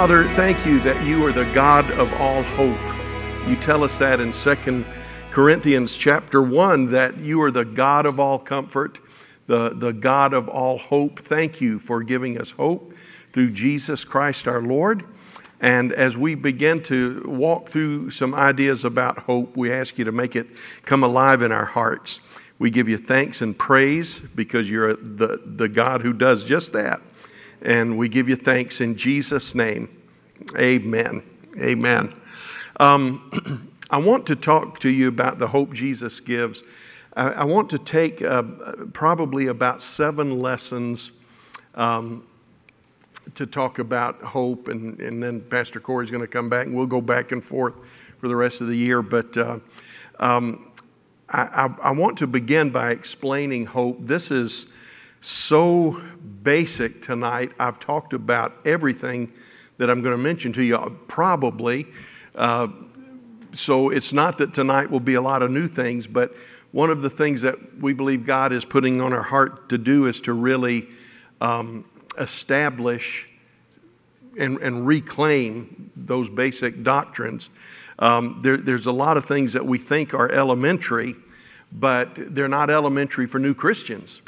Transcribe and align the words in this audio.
Father, 0.00 0.24
thank 0.24 0.64
you 0.64 0.80
that 0.80 1.04
you 1.04 1.26
are 1.26 1.30
the 1.30 1.44
God 1.52 1.90
of 1.90 2.10
all 2.14 2.42
hope. 2.42 3.46
You 3.46 3.54
tell 3.54 3.84
us 3.84 3.98
that 3.98 4.18
in 4.18 4.32
2 4.32 4.86
Corinthians 5.30 5.94
chapter 5.94 6.40
1 6.40 6.86
that 6.92 7.18
you 7.18 7.42
are 7.42 7.50
the 7.50 7.66
God 7.66 8.06
of 8.06 8.18
all 8.18 8.38
comfort, 8.38 8.98
the, 9.46 9.74
the 9.74 9.92
God 9.92 10.32
of 10.32 10.48
all 10.48 10.78
hope. 10.78 11.18
Thank 11.18 11.60
you 11.60 11.78
for 11.78 12.02
giving 12.02 12.40
us 12.40 12.52
hope 12.52 12.94
through 12.94 13.50
Jesus 13.50 14.06
Christ 14.06 14.48
our 14.48 14.62
Lord. 14.62 15.04
And 15.60 15.92
as 15.92 16.16
we 16.16 16.34
begin 16.34 16.82
to 16.84 17.22
walk 17.26 17.68
through 17.68 18.08
some 18.08 18.34
ideas 18.34 18.86
about 18.86 19.18
hope, 19.18 19.54
we 19.54 19.70
ask 19.70 19.98
you 19.98 20.06
to 20.06 20.12
make 20.12 20.34
it 20.34 20.46
come 20.86 21.02
alive 21.02 21.42
in 21.42 21.52
our 21.52 21.66
hearts. 21.66 22.20
We 22.58 22.70
give 22.70 22.88
you 22.88 22.96
thanks 22.96 23.42
and 23.42 23.58
praise 23.58 24.18
because 24.18 24.70
you're 24.70 24.94
the, 24.94 25.42
the 25.44 25.68
God 25.68 26.00
who 26.00 26.14
does 26.14 26.46
just 26.46 26.72
that. 26.72 27.02
And 27.62 27.98
we 27.98 28.08
give 28.08 28.28
you 28.28 28.36
thanks 28.36 28.80
in 28.80 28.96
Jesus' 28.96 29.54
name. 29.54 29.88
Amen. 30.58 31.22
Amen. 31.58 32.14
Um, 32.78 33.70
I 33.90 33.98
want 33.98 34.26
to 34.28 34.36
talk 34.36 34.78
to 34.80 34.88
you 34.88 35.08
about 35.08 35.38
the 35.38 35.48
hope 35.48 35.74
Jesus 35.74 36.20
gives. 36.20 36.62
I, 37.14 37.28
I 37.28 37.44
want 37.44 37.70
to 37.70 37.78
take 37.78 38.22
uh, 38.22 38.42
probably 38.92 39.48
about 39.48 39.82
seven 39.82 40.40
lessons 40.40 41.12
um, 41.74 42.24
to 43.34 43.46
talk 43.46 43.78
about 43.78 44.22
hope, 44.22 44.68
and, 44.68 44.98
and 45.00 45.22
then 45.22 45.40
Pastor 45.40 45.80
Corey's 45.80 46.10
going 46.10 46.22
to 46.22 46.28
come 46.28 46.48
back, 46.48 46.66
and 46.66 46.76
we'll 46.76 46.86
go 46.86 47.00
back 47.00 47.32
and 47.32 47.42
forth 47.42 47.84
for 48.18 48.28
the 48.28 48.36
rest 48.36 48.60
of 48.60 48.68
the 48.68 48.76
year. 48.76 49.02
But 49.02 49.36
uh, 49.36 49.58
um, 50.18 50.70
I, 51.28 51.42
I, 51.42 51.74
I 51.88 51.90
want 51.90 52.18
to 52.18 52.26
begin 52.26 52.70
by 52.70 52.90
explaining 52.90 53.66
hope. 53.66 53.98
This 54.00 54.30
is 54.30 54.72
so 55.20 56.02
basic 56.42 57.02
tonight. 57.02 57.52
I've 57.58 57.78
talked 57.78 58.12
about 58.12 58.54
everything 58.64 59.32
that 59.76 59.90
I'm 59.90 60.02
going 60.02 60.16
to 60.16 60.22
mention 60.22 60.52
to 60.54 60.62
you, 60.62 60.98
probably. 61.08 61.86
Uh, 62.34 62.68
so 63.52 63.90
it's 63.90 64.12
not 64.12 64.38
that 64.38 64.54
tonight 64.54 64.90
will 64.90 65.00
be 65.00 65.14
a 65.14 65.20
lot 65.20 65.42
of 65.42 65.50
new 65.50 65.66
things, 65.66 66.06
but 66.06 66.34
one 66.72 66.90
of 66.90 67.02
the 67.02 67.10
things 67.10 67.42
that 67.42 67.78
we 67.78 67.92
believe 67.92 68.24
God 68.24 68.52
is 68.52 68.64
putting 68.64 69.00
on 69.00 69.12
our 69.12 69.22
heart 69.22 69.68
to 69.70 69.78
do 69.78 70.06
is 70.06 70.20
to 70.22 70.32
really 70.32 70.88
um, 71.40 71.84
establish 72.18 73.28
and, 74.38 74.58
and, 74.58 74.86
reclaim 74.86 75.90
those 75.96 76.30
basic 76.30 76.84
doctrines. 76.84 77.50
Um, 77.98 78.38
there, 78.42 78.56
there's 78.56 78.86
a 78.86 78.92
lot 78.92 79.16
of 79.16 79.24
things 79.24 79.54
that 79.54 79.66
we 79.66 79.76
think 79.76 80.14
are 80.14 80.30
elementary, 80.30 81.16
but 81.72 82.10
they're 82.14 82.46
not 82.46 82.70
elementary 82.70 83.26
for 83.26 83.40
new 83.40 83.54
Christians 83.54 84.22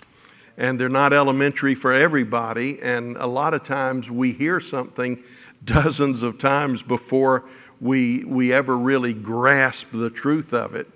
and 0.57 0.79
they're 0.79 0.89
not 0.89 1.13
elementary 1.13 1.75
for 1.75 1.93
everybody. 1.93 2.81
And 2.81 3.17
a 3.17 3.27
lot 3.27 3.55
of 3.55 3.63
times 3.63 4.11
we 4.11 4.33
hear 4.33 4.61
something 4.61 5.23
dozens 5.65 6.23
of 6.23 6.39
times 6.39 6.83
before 6.83 7.45
we, 7.81 8.25
we 8.25 8.53
ever 8.53 8.77
really 8.77 9.13
grasp 9.13 9.89
the 9.93 10.11
truth 10.11 10.55
of 10.55 10.75
it. 10.75 10.89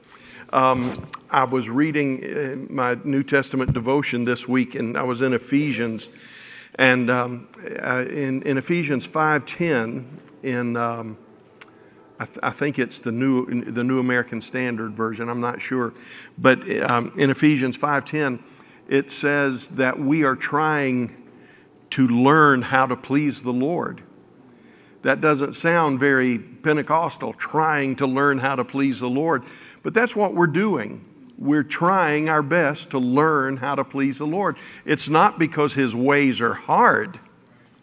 Um, 0.52 1.08
I 1.30 1.44
was 1.44 1.68
reading 1.68 2.24
uh, 2.24 2.72
my 2.72 2.96
New 3.02 3.24
Testament 3.24 3.74
devotion 3.74 4.24
this 4.24 4.46
week, 4.46 4.76
and 4.76 4.96
I 4.96 5.02
was 5.02 5.22
in 5.22 5.32
Ephesians. 5.32 6.08
And 6.76 7.10
um, 7.10 7.48
uh, 7.82 8.04
in, 8.08 8.42
in 8.42 8.58
Ephesians 8.58 9.08
5.10, 9.08 10.04
in, 10.42 10.76
um, 10.76 11.16
I, 12.20 12.26
th- 12.26 12.38
I, 12.42 12.50
think 12.50 12.78
it's 12.78 13.00
the 13.00 13.10
new, 13.10 13.64
the 13.64 13.82
new 13.82 13.98
American 13.98 14.40
Standard 14.40 14.92
Version, 14.92 15.28
I'm 15.28 15.40
not 15.40 15.60
sure. 15.60 15.94
But 16.38 16.70
um, 16.82 17.12
in 17.18 17.30
Ephesians 17.30 17.76
5.10, 17.76 18.40
it 18.88 19.10
says 19.10 19.70
that 19.70 19.98
we 19.98 20.24
are 20.24 20.36
trying 20.36 21.22
to 21.90 22.06
learn 22.06 22.62
how 22.62 22.86
to 22.86 22.96
please 22.96 23.42
the 23.42 23.52
Lord. 23.52 24.02
That 25.02 25.20
doesn't 25.20 25.54
sound 25.54 26.00
very 26.00 26.38
Pentecostal, 26.38 27.32
trying 27.32 27.96
to 27.96 28.06
learn 28.06 28.38
how 28.38 28.56
to 28.56 28.64
please 28.64 29.00
the 29.00 29.08
Lord, 29.08 29.44
but 29.82 29.94
that's 29.94 30.16
what 30.16 30.34
we're 30.34 30.48
doing. 30.48 31.06
We're 31.38 31.62
trying 31.62 32.28
our 32.28 32.42
best 32.42 32.90
to 32.90 32.98
learn 32.98 33.58
how 33.58 33.74
to 33.74 33.84
please 33.84 34.18
the 34.18 34.26
Lord. 34.26 34.56
It's 34.84 35.08
not 35.08 35.38
because 35.38 35.74
His 35.74 35.94
ways 35.94 36.40
are 36.40 36.54
hard, 36.54 37.20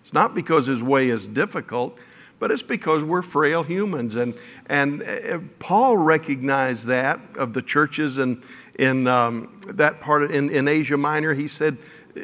it's 0.02 0.14
not 0.14 0.34
because 0.34 0.68
His 0.68 0.84
way 0.84 1.10
is 1.10 1.28
difficult, 1.28 1.98
but 2.40 2.52
it's 2.52 2.64
because 2.64 3.06
we're 3.06 3.22
frail 3.22 3.64
humans. 3.64 4.18
And, 4.18 4.34
and 4.66 5.02
uh, 5.02 5.40
Paul 5.60 5.96
recognized 5.96 6.88
that 6.88 7.22
of 7.38 7.54
the 7.54 7.62
churches 7.62 8.18
and 8.18 8.44
in 8.76 9.08
um, 9.08 9.60
that 9.68 10.02
part 10.02 10.24
of, 10.24 10.32
in, 10.32 10.50
in 10.50 10.68
Asia 10.68 10.98
Minor, 10.98 11.34
he 11.34 11.48
said 11.48 11.78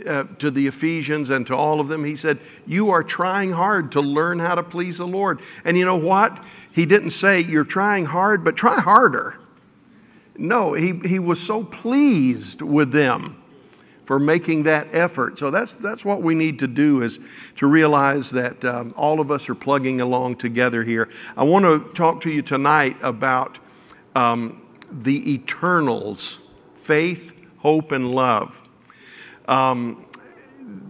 uh, 0.05 0.23
to 0.37 0.51
the 0.51 0.67
Ephesians 0.67 1.29
and 1.29 1.45
to 1.47 1.55
all 1.55 1.79
of 1.79 1.87
them, 1.87 2.03
he 2.03 2.15
said, 2.15 2.39
You 2.65 2.91
are 2.91 3.03
trying 3.03 3.51
hard 3.51 3.91
to 3.93 4.01
learn 4.01 4.39
how 4.39 4.55
to 4.55 4.63
please 4.63 4.97
the 4.97 5.07
Lord. 5.07 5.41
And 5.63 5.77
you 5.77 5.85
know 5.85 5.97
what? 5.97 6.43
He 6.71 6.85
didn't 6.85 7.11
say, 7.11 7.41
You're 7.41 7.63
trying 7.63 8.05
hard, 8.05 8.43
but 8.43 8.55
try 8.55 8.79
harder. 8.79 9.39
No, 10.37 10.73
he, 10.73 10.93
he 11.05 11.19
was 11.19 11.39
so 11.39 11.63
pleased 11.63 12.61
with 12.61 12.91
them 12.91 13.41
for 14.05 14.17
making 14.17 14.63
that 14.63 14.87
effort. 14.91 15.37
So 15.37 15.51
that's, 15.51 15.75
that's 15.75 16.03
what 16.03 16.23
we 16.23 16.33
need 16.33 16.59
to 16.59 16.67
do 16.67 17.03
is 17.03 17.19
to 17.57 17.67
realize 17.67 18.31
that 18.31 18.65
um, 18.65 18.93
all 18.97 19.19
of 19.19 19.29
us 19.29 19.49
are 19.49 19.55
plugging 19.55 20.01
along 20.01 20.37
together 20.37 20.83
here. 20.83 21.09
I 21.37 21.43
want 21.43 21.65
to 21.65 21.93
talk 21.93 22.21
to 22.21 22.31
you 22.31 22.41
tonight 22.41 22.97
about 23.03 23.59
um, 24.15 24.65
the 24.91 25.33
eternals 25.33 26.39
faith, 26.73 27.33
hope, 27.59 27.91
and 27.91 28.15
love. 28.15 28.67
Um, 29.47 30.05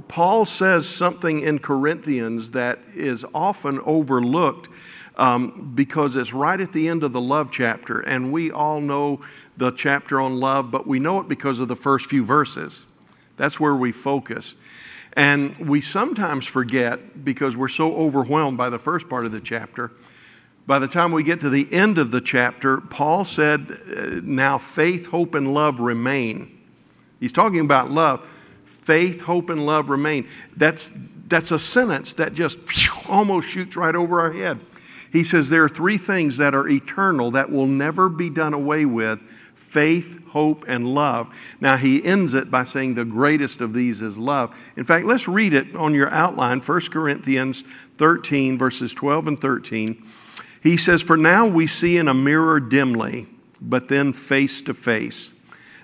Paul 0.08 0.46
says 0.46 0.88
something 0.88 1.42
in 1.42 1.60
Corinthians 1.60 2.52
that 2.52 2.80
is 2.96 3.26
often 3.34 3.80
overlooked 3.86 4.70
um, 5.18 5.74
because 5.76 6.16
it's 6.16 6.34
right 6.34 6.60
at 6.60 6.72
the 6.72 6.88
end 6.88 7.04
of 7.04 7.12
the 7.12 7.20
love 7.20 7.52
chapter, 7.52 8.00
and 8.00 8.32
we 8.32 8.50
all 8.50 8.80
know 8.80 9.20
the 9.58 9.72
chapter 9.72 10.22
on 10.22 10.40
love, 10.40 10.72
but 10.72 10.88
we 10.88 11.00
know 11.00 11.20
it 11.20 11.28
because 11.28 11.60
of 11.60 11.68
the 11.68 11.76
first 11.76 12.06
few 12.06 12.24
verses. 12.24 12.86
That's 13.36 13.60
where 13.60 13.76
we 13.76 13.92
focus. 13.92 14.56
And 15.14 15.58
we 15.58 15.82
sometimes 15.82 16.46
forget 16.46 17.26
because 17.26 17.58
we're 17.58 17.68
so 17.68 17.96
overwhelmed 17.96 18.58
by 18.58 18.70
the 18.70 18.80
first 18.80 19.10
part 19.10 19.26
of 19.26 19.34
the 19.34 19.42
chapter 19.42 19.92
by 20.70 20.78
the 20.78 20.88
time 20.88 21.12
we 21.12 21.24
get 21.24 21.40
to 21.40 21.50
the 21.50 21.68
end 21.74 21.98
of 21.98 22.12
the 22.12 22.22
chapter, 22.22 22.80
Paul 22.80 23.26
said, 23.26 23.76
uh, 23.90 24.22
Now 24.22 24.60
faith, 24.60 25.08
hope, 25.08 25.34
and 25.34 25.52
love 25.52 25.80
remain. 25.80 26.60
He's 27.20 27.34
talking 27.34 27.62
about 27.62 27.90
love. 27.90 28.30
Faith, 28.66 29.22
hope, 29.22 29.50
and 29.50 29.66
love 29.66 29.90
remain. 29.90 30.28
That's, 30.56 30.94
that's 31.28 31.52
a 31.52 31.58
sentence 31.58 32.14
that 32.14 32.36
just 32.36 32.60
almost 33.10 33.50
shoots 33.50 33.76
right 33.78 33.96
over 33.96 34.22
our 34.22 34.32
head. 34.32 34.60
He 35.12 35.24
says 35.24 35.50
there 35.50 35.64
are 35.64 35.70
three 35.70 35.98
things 35.98 36.38
that 36.38 36.54
are 36.54 36.70
eternal 36.70 37.32
that 37.32 37.52
will 37.52 37.66
never 37.66 38.08
be 38.08 38.30
done 38.30 38.54
away 38.54 38.86
with 38.86 39.20
faith, 39.56 40.24
hope, 40.28 40.66
and 40.68 40.94
love. 40.94 41.36
Now, 41.60 41.78
he 41.78 42.04
ends 42.04 42.36
it 42.36 42.52
by 42.52 42.64
saying 42.64 42.94
the 42.94 43.06
greatest 43.06 43.62
of 43.62 43.74
these 43.74 44.04
is 44.04 44.20
love. 44.20 44.56
In 44.78 44.84
fact, 44.84 45.08
let's 45.08 45.28
read 45.28 45.54
it 45.54 45.76
on 45.76 45.96
your 45.96 46.12
outline 46.12 46.60
1 46.60 46.82
Corinthians 46.92 47.64
13, 47.98 48.58
verses 48.60 48.94
12 48.94 49.28
and 49.28 49.40
13. 49.40 50.06
He 50.62 50.78
says, 50.78 51.02
For 51.02 51.18
now 51.18 51.48
we 51.48 51.68
see 51.68 51.98
in 51.98 52.08
a 52.08 52.14
mirror 52.14 52.60
dimly, 52.60 53.28
but 53.62 53.88
then 53.88 54.14
face 54.14 54.62
to 54.64 54.74
face. 54.74 55.34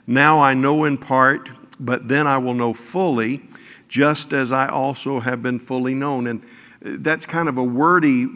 Now 0.07 0.39
I 0.39 0.53
know 0.53 0.83
in 0.83 0.97
part, 0.97 1.49
but 1.79 2.07
then 2.07 2.27
I 2.27 2.37
will 2.37 2.53
know 2.53 2.73
fully, 2.73 3.43
just 3.87 4.33
as 4.33 4.51
I 4.51 4.67
also 4.67 5.19
have 5.19 5.41
been 5.41 5.59
fully 5.59 5.93
known. 5.93 6.27
And 6.27 6.43
uh, 6.43 6.97
that's 6.99 7.25
kind 7.25 7.49
of 7.49 7.57
a 7.57 7.63
wordy, 7.63 8.27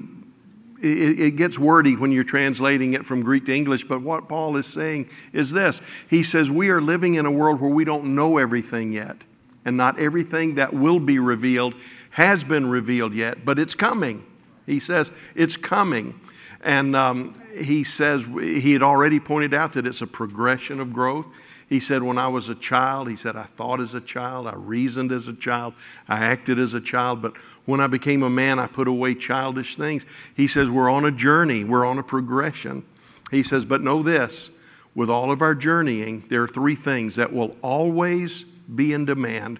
it, 0.81 1.19
it 1.19 1.35
gets 1.35 1.59
wordy 1.59 1.95
when 1.95 2.11
you're 2.11 2.23
translating 2.23 2.93
it 2.93 3.05
from 3.05 3.21
Greek 3.21 3.45
to 3.45 3.53
English, 3.53 3.83
but 3.85 4.01
what 4.01 4.29
Paul 4.29 4.55
is 4.57 4.65
saying 4.65 5.09
is 5.33 5.51
this 5.51 5.81
He 6.09 6.23
says, 6.23 6.49
We 6.49 6.69
are 6.69 6.81
living 6.81 7.15
in 7.15 7.25
a 7.25 7.31
world 7.31 7.61
where 7.61 7.71
we 7.71 7.85
don't 7.85 8.15
know 8.15 8.37
everything 8.37 8.91
yet, 8.91 9.17
and 9.65 9.77
not 9.77 9.99
everything 9.99 10.55
that 10.55 10.73
will 10.73 10.99
be 10.99 11.19
revealed 11.19 11.75
has 12.11 12.43
been 12.43 12.69
revealed 12.69 13.13
yet, 13.13 13.45
but 13.45 13.59
it's 13.59 13.75
coming. 13.75 14.25
He 14.65 14.79
says, 14.79 15.11
It's 15.35 15.57
coming. 15.57 16.19
And 16.61 16.95
um, 16.95 17.33
he 17.57 17.83
says 17.83 18.25
he 18.25 18.73
had 18.73 18.83
already 18.83 19.19
pointed 19.19 19.53
out 19.53 19.73
that 19.73 19.87
it's 19.87 20.01
a 20.01 20.07
progression 20.07 20.79
of 20.79 20.91
growth. 20.91 21.27
He 21.69 21.79
said, 21.79 22.01
When 22.03 22.17
I 22.17 22.27
was 22.27 22.49
a 22.49 22.55
child, 22.55 23.07
he 23.07 23.15
said, 23.15 23.35
I 23.35 23.43
thought 23.43 23.79
as 23.79 23.93
a 23.93 24.01
child, 24.01 24.47
I 24.47 24.55
reasoned 24.55 25.11
as 25.11 25.27
a 25.27 25.33
child, 25.33 25.75
I 26.07 26.25
acted 26.25 26.59
as 26.59 26.73
a 26.73 26.81
child, 26.81 27.21
but 27.21 27.37
when 27.65 27.79
I 27.79 27.87
became 27.87 28.23
a 28.23 28.29
man, 28.29 28.59
I 28.59 28.67
put 28.67 28.87
away 28.87 29.13
childish 29.15 29.77
things. 29.77 30.05
He 30.35 30.47
says, 30.47 30.71
We're 30.71 30.89
on 30.89 31.05
a 31.05 31.11
journey, 31.11 31.63
we're 31.63 31.85
on 31.85 31.99
a 31.99 32.03
progression. 32.03 32.85
He 33.31 33.43
says, 33.43 33.65
But 33.65 33.81
know 33.81 34.01
this 34.01 34.51
with 34.95 35.09
all 35.09 35.31
of 35.31 35.41
our 35.41 35.53
journeying, 35.53 36.25
there 36.29 36.41
are 36.41 36.47
three 36.47 36.75
things 36.75 37.15
that 37.15 37.31
will 37.31 37.55
always 37.61 38.43
be 38.43 38.91
in 38.91 39.05
demand, 39.05 39.59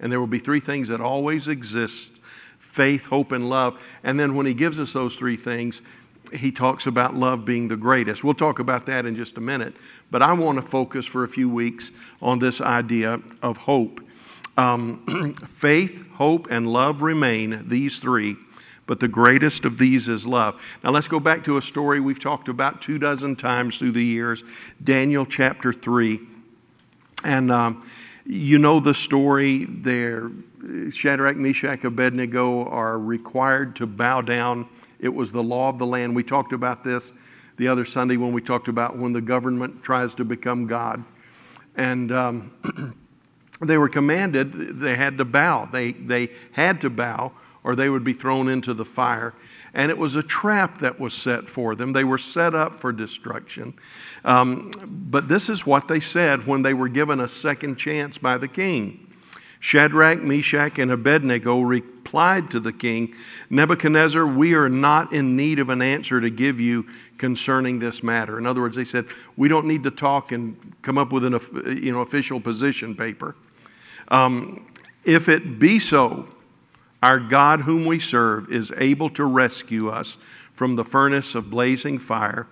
and 0.00 0.10
there 0.10 0.20
will 0.20 0.26
be 0.26 0.40
three 0.40 0.60
things 0.60 0.88
that 0.88 1.00
always 1.00 1.48
exist 1.48 2.18
faith, 2.58 3.06
hope, 3.06 3.30
and 3.30 3.48
love. 3.48 3.80
And 4.02 4.18
then 4.18 4.34
when 4.34 4.46
he 4.46 4.54
gives 4.54 4.80
us 4.80 4.92
those 4.92 5.14
three 5.14 5.36
things, 5.36 5.80
he 6.34 6.52
talks 6.52 6.86
about 6.86 7.14
love 7.14 7.44
being 7.44 7.68
the 7.68 7.76
greatest. 7.76 8.24
We'll 8.24 8.34
talk 8.34 8.58
about 8.58 8.86
that 8.86 9.06
in 9.06 9.16
just 9.16 9.38
a 9.38 9.40
minute. 9.40 9.74
But 10.10 10.22
I 10.22 10.32
want 10.32 10.56
to 10.56 10.62
focus 10.62 11.06
for 11.06 11.24
a 11.24 11.28
few 11.28 11.48
weeks 11.48 11.92
on 12.20 12.38
this 12.38 12.60
idea 12.60 13.20
of 13.42 13.58
hope. 13.58 14.00
Um, 14.56 15.34
faith, 15.46 16.08
hope, 16.12 16.48
and 16.50 16.72
love 16.72 17.02
remain, 17.02 17.64
these 17.66 17.98
three, 17.98 18.36
but 18.86 19.00
the 19.00 19.08
greatest 19.08 19.64
of 19.64 19.78
these 19.78 20.08
is 20.08 20.26
love. 20.26 20.62
Now 20.84 20.90
let's 20.90 21.08
go 21.08 21.18
back 21.18 21.44
to 21.44 21.56
a 21.56 21.62
story 21.62 22.00
we've 22.00 22.20
talked 22.20 22.48
about 22.48 22.80
two 22.80 22.98
dozen 22.98 23.36
times 23.36 23.78
through 23.78 23.92
the 23.92 24.04
years 24.04 24.44
Daniel 24.82 25.24
chapter 25.24 25.72
3. 25.72 26.20
And 27.24 27.50
um, 27.50 27.86
you 28.26 28.58
know 28.58 28.80
the 28.80 28.94
story 28.94 29.64
there. 29.64 30.30
Shadrach, 30.90 31.36
Meshach, 31.36 31.84
Abednego 31.84 32.64
are 32.66 32.98
required 32.98 33.76
to 33.76 33.86
bow 33.86 34.22
down. 34.22 34.68
It 35.04 35.14
was 35.14 35.32
the 35.32 35.42
law 35.42 35.68
of 35.68 35.78
the 35.78 35.86
land. 35.86 36.16
We 36.16 36.24
talked 36.24 36.54
about 36.54 36.82
this 36.82 37.12
the 37.56 37.68
other 37.68 37.84
Sunday 37.84 38.16
when 38.16 38.32
we 38.32 38.40
talked 38.40 38.68
about 38.68 38.96
when 38.96 39.12
the 39.12 39.20
government 39.20 39.82
tries 39.82 40.14
to 40.14 40.24
become 40.24 40.66
God. 40.66 41.04
And 41.76 42.10
um, 42.10 42.96
they 43.60 43.78
were 43.78 43.88
commanded, 43.88 44.80
they 44.80 44.96
had 44.96 45.18
to 45.18 45.24
bow. 45.24 45.66
They, 45.66 45.92
they 45.92 46.30
had 46.52 46.80
to 46.80 46.90
bow 46.90 47.32
or 47.62 47.76
they 47.76 47.88
would 47.88 48.04
be 48.04 48.12
thrown 48.12 48.48
into 48.48 48.74
the 48.74 48.84
fire. 48.84 49.34
And 49.72 49.90
it 49.90 49.98
was 49.98 50.16
a 50.16 50.22
trap 50.22 50.78
that 50.78 51.00
was 51.00 51.14
set 51.14 51.48
for 51.48 51.74
them. 51.74 51.92
They 51.92 52.04
were 52.04 52.18
set 52.18 52.54
up 52.54 52.80
for 52.80 52.92
destruction. 52.92 53.74
Um, 54.24 54.70
but 54.86 55.28
this 55.28 55.48
is 55.48 55.66
what 55.66 55.88
they 55.88 56.00
said 56.00 56.46
when 56.46 56.62
they 56.62 56.74
were 56.74 56.88
given 56.88 57.20
a 57.20 57.28
second 57.28 57.76
chance 57.76 58.18
by 58.18 58.38
the 58.38 58.48
king. 58.48 59.12
Shadrach, 59.60 60.22
Meshach, 60.22 60.78
and 60.78 60.90
Abednego 60.90 61.58
replied 62.14 62.48
to 62.48 62.60
the 62.60 62.72
king, 62.72 63.12
Nebuchadnezzar, 63.50 64.24
we 64.24 64.54
are 64.54 64.68
not 64.68 65.12
in 65.12 65.34
need 65.34 65.58
of 65.58 65.68
an 65.68 65.82
answer 65.82 66.20
to 66.20 66.30
give 66.30 66.60
you 66.60 66.86
concerning 67.18 67.80
this 67.80 68.04
matter. 68.04 68.38
In 68.38 68.46
other 68.46 68.60
words, 68.60 68.76
they 68.76 68.84
said, 68.84 69.06
we 69.36 69.48
don't 69.48 69.66
need 69.66 69.82
to 69.82 69.90
talk 69.90 70.30
and 70.30 70.56
come 70.82 70.96
up 70.96 71.12
with 71.12 71.24
an 71.24 71.32
you 71.82 71.92
know, 71.92 72.02
official 72.02 72.40
position 72.40 72.94
paper. 72.94 73.34
Um, 74.12 74.64
if 75.04 75.28
it 75.28 75.58
be 75.58 75.80
so, 75.80 76.28
our 77.02 77.18
God, 77.18 77.62
whom 77.62 77.84
we 77.84 77.98
serve, 77.98 78.48
is 78.48 78.72
able 78.76 79.10
to 79.10 79.24
rescue 79.24 79.88
us 79.88 80.16
from 80.52 80.76
the 80.76 80.84
furnace 80.84 81.34
of 81.34 81.50
blazing 81.50 81.98
fire, 81.98 82.46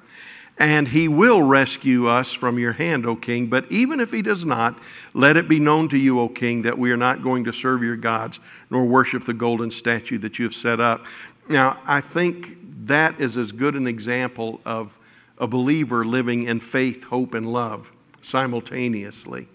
and 0.59 0.89
he 0.89 1.09
will 1.09 1.43
rescue 1.43 2.07
us 2.07 2.33
from 2.33 2.59
your 2.59 2.73
hand, 2.73 3.07
O 3.07 3.17
king. 3.17 3.49
But 3.49 3.71
even 3.71 4.01
if 4.01 4.11
he 4.11 4.23
does 4.23 4.45
not, 4.45 4.79
let 5.15 5.37
it 5.37 5.49
be 5.49 5.59
known 5.59 5.89
to 5.89 5.99
you, 5.99 6.21
O 6.21 6.29
king, 6.29 6.63
that 6.63 6.79
we 6.79 6.93
are 6.93 6.97
not 6.97 7.23
going 7.23 7.45
to 7.45 7.53
serve 7.53 7.83
your 7.83 7.97
gods 7.97 8.39
nor 8.71 8.85
worship 8.85 9.25
the 9.25 9.35
golden 9.35 9.71
statue 9.71 10.19
that 10.19 10.39
you 10.39 10.45
have 10.45 10.55
set 10.55 10.81
up. 10.81 11.07
Now, 11.49 11.81
I 11.85 12.01
think 12.01 12.59
that 12.87 13.21
is 13.21 13.37
as 13.37 13.53
good 13.53 13.75
an 13.75 13.87
example 13.87 14.61
of 14.65 14.99
a 15.39 15.47
believer 15.47 16.05
living 16.05 16.45
in 16.45 16.61
faith, 16.61 17.05
hope, 17.05 17.35
and 17.35 17.53
love 17.53 17.91
simultaneously. 18.23 19.49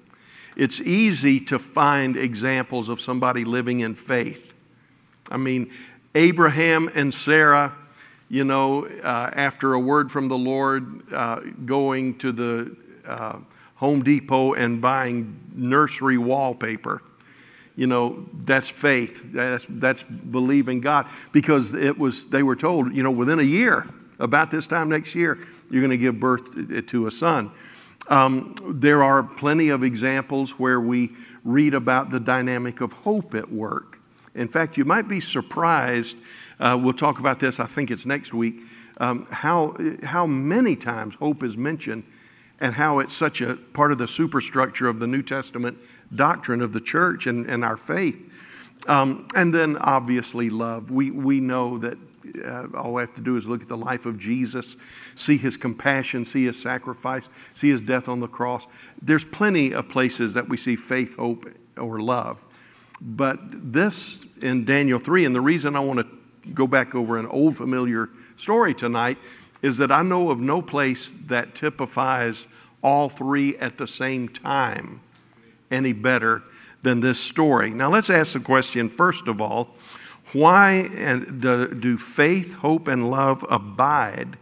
It's 0.56 0.82
easy 0.82 1.40
to 1.42 1.60
find 1.60 2.18
examples 2.18 2.90
of 2.90 3.00
somebody 3.00 3.46
living 3.46 3.82
in 3.82 3.96
faith 3.96 4.56
I 5.30 5.38
mean, 5.38 5.72
Abraham 6.16 6.90
and 6.94 7.14
Sarah, 7.14 7.76
you 8.30 8.44
know, 8.44 8.86
uh, 8.86 9.32
after 9.34 9.74
a 9.74 9.80
word 9.80 10.12
from 10.12 10.28
the 10.28 10.38
Lord, 10.38 11.02
uh, 11.14 11.40
going 11.66 12.18
to 12.20 12.32
the 12.32 12.76
uh, 13.06 13.40
Home 13.76 14.04
Depot 14.04 14.54
and 14.54 14.82
buying 14.82 15.40
nursery 15.56 16.18
wallpaper. 16.18 17.02
You 17.76 17.88
know, 17.88 18.26
that's 18.34 18.70
faith. 18.70 19.22
That's, 19.34 19.66
that's 19.70 20.04
believing 20.04 20.82
God. 20.82 21.08
Because 21.32 21.74
it 21.76 21.98
was, 21.98 22.26
they 22.26 22.44
were 22.44 22.56
told, 22.56 22.94
you 22.94 23.04
know, 23.04 23.12
within 23.12 23.40
a 23.40 23.44
year, 23.44 23.88
about 24.20 24.52
this 24.52 24.68
time 24.68 24.90
next 24.90 25.16
year, 25.16 25.38
you're 25.70 25.82
going 25.82 25.92
to 25.92 25.98
give 25.98 26.20
birth 26.20 26.88
to 26.88 27.08
a 27.08 27.12
son. 27.12 27.52
Um, 28.10 28.56
there 28.68 29.04
are 29.04 29.24
plenty 29.24 29.70
of 29.70 29.84
examples 29.84 30.58
where 30.58 30.80
we 30.80 31.12
read 31.44 31.74
about 31.74 32.10
the 32.10 32.20
dynamic 32.20 32.82
of 32.82 32.94
hope 32.94 33.36
at 33.36 33.52
work. 33.52 34.00
In 34.34 34.48
fact, 34.48 34.78
you 34.78 34.86
might 34.86 35.08
be 35.08 35.20
surprised. 35.20 36.18
Uh, 36.59 36.80
we'll 36.81 36.94
talk 36.94 37.19
about 37.19 37.39
this, 37.39 37.59
I 37.59 37.65
think 37.65 37.92
it's 37.92 38.06
next 38.06 38.33
week, 38.33 38.62
um, 38.98 39.27
how, 39.30 39.75
how 40.04 40.25
many 40.25 40.75
times 40.75 41.15
hope 41.15 41.44
is 41.44 41.57
mentioned 41.57 42.04
and 42.59 42.74
how 42.74 43.00
it's 43.00 43.13
such 43.13 43.42
a 43.42 43.56
part 43.56 43.92
of 43.92 43.98
the 43.98 44.07
superstructure 44.07 44.88
of 44.88 45.00
the 45.00 45.07
New 45.07 45.21
Testament 45.21 45.77
doctrine 46.13 46.62
of 46.62 46.74
the 46.74 46.81
church 46.81 47.27
and, 47.27 47.45
and 47.45 47.63
our 47.63 47.77
faith. 47.77 48.18
Um, 48.88 49.27
and 49.36 49.54
then 49.54 49.77
obviously 49.77 50.50
love. 50.50 50.89
We, 50.89 51.12
we 51.12 51.39
know 51.39 51.77
that 51.80 51.98
uh, 52.44 52.68
all 52.75 52.94
we 52.94 53.01
have 53.01 53.15
to 53.15 53.21
do 53.21 53.38
is 53.38 53.48
look 53.48 53.62
at 53.62 53.68
the 53.68 53.77
life 53.77 54.06
of 54.06 54.18
Jesus, 54.18 54.77
see 55.15 55.38
his 55.38 55.57
compassion, 55.57 56.25
see 56.25 56.45
his 56.45 56.62
sacrifice, 56.62 57.30
see 57.54 57.69
his 57.69 57.81
death 57.81 58.07
on 58.07 58.19
the 58.19 58.27
cross. 58.27 58.68
There's 59.01 59.25
plenty 59.25 59.74
of 59.74 59.89
places 59.89 60.33
that 60.33 60.50
we 60.50 60.57
see 60.57 60.75
faith, 60.75 61.15
hope, 61.18 61.45
or 61.77 62.00
love. 62.00 62.45
But 63.00 63.39
this 63.71 64.25
in 64.42 64.65
Daniel 64.65 65.00
3, 65.00 65.25
and 65.25 65.36
the 65.36 65.42
reason 65.42 65.75
I 65.75 65.80
want 65.80 66.00
to 66.00 66.17
go 66.54 66.68
back 66.68 66.96
over 66.96 67.18
an 67.18 67.26
old 67.28 67.56
familiar 67.56 68.10
story 68.36 68.74
tonight 68.74 69.18
is 69.62 69.78
that 69.78 69.92
I 69.92 70.04
know 70.04 70.30
of 70.30 70.40
no 70.40 70.62
place 70.62 71.14
that 71.28 71.56
typifies 71.56 72.48
all 72.82 73.10
three 73.10 73.58
at 73.58 73.78
the 73.78 73.88
same 73.88 74.30
time 74.30 75.02
any 75.72 75.94
better 75.94 76.44
than 76.84 77.00
this 77.00 77.20
story. 77.20 77.72
Now, 77.72 77.90
let's 77.90 78.10
ask 78.10 78.34
the 78.34 78.40
question 78.40 78.90
first 78.90 79.28
of 79.28 79.42
all 79.42 79.76
why 80.34 80.88
do 80.90 81.98
faith, 81.98 82.56
hope, 82.56 82.90
and 82.90 83.10
love 83.10 83.46
abide? 83.50 84.38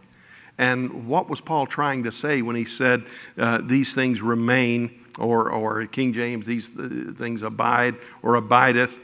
And 0.58 1.06
what 1.06 1.28
was 1.28 1.40
Paul 1.40 1.66
trying 1.66 2.02
to 2.04 2.12
say 2.12 2.42
when 2.42 2.56
he 2.56 2.64
said 2.64 3.04
uh, 3.38 3.60
these 3.62 3.94
things 3.94 4.20
remain 4.20 5.04
or, 5.18 5.50
or 5.50 5.86
King 5.86 6.12
James, 6.12 6.46
these 6.46 6.68
things 6.68 7.42
abide 7.42 7.96
or 8.22 8.34
abideth. 8.34 9.00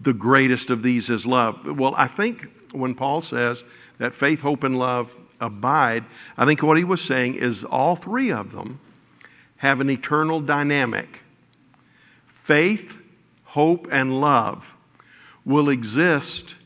The 0.00 0.14
greatest 0.14 0.70
of 0.70 0.82
these 0.82 1.08
is 1.10 1.26
love. 1.26 1.78
Well, 1.78 1.94
I 1.96 2.06
think 2.06 2.48
when 2.72 2.94
Paul 2.94 3.20
says 3.20 3.64
that 3.98 4.14
faith, 4.14 4.40
hope, 4.40 4.64
and 4.64 4.78
love 4.78 5.22
abide, 5.40 6.04
I 6.36 6.44
think 6.44 6.62
what 6.62 6.76
he 6.76 6.84
was 6.84 7.00
saying 7.00 7.34
is 7.34 7.64
all 7.64 7.96
three 7.96 8.32
of 8.32 8.52
them 8.52 8.80
have 9.58 9.80
an 9.80 9.88
eternal 9.88 10.40
dynamic. 10.40 11.22
Faith, 12.26 13.00
hope, 13.44 13.86
and 13.90 14.20
love 14.20 14.74
will 15.44 15.68
exist 15.68 16.56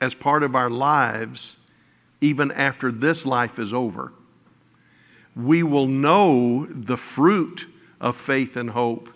as 0.00 0.14
part 0.14 0.42
of 0.42 0.54
our 0.54 0.68
lives 0.68 1.56
even 2.20 2.52
after 2.52 2.92
this 2.92 3.24
life 3.24 3.58
is 3.58 3.72
over. 3.72 4.12
We 5.34 5.62
will 5.62 5.86
know 5.86 6.66
the 6.66 6.96
fruit 6.96 7.66
of 8.00 8.16
faith 8.16 8.56
and 8.56 8.70
hope 8.70 9.10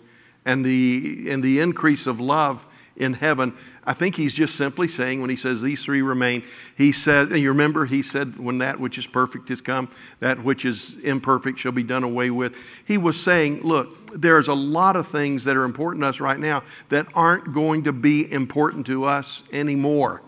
and 0.45 0.65
the, 0.65 1.27
and 1.29 1.43
the 1.43 1.59
increase 1.59 2.07
of 2.07 2.19
love 2.19 2.65
in 2.97 3.13
heaven. 3.13 3.53
I 3.85 3.93
think 3.93 4.15
he's 4.15 4.35
just 4.35 4.55
simply 4.55 4.87
saying 4.87 5.21
when 5.21 5.29
he 5.29 5.35
says 5.35 5.61
these 5.61 5.85
three 5.85 6.01
remain, 6.01 6.43
he 6.75 6.91
said, 6.91 7.29
and 7.29 7.39
you 7.39 7.49
remember 7.49 7.85
he 7.85 8.01
said, 8.01 8.37
when 8.37 8.57
that 8.57 8.79
which 8.79 8.97
is 8.97 9.07
perfect 9.07 9.49
has 9.49 9.61
come, 9.61 9.89
that 10.19 10.43
which 10.43 10.65
is 10.65 10.99
imperfect 10.99 11.59
shall 11.59 11.71
be 11.71 11.83
done 11.83 12.03
away 12.03 12.29
with. 12.29 12.59
He 12.85 12.97
was 12.97 13.21
saying, 13.21 13.61
look, 13.61 14.11
there's 14.19 14.47
a 14.47 14.53
lot 14.53 14.95
of 14.95 15.07
things 15.07 15.45
that 15.45 15.55
are 15.55 15.63
important 15.63 16.03
to 16.03 16.09
us 16.09 16.19
right 16.19 16.39
now 16.39 16.63
that 16.89 17.07
aren't 17.13 17.53
going 17.53 17.83
to 17.83 17.93
be 17.93 18.29
important 18.29 18.87
to 18.87 19.05
us 19.05 19.43
anymore. 19.53 20.21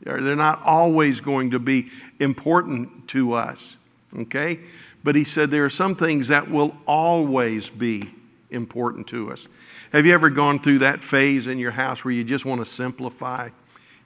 They're 0.00 0.36
not 0.36 0.62
always 0.64 1.20
going 1.20 1.50
to 1.50 1.58
be 1.58 1.90
important 2.20 3.08
to 3.08 3.34
us, 3.34 3.76
okay? 4.16 4.60
But 5.02 5.16
he 5.16 5.24
said 5.24 5.50
there 5.50 5.64
are 5.64 5.70
some 5.70 5.96
things 5.96 6.28
that 6.28 6.50
will 6.50 6.76
always 6.86 7.68
be 7.68 8.14
important 8.50 9.08
to 9.08 9.32
us. 9.32 9.48
Have 9.92 10.04
you 10.04 10.12
ever 10.12 10.28
gone 10.28 10.58
through 10.58 10.80
that 10.80 11.02
phase 11.02 11.46
in 11.46 11.58
your 11.58 11.70
house 11.70 12.04
where 12.04 12.12
you 12.12 12.22
just 12.22 12.44
want 12.44 12.60
to 12.60 12.66
simplify? 12.66 13.48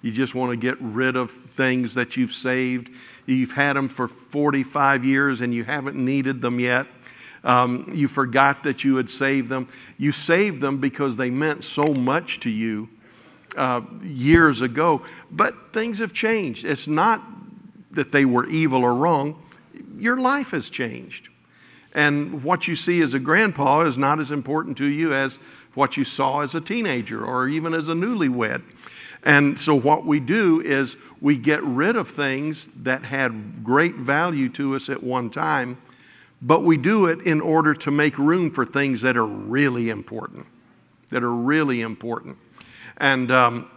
You 0.00 0.12
just 0.12 0.32
want 0.32 0.50
to 0.50 0.56
get 0.56 0.80
rid 0.80 1.16
of 1.16 1.30
things 1.30 1.94
that 1.94 2.16
you've 2.16 2.32
saved. 2.32 2.90
You've 3.26 3.52
had 3.52 3.74
them 3.74 3.88
for 3.88 4.06
45 4.06 5.04
years 5.04 5.40
and 5.40 5.52
you 5.52 5.64
haven't 5.64 5.96
needed 5.96 6.40
them 6.40 6.60
yet. 6.60 6.86
Um, 7.42 7.90
you 7.92 8.06
forgot 8.06 8.62
that 8.62 8.84
you 8.84 8.96
had 8.96 9.10
saved 9.10 9.48
them. 9.48 9.66
You 9.98 10.12
saved 10.12 10.60
them 10.60 10.78
because 10.78 11.16
they 11.16 11.30
meant 11.30 11.64
so 11.64 11.92
much 11.92 12.38
to 12.40 12.50
you 12.50 12.88
uh, 13.56 13.80
years 14.04 14.62
ago. 14.62 15.02
But 15.32 15.72
things 15.72 15.98
have 15.98 16.12
changed. 16.12 16.64
It's 16.64 16.86
not 16.86 17.24
that 17.90 18.12
they 18.12 18.24
were 18.24 18.46
evil 18.46 18.84
or 18.84 18.94
wrong, 18.94 19.42
your 19.98 20.20
life 20.20 20.52
has 20.52 20.70
changed. 20.70 21.28
And 21.94 22.42
what 22.42 22.66
you 22.68 22.74
see 22.74 23.02
as 23.02 23.12
a 23.12 23.18
grandpa 23.18 23.82
is 23.82 23.98
not 23.98 24.18
as 24.18 24.30
important 24.30 24.78
to 24.78 24.86
you 24.86 25.12
as 25.12 25.38
what 25.74 25.96
you 25.96 26.04
saw 26.04 26.40
as 26.40 26.54
a 26.54 26.60
teenager 26.60 27.24
or 27.24 27.48
even 27.48 27.74
as 27.74 27.88
a 27.88 27.92
newlywed. 27.92 28.62
And 29.24 29.58
so, 29.58 29.74
what 29.74 30.04
we 30.04 30.18
do 30.18 30.60
is 30.60 30.96
we 31.20 31.36
get 31.36 31.62
rid 31.62 31.96
of 31.96 32.08
things 32.08 32.68
that 32.82 33.04
had 33.04 33.62
great 33.62 33.94
value 33.94 34.48
to 34.50 34.74
us 34.74 34.88
at 34.88 35.02
one 35.02 35.30
time, 35.30 35.78
but 36.40 36.64
we 36.64 36.76
do 36.76 37.06
it 37.06 37.20
in 37.20 37.40
order 37.40 37.72
to 37.74 37.90
make 37.90 38.18
room 38.18 38.50
for 38.50 38.64
things 38.64 39.02
that 39.02 39.16
are 39.16 39.26
really 39.26 39.90
important. 39.90 40.46
That 41.10 41.22
are 41.22 41.34
really 41.34 41.82
important. 41.82 42.38
And 42.96 43.30
um, 43.30 43.70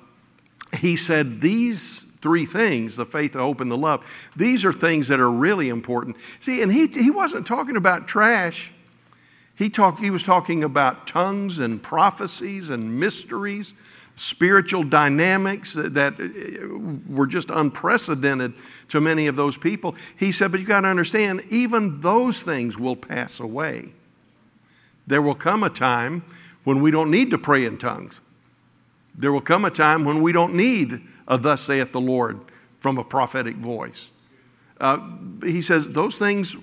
he 0.79 0.95
said, 0.95 1.41
These 1.41 2.07
three 2.21 2.45
things 2.45 2.97
the 2.97 3.05
faith, 3.05 3.33
the 3.33 3.39
hope, 3.39 3.61
and 3.61 3.71
the 3.71 3.77
love. 3.77 4.31
These 4.35 4.65
are 4.65 4.73
things 4.73 5.09
that 5.09 5.19
are 5.19 5.29
really 5.29 5.69
important. 5.69 6.17
See, 6.39 6.63
and 6.63 6.71
he, 6.73 6.87
he 6.87 7.11
wasn't 7.11 7.45
talking 7.45 7.75
about 7.75 8.07
trash. 8.07 8.73
He, 9.55 9.69
talk, 9.69 9.99
he 9.99 10.09
was 10.09 10.23
talking 10.23 10.63
about 10.63 11.07
tongues 11.07 11.59
and 11.59 11.81
prophecies 11.81 12.69
and 12.69 12.99
mysteries 12.99 13.73
spiritual 14.15 14.83
dynamics 14.83 15.73
that 15.73 16.19
uh, 16.19 16.77
were 17.09 17.27
just 17.27 17.49
unprecedented 17.49 18.53
to 18.89 19.01
many 19.01 19.27
of 19.27 19.35
those 19.35 19.57
people. 19.57 19.95
He 20.17 20.31
said, 20.31 20.51
But 20.51 20.59
you've 20.59 20.69
got 20.69 20.81
to 20.81 20.87
understand, 20.87 21.43
even 21.49 21.99
those 21.99 22.41
things 22.41 22.77
will 22.77 22.95
pass 22.95 23.39
away. 23.39 23.93
There 25.07 25.21
will 25.21 25.35
come 25.35 25.63
a 25.63 25.69
time 25.69 26.23
when 26.63 26.81
we 26.81 26.91
don't 26.91 27.11
need 27.11 27.29
to 27.31 27.37
pray 27.37 27.65
in 27.65 27.77
tongues. 27.77 28.21
There 29.17 29.31
will 29.31 29.41
come 29.41 29.65
a 29.65 29.69
time 29.69 30.03
when 30.03 30.21
we 30.21 30.31
don't 30.31 30.55
need 30.55 31.01
a 31.27 31.37
thus 31.37 31.63
saith 31.63 31.91
the 31.91 32.01
Lord 32.01 32.39
from 32.79 32.97
a 32.97 33.03
prophetic 33.03 33.55
voice. 33.55 34.11
Uh, 34.79 34.99
he 35.43 35.61
says 35.61 35.89
those 35.89 36.17
things, 36.17 36.55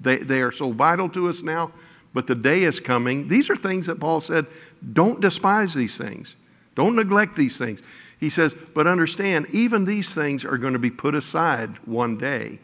they, 0.00 0.16
they 0.16 0.40
are 0.40 0.50
so 0.50 0.72
vital 0.72 1.08
to 1.10 1.28
us 1.28 1.42
now, 1.42 1.72
but 2.14 2.26
the 2.26 2.34
day 2.34 2.62
is 2.62 2.80
coming. 2.80 3.28
These 3.28 3.50
are 3.50 3.56
things 3.56 3.86
that 3.86 4.00
Paul 4.00 4.20
said, 4.20 4.46
don't 4.92 5.20
despise 5.20 5.74
these 5.74 5.98
things. 5.98 6.36
Don't 6.74 6.96
neglect 6.96 7.36
these 7.36 7.58
things. 7.58 7.82
He 8.18 8.30
says, 8.30 8.54
but 8.74 8.86
understand, 8.86 9.46
even 9.50 9.84
these 9.84 10.14
things 10.14 10.44
are 10.44 10.56
going 10.56 10.72
to 10.72 10.78
be 10.78 10.90
put 10.90 11.14
aside 11.14 11.76
one 11.84 12.16
day. 12.16 12.60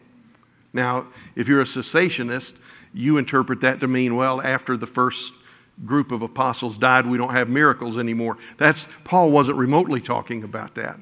Now, 0.73 1.09
if 1.35 1.49
you're 1.49 1.61
a 1.61 1.65
cessationist, 1.65 2.55
you 2.95 3.19
interpret 3.19 3.61
that 3.61 3.81
to 3.81 3.89
mean, 3.89 4.17
well, 4.17 4.41
after 4.41 4.77
the 4.77 4.87
first 4.87 5.35
group 5.85 6.13
of 6.13 6.23
apostles 6.23 6.79
died, 6.79 7.07
we 7.07 7.19
don't 7.19 7.33
have 7.35 7.49
miracles 7.49 7.99
anymore. 7.99 8.37
That's 8.57 8.89
Paul 9.05 9.31
wasn't 9.31 9.59
remotely 9.59 10.01
talking 10.01 10.45
about 10.45 10.77
that. 10.77 10.99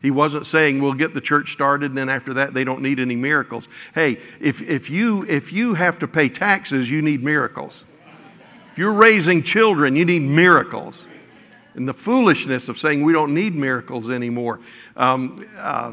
He 0.00 0.10
wasn't 0.10 0.46
saying 0.46 0.80
we'll 0.80 0.94
get 0.94 1.12
the 1.12 1.20
church 1.20 1.52
started 1.52 1.90
and 1.90 1.98
then 1.98 2.08
after 2.08 2.32
that 2.34 2.54
they 2.54 2.64
don't 2.64 2.80
need 2.80 2.98
any 2.98 3.16
miracles. 3.16 3.68
Hey, 3.94 4.20
if, 4.40 4.62
if, 4.62 4.88
you, 4.88 5.24
if 5.28 5.52
you 5.52 5.74
have 5.74 5.98
to 5.98 6.08
pay 6.08 6.28
taxes, 6.28 6.90
you 6.90 7.02
need 7.02 7.22
miracles. 7.22 7.84
If 8.72 8.78
you're 8.78 8.92
raising 8.92 9.42
children, 9.42 9.96
you 9.96 10.04
need 10.04 10.22
miracles. 10.22 11.06
And 11.74 11.88
the 11.88 11.94
foolishness 11.94 12.68
of 12.68 12.78
saying 12.78 13.04
we 13.04 13.12
don't 13.12 13.34
need 13.34 13.54
miracles 13.54 14.10
anymore. 14.10 14.60
Um, 14.96 15.44
uh, 15.58 15.92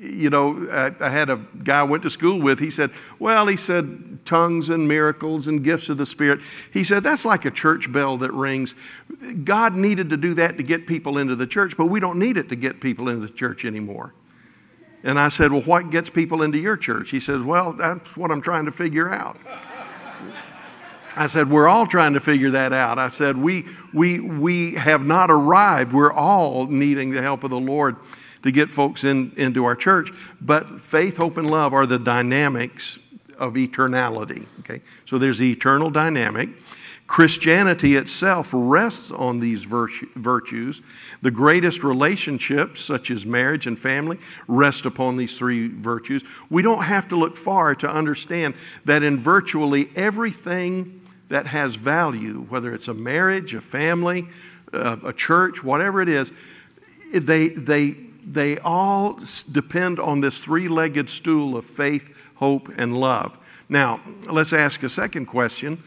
you 0.00 0.30
know, 0.30 0.68
I, 1.00 1.08
had 1.08 1.28
a 1.28 1.36
guy 1.64 1.80
I 1.80 1.82
went 1.82 2.04
to 2.04 2.10
school 2.10 2.40
with. 2.40 2.60
He 2.60 2.70
said, 2.70 2.92
Well, 3.18 3.48
he 3.48 3.56
said, 3.56 4.24
tongues 4.24 4.70
and 4.70 4.86
miracles 4.86 5.48
and 5.48 5.64
gifts 5.64 5.88
of 5.88 5.98
the 5.98 6.06
Spirit. 6.06 6.40
He 6.72 6.84
said, 6.84 7.02
That's 7.02 7.24
like 7.24 7.44
a 7.44 7.50
church 7.50 7.90
bell 7.90 8.16
that 8.18 8.32
rings. 8.32 8.74
God 9.42 9.74
needed 9.74 10.10
to 10.10 10.16
do 10.16 10.34
that 10.34 10.56
to 10.56 10.62
get 10.62 10.86
people 10.86 11.18
into 11.18 11.34
the 11.34 11.46
church, 11.46 11.76
but 11.76 11.86
we 11.86 11.98
don't 11.98 12.18
need 12.18 12.36
it 12.36 12.48
to 12.50 12.56
get 12.56 12.80
people 12.80 13.08
into 13.08 13.26
the 13.26 13.32
church 13.32 13.64
anymore. 13.64 14.14
And 15.02 15.18
I 15.18 15.28
said, 15.28 15.50
Well, 15.50 15.62
what 15.62 15.90
gets 15.90 16.10
people 16.10 16.42
into 16.42 16.58
your 16.58 16.76
church? 16.76 17.10
He 17.10 17.20
says, 17.20 17.42
Well, 17.42 17.72
that's 17.72 18.16
what 18.16 18.30
I'm 18.30 18.40
trying 18.40 18.66
to 18.66 18.72
figure 18.72 19.12
out. 19.12 19.36
I 21.16 21.26
said, 21.26 21.50
We're 21.50 21.66
all 21.66 21.88
trying 21.88 22.14
to 22.14 22.20
figure 22.20 22.52
that 22.52 22.72
out. 22.72 23.00
I 23.00 23.08
said, 23.08 23.36
We, 23.36 23.66
we, 23.92 24.20
we 24.20 24.74
have 24.74 25.04
not 25.04 25.28
arrived. 25.30 25.92
We're 25.92 26.12
all 26.12 26.66
needing 26.66 27.10
the 27.10 27.22
help 27.22 27.42
of 27.42 27.50
the 27.50 27.58
Lord 27.58 27.96
to 28.42 28.50
get 28.50 28.70
folks 28.70 29.04
in, 29.04 29.32
into 29.36 29.64
our 29.64 29.76
church. 29.76 30.10
But 30.40 30.80
faith, 30.80 31.16
hope, 31.16 31.36
and 31.36 31.50
love 31.50 31.72
are 31.74 31.86
the 31.86 31.98
dynamics 31.98 32.98
of 33.38 33.54
eternality. 33.54 34.46
Okay? 34.60 34.80
So 35.06 35.18
there's 35.18 35.38
the 35.38 35.52
eternal 35.52 35.90
dynamic. 35.90 36.50
Christianity 37.06 37.96
itself 37.96 38.50
rests 38.52 39.10
on 39.10 39.40
these 39.40 39.64
virtues. 39.64 40.82
The 41.22 41.30
greatest 41.30 41.82
relationships, 41.82 42.82
such 42.82 43.10
as 43.10 43.24
marriage 43.24 43.66
and 43.66 43.80
family, 43.80 44.18
rest 44.46 44.84
upon 44.84 45.16
these 45.16 45.34
three 45.34 45.68
virtues. 45.68 46.22
We 46.50 46.60
don't 46.60 46.84
have 46.84 47.08
to 47.08 47.16
look 47.16 47.34
far 47.34 47.74
to 47.76 47.90
understand 47.90 48.54
that 48.84 49.02
in 49.02 49.16
virtually 49.16 49.88
everything 49.96 51.00
that 51.28 51.46
has 51.46 51.76
value, 51.76 52.46
whether 52.50 52.74
it's 52.74 52.88
a 52.88 52.94
marriage, 52.94 53.54
a 53.54 53.62
family, 53.62 54.28
uh, 54.74 54.98
a 55.02 55.12
church, 55.14 55.64
whatever 55.64 56.02
it 56.02 56.10
is, 56.10 56.30
they, 57.14 57.48
they, 57.48 57.96
they 58.32 58.58
all 58.58 59.18
depend 59.50 59.98
on 59.98 60.20
this 60.20 60.38
three 60.38 60.68
legged 60.68 61.08
stool 61.08 61.56
of 61.56 61.64
faith, 61.64 62.30
hope, 62.36 62.68
and 62.76 62.98
love. 62.98 63.38
Now, 63.68 64.00
let's 64.30 64.52
ask 64.52 64.82
a 64.82 64.88
second 64.88 65.26
question 65.26 65.82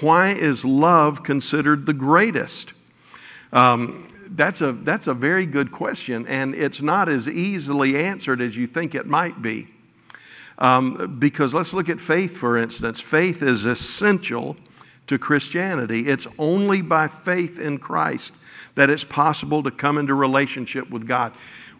Why 0.00 0.30
is 0.30 0.64
love 0.64 1.22
considered 1.22 1.86
the 1.86 1.94
greatest? 1.94 2.74
Um, 3.52 4.08
that's, 4.28 4.60
a, 4.60 4.72
that's 4.72 5.06
a 5.06 5.14
very 5.14 5.46
good 5.46 5.70
question, 5.70 6.26
and 6.26 6.54
it's 6.54 6.82
not 6.82 7.08
as 7.08 7.28
easily 7.28 7.96
answered 7.96 8.40
as 8.40 8.56
you 8.56 8.66
think 8.66 8.94
it 8.94 9.06
might 9.06 9.40
be. 9.40 9.68
Um, 10.58 11.16
because 11.18 11.54
let's 11.54 11.72
look 11.72 11.88
at 11.88 12.00
faith, 12.00 12.36
for 12.36 12.56
instance. 12.56 13.00
Faith 13.00 13.42
is 13.42 13.64
essential 13.64 14.56
to 15.06 15.18
Christianity. 15.18 16.08
It's 16.08 16.26
only 16.38 16.82
by 16.82 17.08
faith 17.08 17.58
in 17.58 17.78
Christ 17.78 18.34
that 18.74 18.90
it's 18.90 19.04
possible 19.04 19.62
to 19.62 19.70
come 19.70 19.98
into 19.98 20.14
relationship 20.14 20.90
with 20.90 21.06
God. 21.06 21.32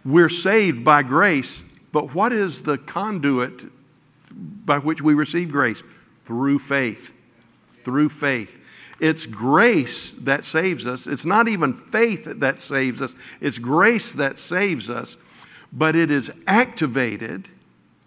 We're 0.06 0.28
saved 0.28 0.84
by 0.84 1.02
grace, 1.02 1.64
but 1.90 2.14
what 2.14 2.32
is 2.32 2.62
the 2.62 2.78
conduit 2.78 3.64
by 4.32 4.78
which 4.78 5.02
we 5.02 5.14
receive 5.14 5.50
grace? 5.50 5.82
Through 6.22 6.60
faith. 6.60 7.12
Through 7.82 8.10
faith. 8.10 8.62
It's 9.00 9.26
grace 9.26 10.12
that 10.12 10.44
saves 10.44 10.86
us. 10.86 11.08
It's 11.08 11.25
not 11.26 11.48
even 11.48 11.75
faith 11.75 12.25
that 12.38 12.62
saves 12.62 13.02
us, 13.02 13.16
it's 13.40 13.58
grace 13.58 14.12
that 14.12 14.38
saves 14.38 14.88
us, 14.88 15.16
but 15.72 15.96
it 15.96 16.12
is 16.12 16.30
activated 16.46 17.48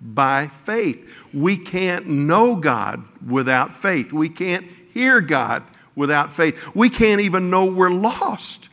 by 0.01 0.47
faith. 0.47 1.27
We 1.33 1.57
can't 1.57 2.07
know 2.07 2.55
God 2.55 3.03
without 3.27 3.75
faith. 3.75 4.13
We 4.13 4.29
can't 4.29 4.65
hear 4.93 5.19
God 5.19 5.63
without 5.95 6.31
faith. 6.31 6.73
We 6.73 6.89
can't 6.89 7.19
even 7.19 7.49
know 7.49 7.65
we're 7.65 7.91
lost 7.91 8.69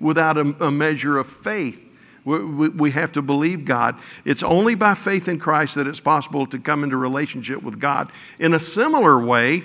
without 0.00 0.38
a, 0.38 0.56
a 0.64 0.70
measure 0.70 1.18
of 1.18 1.28
faith. 1.28 1.89
We, 2.24 2.68
we, 2.68 2.90
have 2.90 3.12
to 3.12 3.22
believe 3.22 3.64
God. 3.64 3.98
It's 4.24 4.42
only 4.42 4.74
by 4.74 4.94
faith 4.94 5.26
in 5.26 5.38
Christ 5.38 5.76
that 5.76 5.86
it's 5.86 6.00
possible 6.00 6.46
to 6.46 6.58
come 6.58 6.84
into 6.84 6.96
relationship 6.96 7.62
with 7.62 7.80
God. 7.80 8.12
In 8.38 8.52
a 8.52 8.60
similar 8.60 9.18
way, 9.24 9.64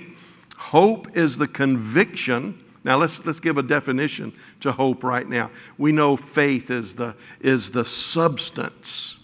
hope 0.57 1.17
is 1.17 1.37
the 1.37 1.47
conviction. 1.47 2.59
Now 2.83 2.97
let's, 2.97 3.25
let's 3.25 3.41
give 3.41 3.57
a 3.57 3.63
definition 3.63 4.33
to 4.61 4.71
hope 4.71 5.03
right 5.03 5.27
now. 5.27 5.51
We 5.77 5.91
know 5.91 6.15
faith 6.15 6.71
is 6.71 6.95
the, 6.95 7.15
is 7.41 7.71
the 7.71 7.83
substance. 7.83 9.19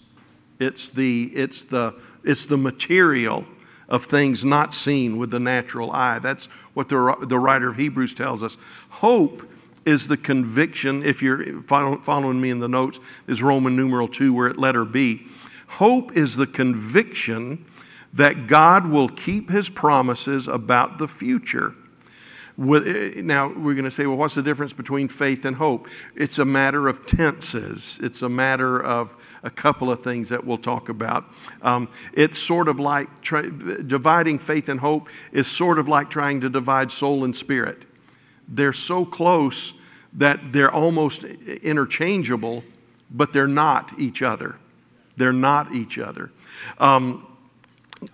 It's 0.58 0.90
the, 0.90 1.32
it's, 1.34 1.64
the, 1.64 1.98
it's 2.24 2.46
the 2.46 2.58
material 2.58 3.46
of 3.88 4.04
things 4.04 4.44
not 4.44 4.72
seen 4.74 5.18
with 5.18 5.30
the 5.30 5.40
natural 5.40 5.90
eye. 5.92 6.18
That's 6.18 6.46
what 6.74 6.88
the, 6.88 7.16
the 7.28 7.38
writer 7.38 7.68
of 7.68 7.76
Hebrews 7.76 8.14
tells 8.14 8.42
us. 8.42 8.58
Hope 8.88 9.42
is 9.84 10.08
the 10.08 10.16
conviction, 10.16 11.02
if 11.02 11.22
you're 11.22 11.62
following 11.62 12.40
me 12.40 12.50
in 12.50 12.60
the 12.60 12.68
notes, 12.68 13.00
is 13.26 13.42
Roman 13.42 13.76
numeral 13.76 14.08
2, 14.08 14.32
where 14.32 14.48
at 14.48 14.58
letter 14.58 14.84
B. 14.84 15.26
Hope 15.68 16.16
is 16.16 16.36
the 16.36 16.46
conviction 16.46 17.64
that 18.12 18.46
God 18.46 18.86
will 18.86 19.08
keep 19.08 19.50
his 19.50 19.68
promises 19.68 20.46
about 20.46 20.98
the 20.98 21.08
future. 21.08 21.74
Now, 22.58 23.48
we're 23.48 23.72
going 23.72 23.84
to 23.84 23.90
say, 23.90 24.04
well, 24.04 24.18
what's 24.18 24.34
the 24.34 24.42
difference 24.42 24.74
between 24.74 25.08
faith 25.08 25.46
and 25.46 25.56
hope? 25.56 25.88
It's 26.14 26.38
a 26.38 26.44
matter 26.44 26.86
of 26.86 27.06
tenses, 27.06 27.98
it's 28.02 28.20
a 28.20 28.28
matter 28.28 28.82
of 28.82 29.16
a 29.42 29.50
couple 29.50 29.90
of 29.90 30.04
things 30.04 30.28
that 30.28 30.44
we'll 30.44 30.58
talk 30.58 30.88
about. 30.88 31.24
Um, 31.62 31.88
it's 32.12 32.38
sort 32.38 32.68
of 32.68 32.78
like 32.78 33.22
try, 33.22 33.42
dividing 33.42 34.38
faith 34.38 34.68
and 34.68 34.78
hope 34.78 35.08
is 35.32 35.48
sort 35.48 35.78
of 35.78 35.88
like 35.88 36.10
trying 36.10 36.42
to 36.42 36.50
divide 36.50 36.90
soul 36.90 37.24
and 37.24 37.34
spirit 37.34 37.86
they're 38.52 38.72
so 38.72 39.04
close 39.04 39.72
that 40.12 40.52
they're 40.52 40.70
almost 40.70 41.24
interchangeable, 41.24 42.62
but 43.10 43.32
they're 43.32 43.48
not 43.48 43.98
each 43.98 44.22
other. 44.22 44.58
They're 45.16 45.32
not 45.32 45.74
each 45.74 45.98
other. 45.98 46.30
Um, 46.78 47.26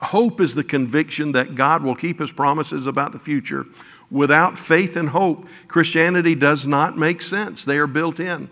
hope 0.00 0.40
is 0.40 0.54
the 0.54 0.64
conviction 0.64 1.32
that 1.32 1.54
God 1.54 1.82
will 1.82 1.96
keep 1.96 2.20
his 2.20 2.32
promises 2.32 2.86
about 2.86 3.12
the 3.12 3.18
future. 3.18 3.66
Without 4.10 4.56
faith 4.56 4.96
and 4.96 5.10
hope, 5.10 5.46
Christianity 5.66 6.34
does 6.34 6.66
not 6.66 6.96
make 6.96 7.20
sense. 7.20 7.64
They 7.64 7.78
are 7.78 7.86
built 7.86 8.20
in. 8.20 8.48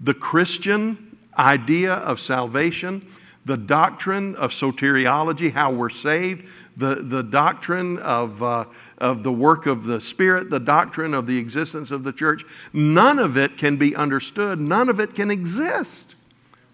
The 0.00 0.14
Christian 0.14 1.16
idea 1.38 1.94
of 1.94 2.20
salvation, 2.20 3.06
the 3.44 3.56
doctrine 3.56 4.34
of 4.36 4.52
soteriology, 4.52 5.52
how 5.52 5.72
we're 5.72 5.88
saved, 5.88 6.46
the, 6.80 6.96
the 6.96 7.22
doctrine 7.22 7.98
of, 7.98 8.42
uh, 8.42 8.64
of 8.98 9.22
the 9.22 9.32
work 9.32 9.66
of 9.66 9.84
the 9.84 10.00
Spirit, 10.00 10.50
the 10.50 10.58
doctrine 10.58 11.14
of 11.14 11.26
the 11.26 11.38
existence 11.38 11.90
of 11.90 12.02
the 12.02 12.12
church, 12.12 12.44
none 12.72 13.18
of 13.18 13.36
it 13.36 13.56
can 13.56 13.76
be 13.76 13.94
understood, 13.94 14.58
none 14.58 14.88
of 14.88 14.98
it 14.98 15.14
can 15.14 15.30
exist 15.30 16.16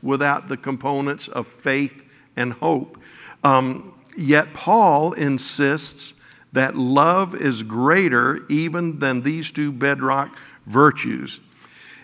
without 0.03 0.49
the 0.49 0.57
components 0.57 1.29
of 1.29 1.47
faith 1.47 2.03
and 2.37 2.55
hope. 2.55 2.99
Um, 3.45 3.95
yet 4.17 4.55
Paul 4.55 5.13
insists 5.13 6.15
that 6.53 6.77
love 6.77 7.35
is 7.35 7.63
greater 7.63 8.47
even 8.49 8.99
than 8.99 9.23
these 9.23 9.53
two 9.53 9.73
bedrock 9.73 10.35
virtues. 10.67 11.41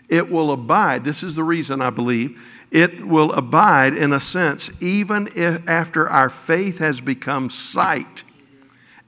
It 0.09 0.30
will 0.30 0.52
abide, 0.52 1.04
this 1.04 1.23
is 1.23 1.37
the 1.37 1.44
reason 1.44 1.80
I 1.80 1.88
believe, 1.88 2.38
it 2.73 3.07
will 3.07 3.33
abide 3.33 3.95
in 3.95 4.12
a 4.14 4.21
sense 4.21 4.71
even 4.83 5.29
if 5.37 5.69
after 5.69 6.09
our 6.09 6.31
faith 6.31 6.79
has 6.79 7.00
become 7.00 7.50
sight 7.50 8.25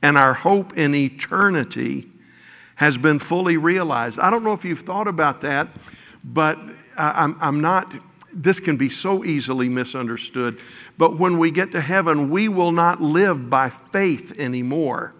and 0.03 0.19
our 0.19 0.35
hope 0.35 0.77
in 0.77 0.95
eternity 0.95 2.07
has 2.77 2.99
been 2.99 3.19
fully 3.19 3.57
realized. 3.57 4.19
I 4.19 4.31
don't 4.31 4.45
know 4.45 4.53
if 4.53 4.67
you've 4.67 4.81
thought 4.81 5.09
about 5.09 5.41
that, 5.41 5.69
but 6.23 6.59
I'm, 6.97 7.37
I'm 7.41 7.61
not, 7.63 7.95
this 8.35 8.61
can 8.61 8.77
be 8.77 8.91
so 8.91 9.25
easily 9.25 9.71
misunderstood. 9.71 10.61
But 10.99 11.19
when 11.19 11.39
we 11.39 11.51
get 11.51 11.73
to 11.73 11.81
heaven, 11.81 12.29
we 12.29 12.49
will 12.49 12.73
not 12.73 13.01
live 13.01 13.49
by 13.49 13.71
faith 13.71 14.39
anymore. 14.39 15.15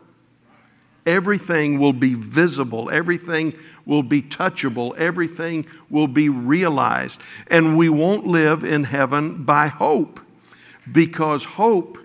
Everything 1.07 1.79
will 1.79 1.93
be 1.93 2.15
visible, 2.15 2.91
everything 2.91 3.55
will 3.85 4.03
be 4.03 4.23
touchable, 4.23 4.97
everything 4.97 5.67
will 5.91 6.09
be 6.09 6.29
realized. 6.29 7.21
And 7.49 7.77
we 7.77 7.89
won't 7.91 8.27
live 8.27 8.65
in 8.65 8.85
heaven 8.85 9.45
by 9.45 9.67
hope 9.67 10.21
because 10.91 11.45
hope, 11.45 11.99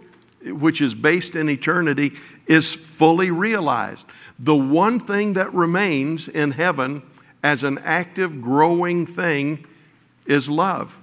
which 0.43 0.81
is 0.81 0.93
based 0.93 1.35
in 1.35 1.49
eternity, 1.49 2.13
is 2.45 2.75
fully 2.75 3.31
realized. 3.31 4.07
The 4.37 4.55
one 4.55 4.99
thing 4.99 5.33
that 5.33 5.53
remains 5.53 6.27
in 6.27 6.51
heaven 6.51 7.03
as 7.43 7.63
an 7.63 7.77
active, 7.79 8.41
growing 8.41 9.05
thing 9.05 9.65
is 10.25 10.49
love. 10.49 11.01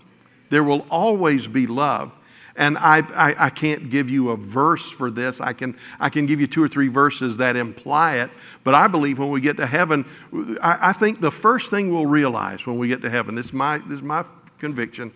There 0.50 0.64
will 0.64 0.86
always 0.90 1.46
be 1.46 1.66
love. 1.66 2.16
And 2.56 2.78
I, 2.78 2.98
I, 3.14 3.46
I, 3.46 3.50
can't 3.50 3.90
give 3.90 4.08
you 4.08 4.30
a 4.30 4.36
verse 4.36 4.90
for 4.90 5.10
this. 5.10 5.42
I 5.42 5.52
can, 5.52 5.76
I 6.00 6.08
can 6.08 6.24
give 6.24 6.40
you 6.40 6.46
two 6.46 6.62
or 6.62 6.68
three 6.68 6.88
verses 6.88 7.36
that 7.36 7.54
imply 7.54 8.16
it. 8.16 8.30
But 8.64 8.74
I 8.74 8.88
believe 8.88 9.18
when 9.18 9.30
we 9.30 9.42
get 9.42 9.58
to 9.58 9.66
heaven, 9.66 10.06
I, 10.62 10.88
I 10.88 10.92
think 10.94 11.20
the 11.20 11.30
first 11.30 11.70
thing 11.70 11.92
we'll 11.92 12.06
realize 12.06 12.66
when 12.66 12.78
we 12.78 12.88
get 12.88 13.02
to 13.02 13.10
heaven, 13.10 13.34
this 13.34 13.46
is 13.46 13.52
my, 13.52 13.78
this 13.78 13.98
is 13.98 14.02
my 14.02 14.24
conviction. 14.58 15.12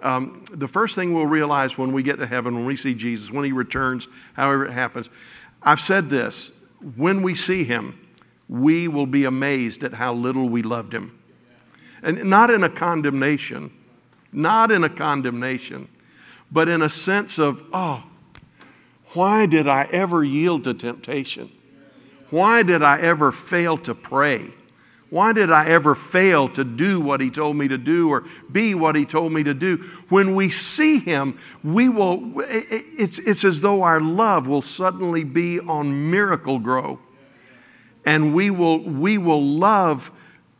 Um, 0.00 0.44
the 0.52 0.68
first 0.68 0.94
thing 0.94 1.12
we'll 1.12 1.26
realize 1.26 1.76
when 1.76 1.92
we 1.92 2.02
get 2.02 2.18
to 2.18 2.26
heaven, 2.26 2.54
when 2.54 2.66
we 2.66 2.76
see 2.76 2.94
Jesus, 2.94 3.32
when 3.32 3.44
he 3.44 3.52
returns, 3.52 4.06
however 4.34 4.66
it 4.66 4.72
happens, 4.72 5.10
I've 5.62 5.80
said 5.80 6.08
this 6.08 6.52
when 6.96 7.22
we 7.22 7.34
see 7.34 7.64
him, 7.64 7.98
we 8.48 8.86
will 8.86 9.06
be 9.06 9.24
amazed 9.24 9.82
at 9.82 9.94
how 9.94 10.14
little 10.14 10.48
we 10.48 10.62
loved 10.62 10.94
him. 10.94 11.18
And 12.02 12.24
not 12.24 12.50
in 12.50 12.62
a 12.62 12.68
condemnation, 12.68 13.72
not 14.32 14.70
in 14.70 14.84
a 14.84 14.88
condemnation, 14.88 15.88
but 16.50 16.68
in 16.68 16.82
a 16.82 16.88
sense 16.88 17.38
of, 17.38 17.62
oh, 17.72 18.04
why 19.14 19.46
did 19.46 19.66
I 19.66 19.84
ever 19.90 20.22
yield 20.22 20.64
to 20.64 20.74
temptation? 20.74 21.50
Why 22.30 22.62
did 22.62 22.82
I 22.82 23.00
ever 23.00 23.32
fail 23.32 23.76
to 23.78 23.94
pray? 23.94 24.52
Why 25.08 25.32
did 25.32 25.50
I 25.50 25.66
ever 25.68 25.94
fail 25.94 26.48
to 26.50 26.64
do 26.64 27.00
what 27.00 27.20
he 27.20 27.30
told 27.30 27.56
me 27.56 27.68
to 27.68 27.78
do 27.78 28.10
or 28.10 28.24
be 28.50 28.74
what 28.74 28.96
he 28.96 29.06
told 29.06 29.32
me 29.32 29.44
to 29.44 29.54
do? 29.54 29.76
When 30.08 30.34
we 30.34 30.50
see 30.50 30.98
him, 30.98 31.38
we 31.62 31.88
will, 31.88 32.32
it's, 32.40 33.20
it's 33.20 33.44
as 33.44 33.60
though 33.60 33.82
our 33.82 34.00
love 34.00 34.48
will 34.48 34.62
suddenly 34.62 35.22
be 35.22 35.60
on 35.60 36.10
Miracle-Gro. 36.10 36.98
And 38.04 38.34
we 38.34 38.50
will, 38.50 38.80
we 38.80 39.16
will 39.16 39.42
love 39.42 40.10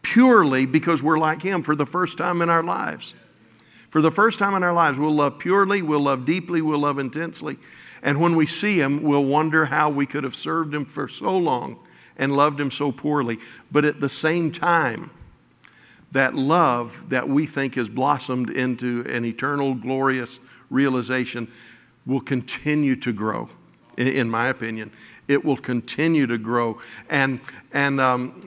purely 0.02 0.64
because 0.64 1.02
we're 1.02 1.18
like 1.18 1.42
him 1.42 1.62
for 1.62 1.74
the 1.74 1.86
first 1.86 2.16
time 2.16 2.40
in 2.40 2.48
our 2.48 2.62
lives. 2.62 3.14
For 3.96 4.02
the 4.02 4.10
first 4.10 4.38
time 4.38 4.54
in 4.54 4.62
our 4.62 4.74
lives, 4.74 4.98
we'll 4.98 5.10
love 5.10 5.38
purely, 5.38 5.80
we'll 5.80 6.00
love 6.00 6.26
deeply, 6.26 6.60
we'll 6.60 6.80
love 6.80 6.98
intensely. 6.98 7.56
And 8.02 8.20
when 8.20 8.36
we 8.36 8.44
see 8.44 8.78
him, 8.78 9.02
we'll 9.02 9.24
wonder 9.24 9.64
how 9.64 9.88
we 9.88 10.04
could 10.04 10.22
have 10.22 10.34
served 10.34 10.74
him 10.74 10.84
for 10.84 11.08
so 11.08 11.34
long 11.34 11.78
and 12.18 12.36
loved 12.36 12.60
him 12.60 12.70
so 12.70 12.92
poorly. 12.92 13.38
But 13.72 13.86
at 13.86 14.00
the 14.00 14.10
same 14.10 14.52
time, 14.52 15.12
that 16.12 16.34
love 16.34 17.08
that 17.08 17.26
we 17.30 17.46
think 17.46 17.76
has 17.76 17.88
blossomed 17.88 18.50
into 18.50 19.02
an 19.08 19.24
eternal, 19.24 19.74
glorious 19.74 20.40
realization 20.68 21.50
will 22.04 22.20
continue 22.20 22.96
to 22.96 23.14
grow, 23.14 23.48
in 23.96 24.30
my 24.30 24.48
opinion. 24.48 24.90
It 25.28 25.44
will 25.44 25.56
continue 25.56 26.26
to 26.26 26.38
grow. 26.38 26.80
And, 27.10 27.40
and 27.72 28.00
um, 28.00 28.40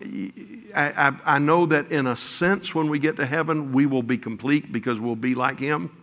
I, 0.75 1.09
I, 1.09 1.35
I 1.35 1.39
know 1.39 1.65
that 1.65 1.91
in 1.91 2.07
a 2.07 2.15
sense, 2.15 2.73
when 2.73 2.89
we 2.89 2.99
get 2.99 3.17
to 3.17 3.25
heaven, 3.25 3.71
we 3.73 3.85
will 3.85 4.03
be 4.03 4.17
complete 4.17 4.71
because 4.71 5.01
we'll 5.01 5.15
be 5.15 5.35
like 5.35 5.59
Him. 5.59 5.95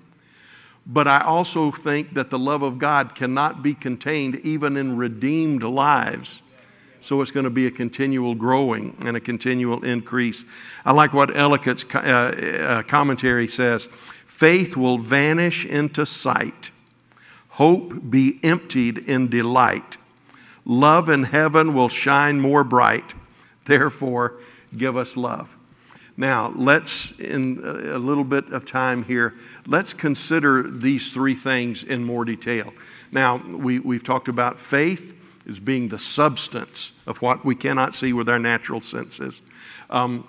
But 0.86 1.08
I 1.08 1.22
also 1.22 1.70
think 1.70 2.14
that 2.14 2.30
the 2.30 2.38
love 2.38 2.62
of 2.62 2.78
God 2.78 3.14
cannot 3.14 3.62
be 3.62 3.74
contained 3.74 4.36
even 4.44 4.76
in 4.76 4.96
redeemed 4.96 5.62
lives 5.62 6.42
so 7.06 7.22
it's 7.22 7.30
going 7.30 7.44
to 7.44 7.50
be 7.50 7.66
a 7.66 7.70
continual 7.70 8.34
growing 8.34 8.96
and 9.04 9.16
a 9.16 9.20
continual 9.20 9.84
increase. 9.84 10.44
I 10.84 10.92
like 10.92 11.12
what 11.12 11.34
Ellicott's 11.34 11.84
uh, 11.94 11.98
uh, 11.98 12.82
commentary 12.82 13.48
says 13.48 13.86
faith 14.26 14.76
will 14.76 14.98
vanish 14.98 15.64
into 15.64 16.04
sight, 16.04 16.70
hope 17.56 18.10
be 18.10 18.38
emptied 18.42 18.98
in 18.98 19.28
delight, 19.28 19.96
love 20.64 21.08
in 21.08 21.24
heaven 21.24 21.74
will 21.74 21.88
shine 21.88 22.38
more 22.40 22.62
bright. 22.62 23.14
Therefore, 23.64 24.34
give 24.76 24.96
us 24.96 25.16
love. 25.16 25.56
Now, 26.18 26.52
let's, 26.54 27.12
in 27.18 27.60
a 27.64 27.98
little 27.98 28.24
bit 28.24 28.52
of 28.52 28.64
time 28.64 29.04
here, 29.04 29.34
let's 29.66 29.92
consider 29.92 30.62
these 30.62 31.10
three 31.10 31.34
things 31.34 31.82
in 31.82 32.04
more 32.04 32.24
detail. 32.24 32.72
Now, 33.12 33.36
we, 33.36 33.78
we've 33.78 34.04
talked 34.04 34.28
about 34.28 34.58
faith, 34.58 35.14
as 35.48 35.60
being 35.60 35.88
the 35.88 35.98
substance 35.98 36.92
of 37.06 37.22
what 37.22 37.44
we 37.44 37.54
cannot 37.54 37.94
see 37.94 38.12
with 38.12 38.28
our 38.28 38.38
natural 38.38 38.80
senses. 38.80 39.42
Um, 39.88 40.28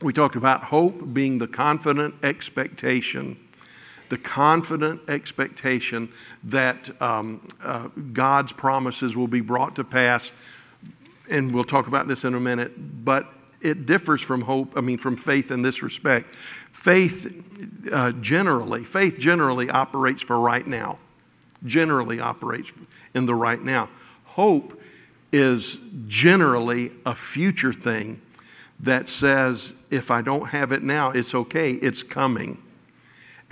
we 0.00 0.12
talked 0.12 0.36
about 0.36 0.64
hope 0.64 1.12
being 1.12 1.38
the 1.38 1.46
confident 1.48 2.14
expectation, 2.22 3.36
the 4.14 4.18
confident 4.18 5.00
expectation 5.08 6.08
that 6.44 6.88
um, 7.02 7.44
uh, 7.60 7.88
God's 8.12 8.52
promises 8.52 9.16
will 9.16 9.26
be 9.26 9.40
brought 9.40 9.74
to 9.74 9.82
pass. 9.82 10.30
And 11.28 11.52
we'll 11.52 11.64
talk 11.64 11.88
about 11.88 12.06
this 12.06 12.24
in 12.24 12.32
a 12.32 12.38
minute, 12.38 13.04
but 13.04 13.26
it 13.60 13.86
differs 13.86 14.22
from 14.22 14.42
hope, 14.42 14.74
I 14.76 14.82
mean, 14.82 14.98
from 14.98 15.16
faith 15.16 15.50
in 15.50 15.62
this 15.62 15.82
respect. 15.82 16.36
Faith 16.36 17.42
uh, 17.90 18.12
generally, 18.12 18.84
faith 18.84 19.18
generally 19.18 19.68
operates 19.68 20.22
for 20.22 20.38
right 20.38 20.64
now, 20.64 21.00
generally 21.66 22.20
operates 22.20 22.72
in 23.14 23.26
the 23.26 23.34
right 23.34 23.60
now. 23.60 23.88
Hope 24.26 24.80
is 25.32 25.80
generally 26.06 26.92
a 27.04 27.16
future 27.16 27.72
thing 27.72 28.22
that 28.78 29.08
says, 29.08 29.74
if 29.90 30.12
I 30.12 30.22
don't 30.22 30.50
have 30.50 30.70
it 30.70 30.84
now, 30.84 31.10
it's 31.10 31.34
okay, 31.34 31.72
it's 31.72 32.04
coming. 32.04 32.58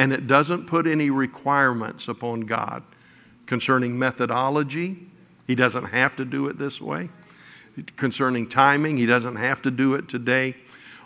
And 0.03 0.13
it 0.13 0.27
doesn't 0.27 0.67
put 0.67 0.89
any 0.89 1.11
requirements 1.11 2.09
upon 2.09 2.41
God 2.41 2.83
concerning 3.47 3.97
methodology. 3.97 5.07
He 5.47 5.55
doesn't 5.55 5.85
have 5.85 6.17
to 6.17 6.25
do 6.25 6.49
it 6.49 6.59
this 6.59 6.81
way. 6.81 7.09
Concerning 7.95 8.49
timing, 8.49 8.97
he 8.97 9.07
doesn't 9.07 9.37
have 9.37 9.63
to 9.63 9.71
do 9.71 9.95
it 9.95 10.09
today. 10.09 10.57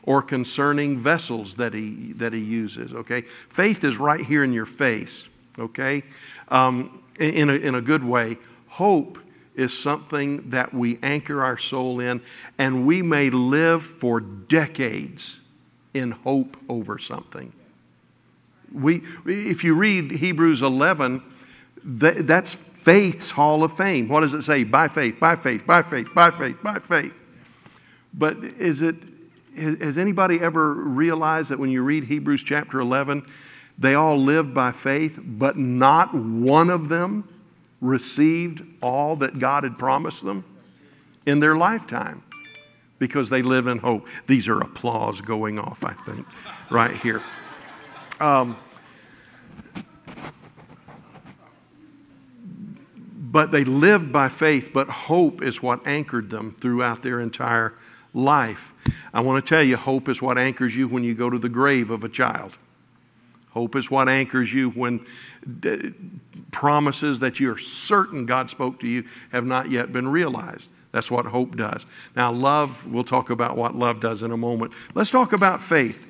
Or 0.04 0.22
concerning 0.22 0.96
vessels 0.96 1.56
that 1.56 1.74
he, 1.74 2.14
that 2.14 2.32
he 2.32 2.38
uses, 2.38 2.94
okay? 2.94 3.20
Faith 3.20 3.84
is 3.84 3.98
right 3.98 4.24
here 4.24 4.42
in 4.42 4.54
your 4.54 4.64
face, 4.64 5.28
okay? 5.58 6.02
Um, 6.48 7.02
in, 7.20 7.50
a, 7.50 7.52
in 7.52 7.74
a 7.74 7.82
good 7.82 8.02
way. 8.02 8.38
Hope 8.68 9.18
is 9.54 9.78
something 9.78 10.48
that 10.48 10.72
we 10.72 10.98
anchor 11.02 11.44
our 11.44 11.58
soul 11.58 12.00
in, 12.00 12.22
and 12.56 12.86
we 12.86 13.02
may 13.02 13.28
live 13.28 13.84
for 13.84 14.20
decades 14.20 15.42
in 15.92 16.12
hope 16.12 16.56
over 16.70 16.96
something. 16.96 17.52
We, 18.76 19.02
if 19.24 19.64
you 19.64 19.74
read 19.74 20.10
Hebrews 20.10 20.62
11, 20.62 21.22
that's 21.82 22.54
faith's 22.54 23.30
hall 23.30 23.64
of 23.64 23.72
fame. 23.72 24.08
What 24.08 24.20
does 24.20 24.34
it 24.34 24.42
say? 24.42 24.64
By 24.64 24.88
faith, 24.88 25.18
by 25.18 25.36
faith, 25.36 25.66
by 25.66 25.82
faith, 25.82 26.14
by 26.14 26.30
faith, 26.30 26.62
by 26.62 26.78
faith. 26.78 27.14
But 28.12 28.38
is 28.38 28.82
it, 28.82 28.96
has 29.56 29.96
anybody 29.96 30.40
ever 30.40 30.74
realized 30.74 31.50
that 31.50 31.58
when 31.58 31.70
you 31.70 31.82
read 31.82 32.04
Hebrews 32.04 32.42
chapter 32.42 32.80
11, 32.80 33.26
they 33.78 33.94
all 33.94 34.18
lived 34.18 34.52
by 34.52 34.72
faith, 34.72 35.18
but 35.22 35.56
not 35.56 36.14
one 36.14 36.70
of 36.70 36.88
them 36.88 37.28
received 37.80 38.62
all 38.82 39.16
that 39.16 39.38
God 39.38 39.64
had 39.64 39.78
promised 39.78 40.24
them 40.24 40.44
in 41.24 41.40
their 41.40 41.56
lifetime 41.56 42.22
because 42.98 43.28
they 43.28 43.42
live 43.42 43.66
in 43.66 43.78
hope. 43.78 44.08
These 44.26 44.48
are 44.48 44.60
applause 44.60 45.20
going 45.20 45.58
off, 45.58 45.84
I 45.84 45.92
think, 45.92 46.26
right 46.70 46.96
here. 46.96 47.22
Um, 48.20 48.56
but 53.30 53.50
they 53.50 53.64
lived 53.64 54.12
by 54.12 54.28
faith, 54.28 54.70
but 54.72 54.88
hope 54.88 55.42
is 55.42 55.60
what 55.60 55.84
anchored 55.86 56.30
them 56.30 56.52
throughout 56.52 57.02
their 57.02 57.20
entire 57.20 57.74
life. 58.14 58.72
I 59.12 59.20
want 59.20 59.44
to 59.44 59.48
tell 59.48 59.62
you, 59.62 59.76
hope 59.76 60.08
is 60.08 60.22
what 60.22 60.38
anchors 60.38 60.76
you 60.76 60.86
when 60.86 61.02
you 61.02 61.14
go 61.14 61.28
to 61.28 61.38
the 61.38 61.48
grave 61.48 61.90
of 61.90 62.04
a 62.04 62.08
child. 62.08 62.56
Hope 63.50 63.74
is 63.74 63.90
what 63.90 64.08
anchors 64.08 64.52
you 64.52 64.70
when 64.70 65.04
d- 65.60 65.92
promises 66.50 67.20
that 67.20 67.40
you're 67.40 67.58
certain 67.58 68.26
God 68.26 68.48
spoke 68.48 68.78
to 68.80 68.86
you 68.86 69.04
have 69.32 69.44
not 69.44 69.70
yet 69.70 69.92
been 69.92 70.08
realized. 70.08 70.70
That's 70.92 71.10
what 71.10 71.26
hope 71.26 71.56
does. 71.56 71.84
Now, 72.14 72.32
love, 72.32 72.86
we'll 72.86 73.04
talk 73.04 73.28
about 73.28 73.56
what 73.56 73.74
love 73.74 74.00
does 74.00 74.22
in 74.22 74.30
a 74.30 74.36
moment. 74.36 74.72
Let's 74.94 75.10
talk 75.10 75.32
about 75.32 75.62
faith. 75.62 76.06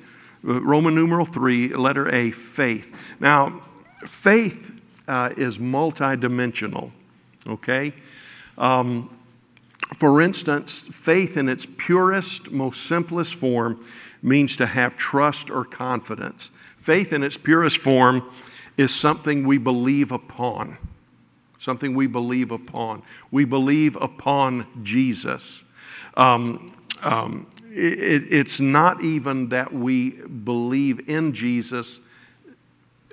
Uh, 0.47 0.61
Roman 0.61 0.93
numeral 0.93 1.25
3, 1.25 1.69
letter 1.69 2.13
A, 2.13 2.31
faith. 2.31 3.15
Now, 3.19 3.63
faith 4.05 4.79
uh, 5.07 5.31
is 5.35 5.57
multidimensional, 5.57 6.91
okay? 7.47 7.93
Um, 8.57 9.09
for 9.95 10.21
instance, 10.21 10.83
faith 10.83 11.37
in 11.37 11.47
its 11.47 11.65
purest, 11.65 12.51
most 12.51 12.85
simplest 12.85 13.35
form 13.35 13.83
means 14.21 14.57
to 14.57 14.65
have 14.65 14.97
trust 14.97 15.49
or 15.49 15.63
confidence. 15.63 16.51
Faith 16.77 17.13
in 17.13 17.23
its 17.23 17.37
purest 17.37 17.77
form 17.77 18.23
is 18.77 18.93
something 18.93 19.45
we 19.45 19.57
believe 19.57 20.11
upon. 20.11 20.77
Something 21.57 21.95
we 21.95 22.07
believe 22.07 22.51
upon. 22.51 23.01
We 23.31 23.45
believe 23.45 23.95
upon 23.97 24.67
Jesus. 24.83 25.63
Um, 26.15 26.73
um, 27.03 27.47
it, 27.69 28.31
it's 28.31 28.59
not 28.59 29.03
even 29.03 29.49
that 29.49 29.73
we 29.73 30.11
believe 30.11 31.09
in 31.09 31.33
Jesus 31.33 31.99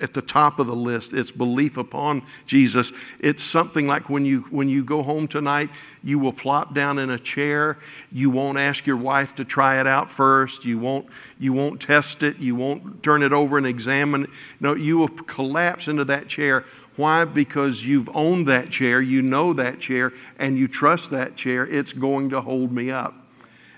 at 0.03 0.13
the 0.13 0.23
top 0.23 0.59
of 0.59 0.67
the 0.67 0.75
list. 0.75 1.13
It's 1.13 1.31
belief 1.31 1.77
upon 1.77 2.23
Jesus. 2.47 2.93
It's 3.21 3.43
something 3.43 3.87
like 3.87 4.11
when 4.11 4.25
you 4.25 4.41
when 4.51 4.69
you 4.69 4.85
go 4.85 5.03
home 5.03 5.29
tonight, 5.29 5.71
you 6.03 6.19
will 6.19 6.33
plop 6.33 6.75
down 6.75 6.99
in 6.99 7.11
a 7.11 7.19
chair. 7.19 7.79
You 8.11 8.31
won't 8.31 8.59
ask 8.59 8.87
your 8.87 8.97
wife 8.97 9.35
to 9.37 9.45
try 9.45 9.81
it 9.81 9.87
out 9.87 10.11
first. 10.11 10.65
You 10.65 10.79
won't 10.79 11.07
you 11.39 11.53
won't 11.53 11.81
test 11.81 12.23
it. 12.23 12.39
You 12.39 12.57
won't 12.57 13.03
turn 13.03 13.23
it 13.23 13.33
over 13.33 13.57
and 13.57 13.67
examine 13.67 14.25
it. 14.25 14.31
No, 14.61 14.75
you 14.75 14.99
will 14.99 15.09
collapse 15.09 15.87
into 15.87 16.05
that 16.07 16.29
chair. 16.29 16.65
Why? 16.97 17.25
Because 17.25 17.85
you've 17.85 18.09
owned 18.15 18.47
that 18.49 18.71
chair, 18.71 19.01
you 19.01 19.21
know 19.21 19.53
that 19.53 19.81
chair, 19.81 20.13
and 20.39 20.57
you 20.57 20.69
trust 20.69 21.11
that 21.11 21.37
chair. 21.37 21.67
It's 21.67 21.93
going 21.93 22.31
to 22.31 22.41
hold 22.41 22.73
me 22.73 22.91
up. 22.91 23.15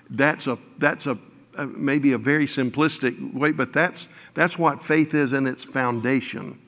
That's 0.08 0.46
a 0.46 0.58
that's 0.78 1.06
a 1.06 1.18
Uh, 1.56 1.66
maybe 1.74 2.12
a 2.12 2.18
very 2.18 2.44
simplistic 2.44 3.32
way, 3.32 3.50
but 3.50 3.72
that's, 3.72 4.08
that's 4.34 4.58
what 4.58 4.82
faith 4.82 5.14
is 5.14 5.32
in 5.32 5.46
its 5.46 5.64
foundation. 5.64 6.58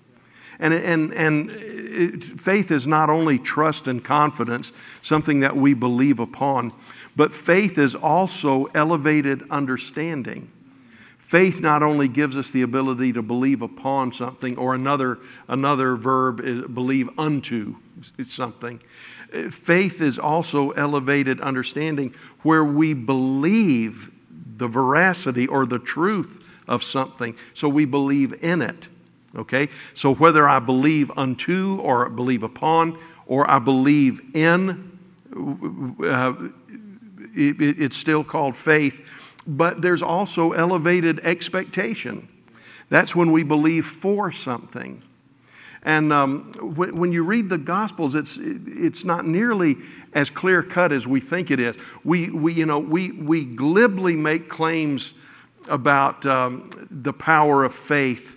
And, 0.58 0.72
and, 0.72 1.12
and 1.12 1.50
it, 1.50 2.24
faith 2.24 2.70
is 2.70 2.86
not 2.86 3.10
only 3.10 3.38
trust 3.38 3.86
and 3.86 4.02
confidence, 4.02 4.72
something 5.02 5.40
that 5.40 5.56
we 5.56 5.74
believe 5.74 6.18
upon, 6.20 6.72
but 7.16 7.34
faith 7.34 7.76
is 7.76 7.94
also 7.94 8.64
elevated 8.74 9.42
understanding. 9.50 10.50
Faith 11.18 11.60
not 11.60 11.82
only 11.82 12.08
gives 12.08 12.38
us 12.38 12.50
the 12.50 12.62
ability 12.62 13.12
to 13.12 13.22
believe 13.22 13.60
upon 13.60 14.12
something, 14.12 14.56
or 14.56 14.74
another, 14.74 15.18
another 15.48 15.96
verb 15.96 16.40
is 16.40 16.66
believe 16.66 17.10
unto 17.18 17.76
something. 18.24 18.80
Faith 19.50 20.00
is 20.00 20.18
also 20.18 20.70
elevated 20.70 21.40
understanding 21.40 22.14
where 22.42 22.64
we 22.64 22.94
believe 22.94 24.10
the 24.58 24.68
veracity 24.68 25.46
or 25.46 25.66
the 25.66 25.78
truth 25.78 26.44
of 26.66 26.82
something. 26.82 27.36
So 27.54 27.68
we 27.68 27.84
believe 27.84 28.44
in 28.44 28.60
it. 28.60 28.88
Okay? 29.34 29.68
So 29.94 30.14
whether 30.14 30.48
I 30.48 30.58
believe 30.58 31.10
unto 31.16 31.80
or 31.80 32.08
believe 32.08 32.42
upon 32.42 32.98
or 33.26 33.50
I 33.50 33.58
believe 33.58 34.20
in, 34.34 34.98
uh, 35.34 36.34
it, 37.34 37.56
it's 37.60 37.96
still 37.96 38.24
called 38.24 38.56
faith. 38.56 39.42
But 39.46 39.80
there's 39.80 40.02
also 40.02 40.52
elevated 40.52 41.20
expectation. 41.20 42.28
That's 42.88 43.16
when 43.16 43.32
we 43.32 43.42
believe 43.42 43.86
for 43.86 44.32
something. 44.32 45.02
And 45.82 46.12
um, 46.12 46.52
when, 46.60 46.96
when, 46.96 47.12
you 47.12 47.22
read 47.22 47.48
the 47.48 47.58
Gospels, 47.58 48.14
it's, 48.14 48.38
it's 48.40 49.04
not 49.04 49.24
nearly 49.24 49.76
as 50.12 50.28
clear 50.28 50.62
cut 50.62 50.90
as 50.92 51.06
we 51.06 51.20
think 51.20 51.50
it 51.50 51.60
is. 51.60 51.76
We, 52.04 52.30
we, 52.30 52.52
you 52.52 52.66
know, 52.66 52.78
we, 52.78 53.12
we 53.12 53.44
glibly 53.44 54.16
make 54.16 54.48
claims 54.48 55.14
about 55.68 56.26
um, 56.26 56.70
the 56.90 57.12
power 57.12 57.64
of 57.64 57.74
faith 57.74 58.36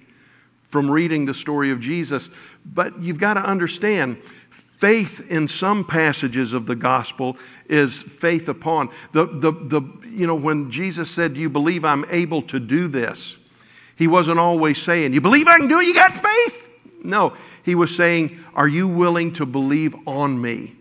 from 0.65 0.89
reading 0.89 1.25
the 1.25 1.33
story 1.33 1.71
of 1.71 1.79
Jesus, 1.79 2.29
but 2.65 3.01
you've 3.01 3.19
got 3.19 3.33
to 3.33 3.41
understand 3.41 4.21
faith 4.51 5.29
in 5.29 5.47
some 5.47 5.85
passages 5.85 6.53
of 6.53 6.65
the 6.65 6.75
gospel 6.75 7.37
is 7.67 8.01
faith 8.01 8.49
upon. 8.49 8.89
The, 9.11 9.25
the, 9.25 9.51
the, 9.51 9.81
you 10.09 10.25
know, 10.25 10.35
when 10.35 10.71
Jesus 10.71 11.09
said, 11.11 11.35
Do 11.35 11.41
you 11.41 11.49
believe 11.49 11.85
I'm 11.85 12.05
able 12.09 12.41
to 12.43 12.59
do 12.59 12.87
this? 12.87 13.37
He 13.95 14.07
wasn't 14.07 14.39
always 14.39 14.81
saying, 14.81 15.13
You 15.13 15.21
believe 15.21 15.47
I 15.47 15.57
can 15.57 15.67
do 15.67 15.79
it? 15.79 15.87
You 15.87 15.93
got 15.93 16.13
faith? 16.13 16.60
No, 17.03 17.35
he 17.63 17.75
was 17.75 17.95
saying, 17.95 18.39
Are 18.53 18.67
you 18.67 18.87
willing 18.87 19.33
to 19.33 19.45
believe 19.45 19.95
on 20.07 20.41
me? 20.41 20.75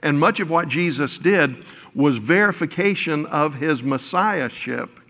And 0.00 0.20
much 0.20 0.40
of 0.40 0.50
what 0.50 0.68
Jesus 0.68 1.18
did 1.18 1.64
was 1.94 2.18
verification 2.18 3.26
of 3.26 3.56
his 3.56 3.82
messiahship. 3.82 5.00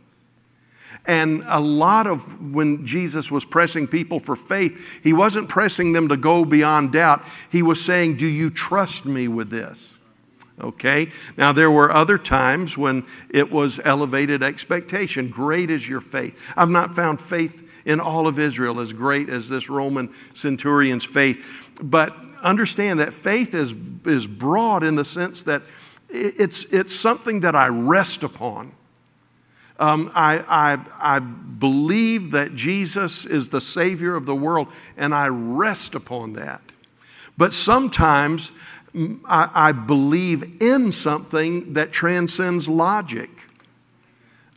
And 1.06 1.42
a 1.46 1.60
lot 1.60 2.06
of 2.06 2.52
when 2.52 2.84
Jesus 2.84 3.30
was 3.30 3.44
pressing 3.44 3.86
people 3.86 4.18
for 4.18 4.34
faith, 4.34 5.00
he 5.02 5.12
wasn't 5.12 5.48
pressing 5.48 5.92
them 5.92 6.08
to 6.08 6.16
go 6.16 6.44
beyond 6.44 6.92
doubt. 6.92 7.24
He 7.50 7.62
was 7.62 7.84
saying, 7.84 8.16
Do 8.16 8.26
you 8.26 8.50
trust 8.50 9.04
me 9.04 9.28
with 9.28 9.50
this? 9.50 9.94
Okay? 10.60 11.12
Now, 11.36 11.52
there 11.52 11.70
were 11.70 11.92
other 11.92 12.18
times 12.18 12.78
when 12.78 13.04
it 13.28 13.52
was 13.52 13.78
elevated 13.84 14.42
expectation. 14.42 15.28
Great 15.28 15.70
is 15.70 15.88
your 15.88 16.00
faith. 16.00 16.40
I've 16.56 16.70
not 16.70 16.94
found 16.94 17.20
faith 17.20 17.65
in 17.87 18.01
all 18.01 18.27
of 18.27 18.38
Israel 18.38 18.81
as 18.81 18.92
great 18.92 19.31
as 19.31 19.49
this 19.49 19.70
Roman 19.70 20.12
centurion's 20.35 21.05
faith. 21.05 21.70
But 21.81 22.14
understand 22.42 23.01
that 23.01 23.14
faith 23.14 23.55
is, 23.55 23.72
is 24.05 24.27
broad 24.27 24.83
in 24.83 24.96
the 24.96 25.05
sense 25.05 25.44
that 25.44 25.62
it's, 26.11 26.64
it's 26.66 26.94
something 26.94 27.40
that 27.40 27.57
I 27.57 27.68
rest 27.68 28.22
upon. 28.22 28.72
Um, 29.79 30.11
I, 30.14 30.38
I, 30.49 31.16
I 31.16 31.18
believe 31.18 32.31
that 32.33 32.55
Jesus 32.55 33.27
is 33.27 33.51
the 33.51 33.61
Savior 33.61 34.16
of 34.16 34.27
the 34.27 34.35
world, 34.35 34.68
and 34.96 35.14
I 35.14 35.29
rest 35.29 35.94
upon 35.94 36.33
that. 36.35 36.62
But 37.37 37.53
sometimes 37.53 38.53
I, 39.27 39.51
I 39.53 39.72
believe 39.72 40.62
in 40.62 40.92
something 40.92 41.75
that 41.75 41.92
transcends 41.92 42.68
logic. 42.68 43.31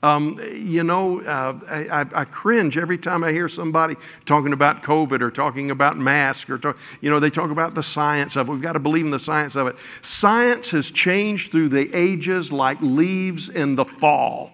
Um, 0.02 0.40
you 0.54 0.84
know, 0.84 1.20
uh, 1.22 1.60
I, 1.70 2.22
I, 2.22 2.24
cringe 2.24 2.78
every 2.78 2.98
time 2.98 3.22
I 3.22 3.34
hear 3.34 3.50
somebody 3.50 3.98
talking 4.26 4.54
about 4.54 4.82
COVID 4.82 5.20
or 5.20 5.30
talking 5.30 5.72
about 5.72 5.98
masks 5.98 6.50
or, 6.50 6.58
talk, 6.58 6.78
you 7.02 7.10
know, 7.10 7.20
they 7.20 7.30
talk 7.30 7.52
about 7.52 7.76
the 7.76 7.84
science 7.84 8.38
of 8.38 8.48
it. 8.48 8.52
We've 8.52 8.62
got 8.62 8.74
to 8.74 8.80
believe 8.80 9.04
in 9.04 9.12
the 9.12 9.20
science 9.20 9.58
of 9.58 9.68
it. 9.68 9.76
Science 10.02 10.72
has 10.72 10.90
changed 10.90 11.52
through 11.52 11.70
the 11.70 11.94
ages 11.94 12.50
like 12.50 12.80
leaves 12.82 13.50
in 13.50 13.76
the 13.76 13.84
fall. 13.84 14.52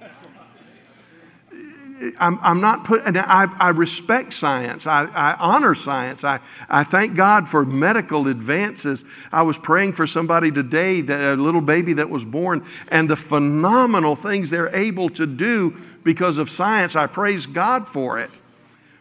I'm, 2.20 2.40
I'm 2.42 2.60
not 2.60 2.84
putting, 2.84 3.16
I, 3.16 3.48
I 3.58 3.70
respect 3.70 4.34
science. 4.34 4.86
I, 4.86 5.06
I 5.06 5.36
honor 5.40 5.74
science. 5.76 6.26
I, 6.26 6.40
I 6.68 6.84
thank 6.84 7.16
God 7.16 7.48
for 7.48 7.64
medical 7.66 8.28
advances. 8.28 9.06
I 9.32 9.44
was 9.44 9.58
praying 9.58 9.94
for 9.94 10.06
somebody 10.06 10.52
today, 10.52 11.02
that, 11.02 11.38
a 11.38 11.42
little 11.42 11.62
baby 11.62 11.94
that 11.94 12.10
was 12.10 12.26
born, 12.26 12.66
and 12.90 13.10
the 13.10 13.16
phenomenal 13.16 14.16
things 14.18 14.50
they're 14.50 14.76
able 14.76 15.10
to 15.12 15.26
do 15.26 15.78
because 16.04 16.38
of 16.38 16.50
science. 16.50 16.98
I 16.98 17.08
praise 17.08 17.46
God 17.46 17.88
for 17.88 18.20
it. 18.20 18.32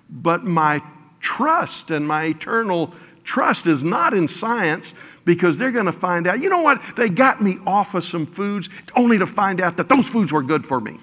But 0.09 0.45
my 0.45 0.81
trust 1.19 1.91
and 1.91 2.07
my 2.07 2.27
eternal 2.27 2.95
trust 3.25 3.67
is 3.67 3.83
not 3.83 4.15
in 4.15 4.29
science 4.29 4.95
because 5.25 5.59
they're 5.59 5.73
going 5.73 5.87
to 5.87 5.93
find 5.93 6.29
out, 6.29 6.39
you 6.39 6.49
know 6.49 6.63
what? 6.63 6.81
They 6.97 7.09
got 7.09 7.41
me 7.41 7.59
off 7.67 7.95
of 7.95 8.05
some 8.05 8.27
foods 8.27 8.69
only 8.95 9.19
to 9.19 9.27
find 9.27 9.61
out 9.61 9.79
that 9.79 9.89
those 9.89 10.09
foods 10.09 10.33
were 10.33 10.43
good 10.43 10.65
for 10.65 10.81
me 10.81 11.01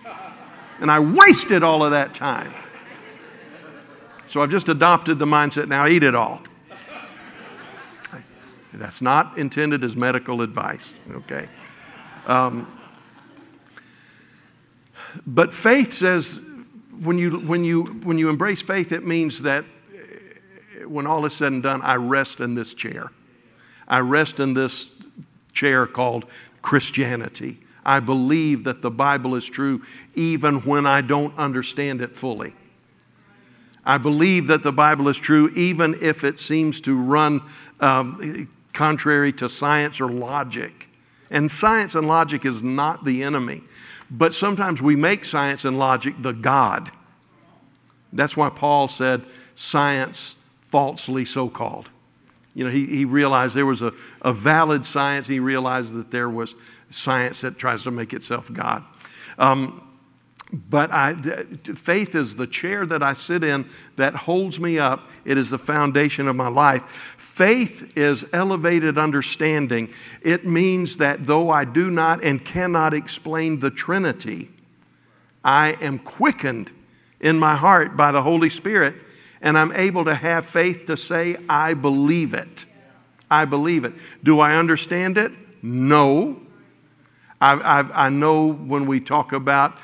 and 0.82 0.92
I 0.92 1.00
wasted 1.00 1.64
all 1.64 1.86
of 1.86 1.92
that 1.92 2.14
time. 2.14 2.54
So 4.26 4.42
I've 4.42 4.50
just 4.50 4.68
adopted 4.68 5.20
the 5.20 5.26
mindset 5.26 5.68
now 5.68 5.88
eat 5.88 6.04
it 6.04 6.16
all. 6.16 6.42
That's 8.74 9.02
not 9.02 9.38
intended 9.38 9.84
as 9.84 9.96
medical 9.96 10.42
advice, 10.42 10.96
okay? 11.12 11.48
Um, 12.26 12.80
but 15.28 15.54
faith 15.54 15.94
says 15.94 16.42
when 17.02 17.18
you, 17.18 17.40
when, 17.40 17.64
you, 17.64 17.84
when 17.84 18.18
you 18.18 18.30
embrace 18.30 18.62
faith, 18.62 18.92
it 18.92 19.06
means 19.06 19.42
that 19.44 19.66
when 20.88 21.06
all 21.06 21.26
is 21.26 21.34
said 21.34 21.52
and 21.52 21.62
done, 21.62 21.82
I 21.82 21.96
rest 21.96 22.40
in 22.40 22.56
this 22.56 22.74
chair. 22.74 23.12
I 23.88 24.00
rest 24.00 24.40
in 24.40 24.54
this 24.54 24.92
chair 25.54 25.86
called 25.86 26.26
Christianity. 26.62 27.60
I 27.86 28.00
believe 28.00 28.64
that 28.66 28.82
the 28.82 28.92
Bible 28.92 29.36
is 29.36 29.48
true 29.48 29.84
even 30.14 30.62
when 30.62 30.86
I 30.86 31.02
don't 31.02 31.38
understand 31.38 32.02
it 32.02 32.16
fully. 32.16 32.54
I 33.84 33.98
believe 33.98 34.48
that 34.48 34.62
the 34.62 34.72
Bible 34.72 35.08
is 35.08 35.18
true 35.18 35.50
even 35.56 35.96
if 36.02 36.24
it 36.24 36.38
seems 36.38 36.82
to 36.82 36.96
run 36.96 37.42
um, 37.80 38.48
contrary 38.74 39.34
to 39.34 39.50
science 39.50 40.00
or 40.00 40.10
logic. 40.10 40.90
And 41.32 41.50
science 41.50 41.96
and 41.96 42.08
logic 42.08 42.46
is 42.46 42.62
not 42.62 43.04
the 43.04 43.24
enemy. 43.24 43.64
But 44.12 44.34
sometimes 44.34 44.82
we 44.82 44.96
make 44.96 45.24
science 45.26 45.66
and 45.66 45.80
logic 45.80 46.16
the 46.20 46.34
God. 46.34 46.92
That's 48.14 48.36
why 48.36 48.50
Paul 48.50 48.88
said, 48.88 49.26
science 49.56 50.36
falsely 50.60 51.26
so 51.26 51.50
called. 51.50 51.90
You 52.54 52.66
know, 52.66 52.72
he, 52.72 52.86
he 52.86 53.06
realized 53.06 53.56
there 53.56 53.66
was 53.66 53.82
a, 53.82 53.94
a 54.22 54.34
valid 54.34 54.86
science. 54.86 55.28
He 55.28 55.40
realized 55.40 55.94
that 55.94 56.12
there 56.12 56.30
was 56.30 56.56
science 56.92 57.42
that 57.42 57.58
tries 57.58 57.84
to 57.84 57.92
make 57.92 58.14
itself 58.14 58.54
God. 58.54 58.84
Um, 59.40 59.88
but 60.54 60.92
I, 60.92 61.14
faith 61.16 62.14
is 62.14 62.36
the 62.36 62.46
chair 62.46 62.86
that 62.86 63.02
I 63.02 63.14
sit 63.14 63.42
in 63.44 63.70
that 63.96 64.14
holds 64.14 64.60
me 64.60 64.78
up. 64.78 65.08
It 65.24 65.38
is 65.38 65.50
the 65.50 65.58
foundation 65.58 66.28
of 66.28 66.36
my 66.36 66.50
life. 66.50 66.84
Faith 67.18 67.98
is 67.98 68.26
elevated 68.34 68.98
understanding. 68.98 69.94
It 70.22 70.46
means 70.46 70.98
that 70.98 71.26
though 71.26 71.50
I 71.50 71.64
do 71.64 71.90
not 71.90 72.22
and 72.22 72.44
cannot 72.44 72.94
explain 72.94 73.60
the 73.60 73.72
Trinity, 73.72 74.52
I 75.44 75.78
am 75.82 76.00
quickened 76.00 76.72
in 77.22 77.40
my 77.40 77.56
heart 77.56 77.96
by 77.96 78.12
the 78.12 78.22
Holy 78.22 78.50
Spirit, 78.50 78.96
and 79.42 79.58
I'm 79.58 79.72
able 79.72 80.04
to 80.06 80.16
have 80.16 80.46
faith 80.46 80.86
to 80.86 80.98
say, 80.98 81.38
I 81.48 81.76
believe 81.76 82.34
it. 82.34 82.66
I 83.30 83.46
believe 83.46 83.86
it. 83.86 83.94
Do 84.22 84.42
I 84.42 84.56
understand 84.56 85.18
it? 85.18 85.32
No. 85.64 86.42
I, 87.42 87.54
I, 87.56 88.06
I 88.06 88.10
know 88.10 88.54
when 88.54 88.86
we 88.86 89.00
talk 89.00 89.34
about 89.34 89.78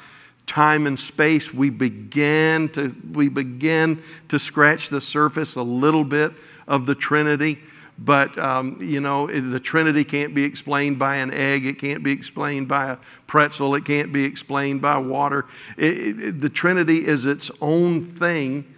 time 0.45 0.87
and 0.87 0.97
space, 0.97 1.53
we 1.53 1.69
begin 1.69 2.69
to, 2.69 2.95
we 3.11 3.27
begin 3.27 4.01
to 4.29 4.39
scratch 4.39 4.89
the 4.89 5.01
surface 5.01 5.55
a 5.55 5.63
little 5.63 6.05
bit 6.05 6.31
of 6.67 6.85
the 6.85 6.95
Trinity. 6.95 7.59
But, 7.99 8.37
um, 8.37 8.77
you 8.79 9.01
know, 9.01 9.25
the 9.25 9.59
Trinity 9.59 10.03
can't 10.03 10.35
be 10.35 10.43
explained 10.43 10.99
by 10.99 11.15
an 11.15 11.33
egg. 11.33 11.65
It 11.65 11.79
can't 11.79 12.03
be 12.03 12.11
explained 12.11 12.67
by 12.67 12.91
a 12.91 12.97
pretzel. 13.25 13.73
It 13.73 13.85
can't 13.85 14.13
be 14.13 14.23
explained 14.23 14.83
by 14.83 14.97
water. 14.97 15.47
It, 15.77 16.19
it, 16.19 16.39
the 16.39 16.49
Trinity 16.49 17.07
is 17.07 17.25
its 17.25 17.49
own 17.59 18.03
thing. 18.03 18.71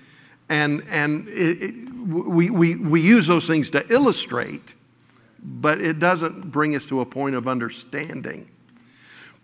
And, 0.47 0.83
and 0.89 1.27
it, 1.27 1.91
we, 2.07 2.49
we, 2.49 2.75
we 2.75 3.01
use 3.01 3.27
those 3.27 3.45
things 3.45 3.69
to 3.71 3.85
illustrate, 3.93 4.73
but 5.43 5.81
it 5.81 5.99
doesn't 5.99 6.49
bring 6.49 6.73
us 6.73 6.85
to 6.85 7.01
a 7.01 7.05
point 7.05 7.35
of 7.35 7.45
understanding. 7.45 8.49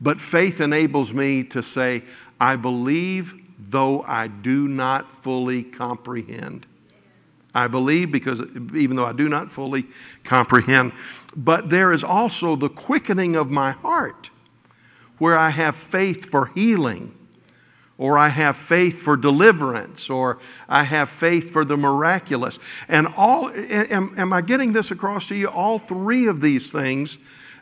But 0.01 0.19
faith 0.19 0.59
enables 0.59 1.13
me 1.13 1.43
to 1.45 1.63
say, 1.63 2.03
I 2.39 2.55
believe 2.55 3.41
though 3.57 4.01
I 4.03 4.27
do 4.27 4.67
not 4.67 5.11
fully 5.11 5.63
comprehend. 5.63 6.67
I 7.53 7.67
believe 7.67 8.11
because 8.11 8.41
even 8.75 8.97
though 8.97 9.05
I 9.05 9.13
do 9.13 9.29
not 9.29 9.49
fully 9.49 9.85
comprehend, 10.25 10.91
but 11.35 11.69
there 11.69 11.93
is 11.93 12.03
also 12.03 12.57
the 12.57 12.69
quickening 12.69 13.35
of 13.35 13.49
my 13.49 13.71
heart 13.71 14.29
where 15.17 15.37
I 15.37 15.49
have 15.49 15.77
faith 15.77 16.29
for 16.29 16.47
healing, 16.47 17.15
or 17.97 18.17
I 18.17 18.27
have 18.27 18.57
faith 18.57 19.01
for 19.01 19.15
deliverance, 19.15 20.09
or 20.09 20.39
I 20.67 20.83
have 20.83 21.09
faith 21.09 21.51
for 21.51 21.63
the 21.63 21.77
miraculous. 21.77 22.59
And 22.89 23.07
all, 23.15 23.49
am, 23.49 24.13
am 24.17 24.33
I 24.33 24.41
getting 24.41 24.73
this 24.73 24.91
across 24.91 25.27
to 25.27 25.35
you? 25.35 25.47
All 25.47 25.79
three 25.79 26.27
of 26.27 26.41
these 26.41 26.73
things 26.73 27.17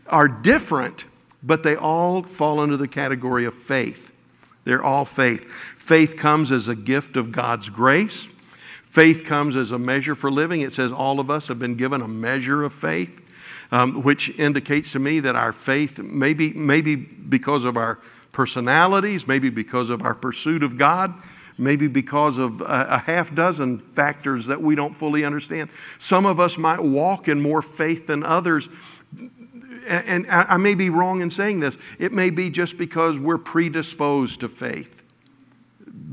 are 0.08 0.28
different, 0.28 1.06
but 1.43 1.63
they 1.63 1.75
all 1.75 2.23
fall 2.23 2.60
under 2.60 2.77
the 2.77 2.88
category 2.88 3.45
of 3.45 3.53
faith. 3.53 4.12
They're 4.63 4.84
all 4.84 5.06
faith. 5.06 5.45
Faith 5.77 6.15
comes 6.15 6.51
as 6.51 6.67
a 6.67 6.75
gift 6.75 7.17
of 7.17 7.32
God's 7.32 7.69
grace. 7.69 8.27
Faith 8.84 9.25
comes 9.25 9.56
as 9.56 9.71
a 9.71 9.79
measure 9.79 10.15
for 10.15 10.32
living. 10.32 10.62
It 10.62 10.71
says 10.71 10.91
all 10.91 11.19
of 11.19 11.29
us 11.29 11.47
have 11.47 11.60
been 11.60 11.75
given 11.75 12.01
a 12.01 12.08
measure 12.08 12.63
of 12.63 12.71
faith, 12.71 13.21
um, 13.71 14.03
which 14.03 14.29
indicates 14.39 14.91
to 14.93 14.99
me 14.99 15.19
that 15.19 15.36
our 15.36 15.51
faith, 15.51 15.99
maybe, 15.99 16.53
maybe 16.53 16.95
because 16.95 17.65
of 17.65 17.75
our 17.75 17.99
personalities, 18.32 19.27
maybe 19.27 19.49
because 19.49 19.89
of 19.89 20.03
our 20.03 20.13
pursuit 20.13 20.63
of 20.63 20.77
God, 20.77 21.13
maybe 21.58 21.88
because 21.88 22.38
of 22.38 22.62
a, 22.62 22.88
a, 22.89 22.97
half 22.99 23.34
dozen 23.34 23.79
factors 23.79 24.47
that 24.47 24.62
we 24.62 24.75
don't 24.75 24.95
fully 24.95 25.23
understand. 25.23 25.69
Some 25.99 26.25
of 26.25 26.39
us 26.39 26.58
might 26.58 26.79
walk 26.79 27.27
in 27.27 27.41
more 27.41 27.62
faith 27.62 28.08
than 28.08 28.23
others 28.23 28.69
and 29.88 30.26
I 30.30 30.58
may 30.58 30.74
be 30.74 30.89
wrong 30.89 31.22
in 31.22 31.30
saying 31.30 31.60
this, 31.60 31.78
it 32.00 32.12
may 32.12 32.30
be 32.30 32.50
just 32.50 32.78
because 32.78 33.19
we're 33.19 33.38
predisposed 33.38 34.39
to 34.41 34.50
faith 34.50 35.04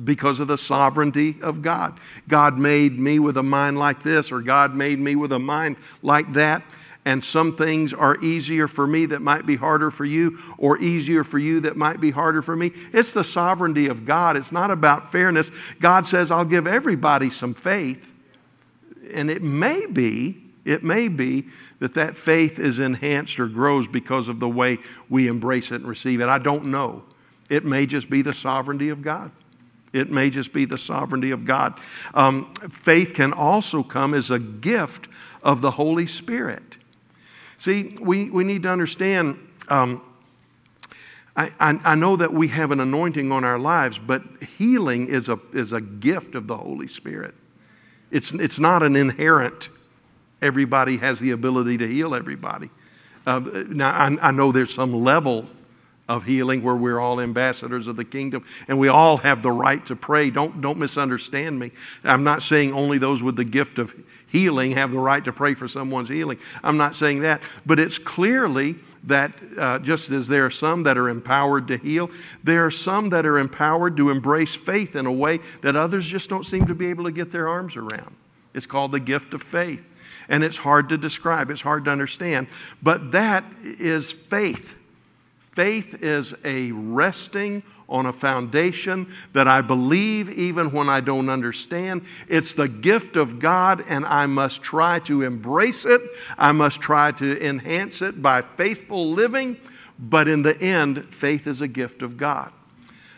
because 0.05 0.41
of 0.41 0.49
the 0.49 0.59
sovereignty 0.59 1.37
of 1.43 1.63
God. 1.63 1.99
God 2.29 2.59
made 2.59 2.99
me 2.99 3.19
with 3.19 3.37
a 3.37 3.43
mind 3.43 3.79
like 3.79 4.03
this, 4.03 4.33
or 4.33 4.41
God 4.41 4.75
made 4.75 4.99
me 4.99 5.15
with 5.15 5.33
a 5.33 5.39
mind 5.39 5.77
like 6.03 6.33
that. 6.35 6.63
And 7.05 7.25
some 7.25 7.57
things 7.57 7.95
are 7.95 8.23
easier 8.23 8.69
for 8.69 8.87
me 8.87 9.07
that 9.07 9.23
might 9.23 9.47
be 9.47 9.57
harder 9.57 9.91
for 9.91 10.05
you, 10.05 10.39
or 10.59 10.79
easier 10.79 11.25
for 11.25 11.39
you 11.39 11.61
that 11.61 11.77
might 11.77 12.01
be 12.01 12.11
harder 12.11 12.43
for 12.43 12.55
me. 12.55 12.73
It's 12.93 13.13
the 13.13 13.25
sovereignty 13.25 13.87
of 13.87 14.05
God. 14.05 14.37
It's 14.37 14.53
not 14.53 14.71
about 14.71 15.11
fairness. 15.11 15.51
God 15.81 16.05
says, 16.05 16.31
I'll 16.31 16.45
give 16.45 16.67
everybody 16.67 17.31
some 17.31 17.55
faith. 17.55 18.13
And 19.13 19.31
it 19.31 19.43
may 19.43 19.87
be 19.87 20.50
it 20.65 20.83
may 20.85 21.09
be 21.09 21.47
that 21.79 21.95
that 21.95 22.17
faith 22.17 22.59
is 22.59 22.79
enhanced 22.79 23.41
or 23.41 23.47
grows 23.47 23.89
because 23.89 24.29
of 24.29 24.41
the 24.41 24.49
way 24.49 24.79
we 25.09 25.27
embrace 25.27 25.71
it 25.71 25.77
and 25.77 25.87
receive 25.87 26.21
it. 26.21 26.29
I 26.29 26.39
don't 26.39 26.67
know. 26.67 27.05
It 27.49 27.65
may 27.65 27.87
just 27.87 28.11
be 28.11 28.23
the 28.23 28.33
sovereignty 28.33 28.91
of 28.91 29.03
God. 29.03 29.33
It 29.93 30.11
may 30.11 30.31
just 30.31 30.53
be 30.53 30.67
the 30.67 30.79
sovereignty 30.79 31.33
of 31.33 31.45
God. 31.45 31.79
Um, 32.15 32.53
faith 32.55 33.15
can 33.15 33.33
also 33.33 33.83
come 33.83 34.15
as 34.15 34.31
a 34.31 34.39
gift 34.39 35.09
of 35.43 35.63
the 35.63 35.73
Holy 35.73 36.07
Spirit. 36.07 36.77
See, 37.59 37.97
we, 38.01 38.31
we 38.31 38.45
need 38.45 38.63
to 38.63 38.69
understand. 38.69 39.39
Um, 39.69 40.03
I, 41.37 41.51
I, 41.59 41.81
I 41.85 41.95
know 41.97 42.17
that 42.17 42.33
we 42.33 42.49
have 42.49 42.71
an 42.71 42.81
anointing 42.81 43.33
on 43.33 43.45
our 43.45 43.59
lives, 43.59 43.99
but 43.99 44.23
healing 44.59 45.09
is 45.09 45.29
a, 45.29 45.39
is 45.53 45.73
a 45.73 45.81
gift 45.81 46.35
of 46.35 46.47
the 46.47 46.57
Holy 46.57 46.87
Spirit. 46.87 47.35
It's, 48.11 48.33
it's 48.33 48.61
not 48.61 48.83
an 48.83 48.95
inherent 48.95 49.71
everybody 50.43 50.97
has 50.99 51.21
the 51.21 51.31
ability 51.31 51.79
to 51.79 51.87
heal 51.87 52.15
everybody. 52.15 52.71
Uh, 53.27 53.41
now, 53.69 53.91
I, 53.91 54.29
I 54.29 54.31
know 54.33 54.53
there's 54.53 54.73
some 54.73 55.05
level 55.05 55.47
of 56.11 56.25
healing 56.25 56.61
where 56.65 56.75
we're 56.75 56.99
all 56.99 57.21
ambassadors 57.21 57.87
of 57.87 57.95
the 57.95 58.05
kingdom 58.05 58.45
and 58.67 58.81
we 58.81 58.89
all 58.89 59.19
have 59.19 59.43
the 59.43 59.51
right 59.53 59.87
to 59.87 59.95
pray. 59.95 60.29
Don't, 60.29 60.61
don't 60.61 60.77
misunderstand 60.77 61.57
me. 61.57 61.71
I'm 62.03 62.25
not 62.25 62.43
saying 62.43 62.73
only 62.73 62.99
those 62.99 63.23
with 63.23 63.37
the 63.37 63.45
gift 63.45 63.79
of 63.79 63.95
healing 64.27 64.73
have 64.73 64.91
the 64.91 64.99
right 64.99 65.25
to 65.25 65.33
pray 65.33 65.55
for 65.55 65.69
someone's 65.69 66.09
healing. 66.09 66.41
I'm 66.65 66.77
not 66.77 66.97
saying 66.97 67.21
that. 67.21 67.43
But 67.65 67.79
it's 67.79 67.97
clearly 67.97 68.75
that 69.05 69.33
uh, 69.57 69.79
just 69.79 70.11
as 70.11 70.27
there 70.27 70.47
are 70.47 70.51
some 70.51 70.83
that 70.83 70.99
are 70.99 71.09
empowered 71.09 71.69
to 71.69 71.77
heal, 71.77 72.11
there 72.43 72.67
are 72.67 72.73
some 72.73 73.11
that 73.11 73.25
are 73.25 73.39
empowered 73.39 73.97
to 73.99 74.11
embrace 74.11 74.57
faith 74.57 74.97
in 74.97 75.07
a 75.07 75.13
way 75.13 75.39
that 75.61 75.77
others 75.77 76.09
just 76.09 76.29
don't 76.29 76.45
seem 76.45 76.67
to 76.67 76.75
be 76.75 76.89
able 76.89 77.05
to 77.05 77.13
get 77.13 77.31
their 77.31 77.49
arms 77.49 77.77
around. 77.77 78.17
It's 78.53 78.67
called 78.67 78.91
the 78.91 79.01
gift 79.01 79.33
of 79.33 79.43
faith 79.43 79.85
and 80.31 80.43
it's 80.43 80.57
hard 80.57 80.89
to 80.89 80.97
describe, 80.97 81.51
it's 81.51 81.61
hard 81.61 81.85
to 81.85 81.91
understand. 81.91 82.47
But 82.83 83.13
that 83.13 83.45
is 83.63 84.13
faith. 84.13 84.79
Faith 85.41 86.03
is 86.03 86.35
a 86.45 86.71
resting 86.73 87.63
on 87.89 88.07
a 88.07 88.13
foundation 88.13 89.13
that 89.33 89.49
I 89.49 89.61
believe 89.61 90.31
even 90.31 90.71
when 90.71 90.89
I 90.89 91.01
don't 91.01 91.29
understand. 91.29 92.07
It's 92.29 92.55
the 92.55 92.69
gift 92.69 93.17
of 93.17 93.41
God, 93.41 93.83
and 93.89 94.07
I 94.07 94.27
must 94.27 94.63
try 94.63 95.01
to 95.01 95.23
embrace 95.23 95.85
it. 95.85 96.01
I 96.39 96.53
must 96.53 96.81
try 96.81 97.11
to 97.13 97.45
enhance 97.45 98.01
it 98.01 98.23
by 98.23 98.43
faithful 98.43 99.11
living. 99.11 99.57
But 99.99 100.29
in 100.29 100.45
the 100.45 100.59
end, 100.63 101.13
faith 101.13 101.49
is 101.49 101.61
a 101.61 101.69
gift 101.69 102.03
of 102.03 102.17
God. 102.17 102.53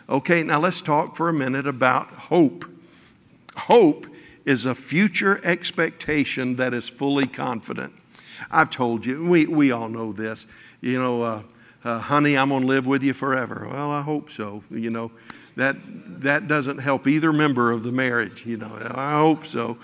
Okay, 0.09 0.41
now 0.41 0.59
let's 0.59 0.81
talk 0.81 1.15
for 1.15 1.29
a 1.29 1.33
minute 1.33 1.67
about 1.67 2.09
hope. 2.09 2.65
Hope 3.55 4.07
is 4.45 4.65
a 4.65 4.75
future 4.75 5.39
expectation 5.43 6.55
that 6.57 6.73
is 6.73 6.89
fully 6.89 7.27
confident. 7.27 7.93
I've 8.51 8.69
told 8.69 9.05
you, 9.05 9.27
we, 9.27 9.45
we 9.45 9.71
all 9.71 9.89
know 9.89 10.11
this. 10.11 10.45
You 10.81 11.01
know, 11.01 11.21
uh, 11.21 11.43
uh, 11.83 11.99
honey, 11.99 12.37
I'm 12.37 12.49
going 12.49 12.61
to 12.61 12.67
live 12.67 12.85
with 12.85 13.03
you 13.03 13.13
forever. 13.13 13.67
Well, 13.71 13.91
I 13.91 14.01
hope 14.01 14.29
so. 14.29 14.63
You 14.69 14.89
know, 14.89 15.11
that, 15.55 15.77
that 16.21 16.47
doesn't 16.47 16.79
help 16.79 17.07
either 17.07 17.31
member 17.31 17.71
of 17.71 17.83
the 17.83 17.91
marriage. 17.91 18.45
You 18.45 18.57
know, 18.57 18.77
I 18.93 19.13
hope 19.13 19.45
so. 19.45 19.77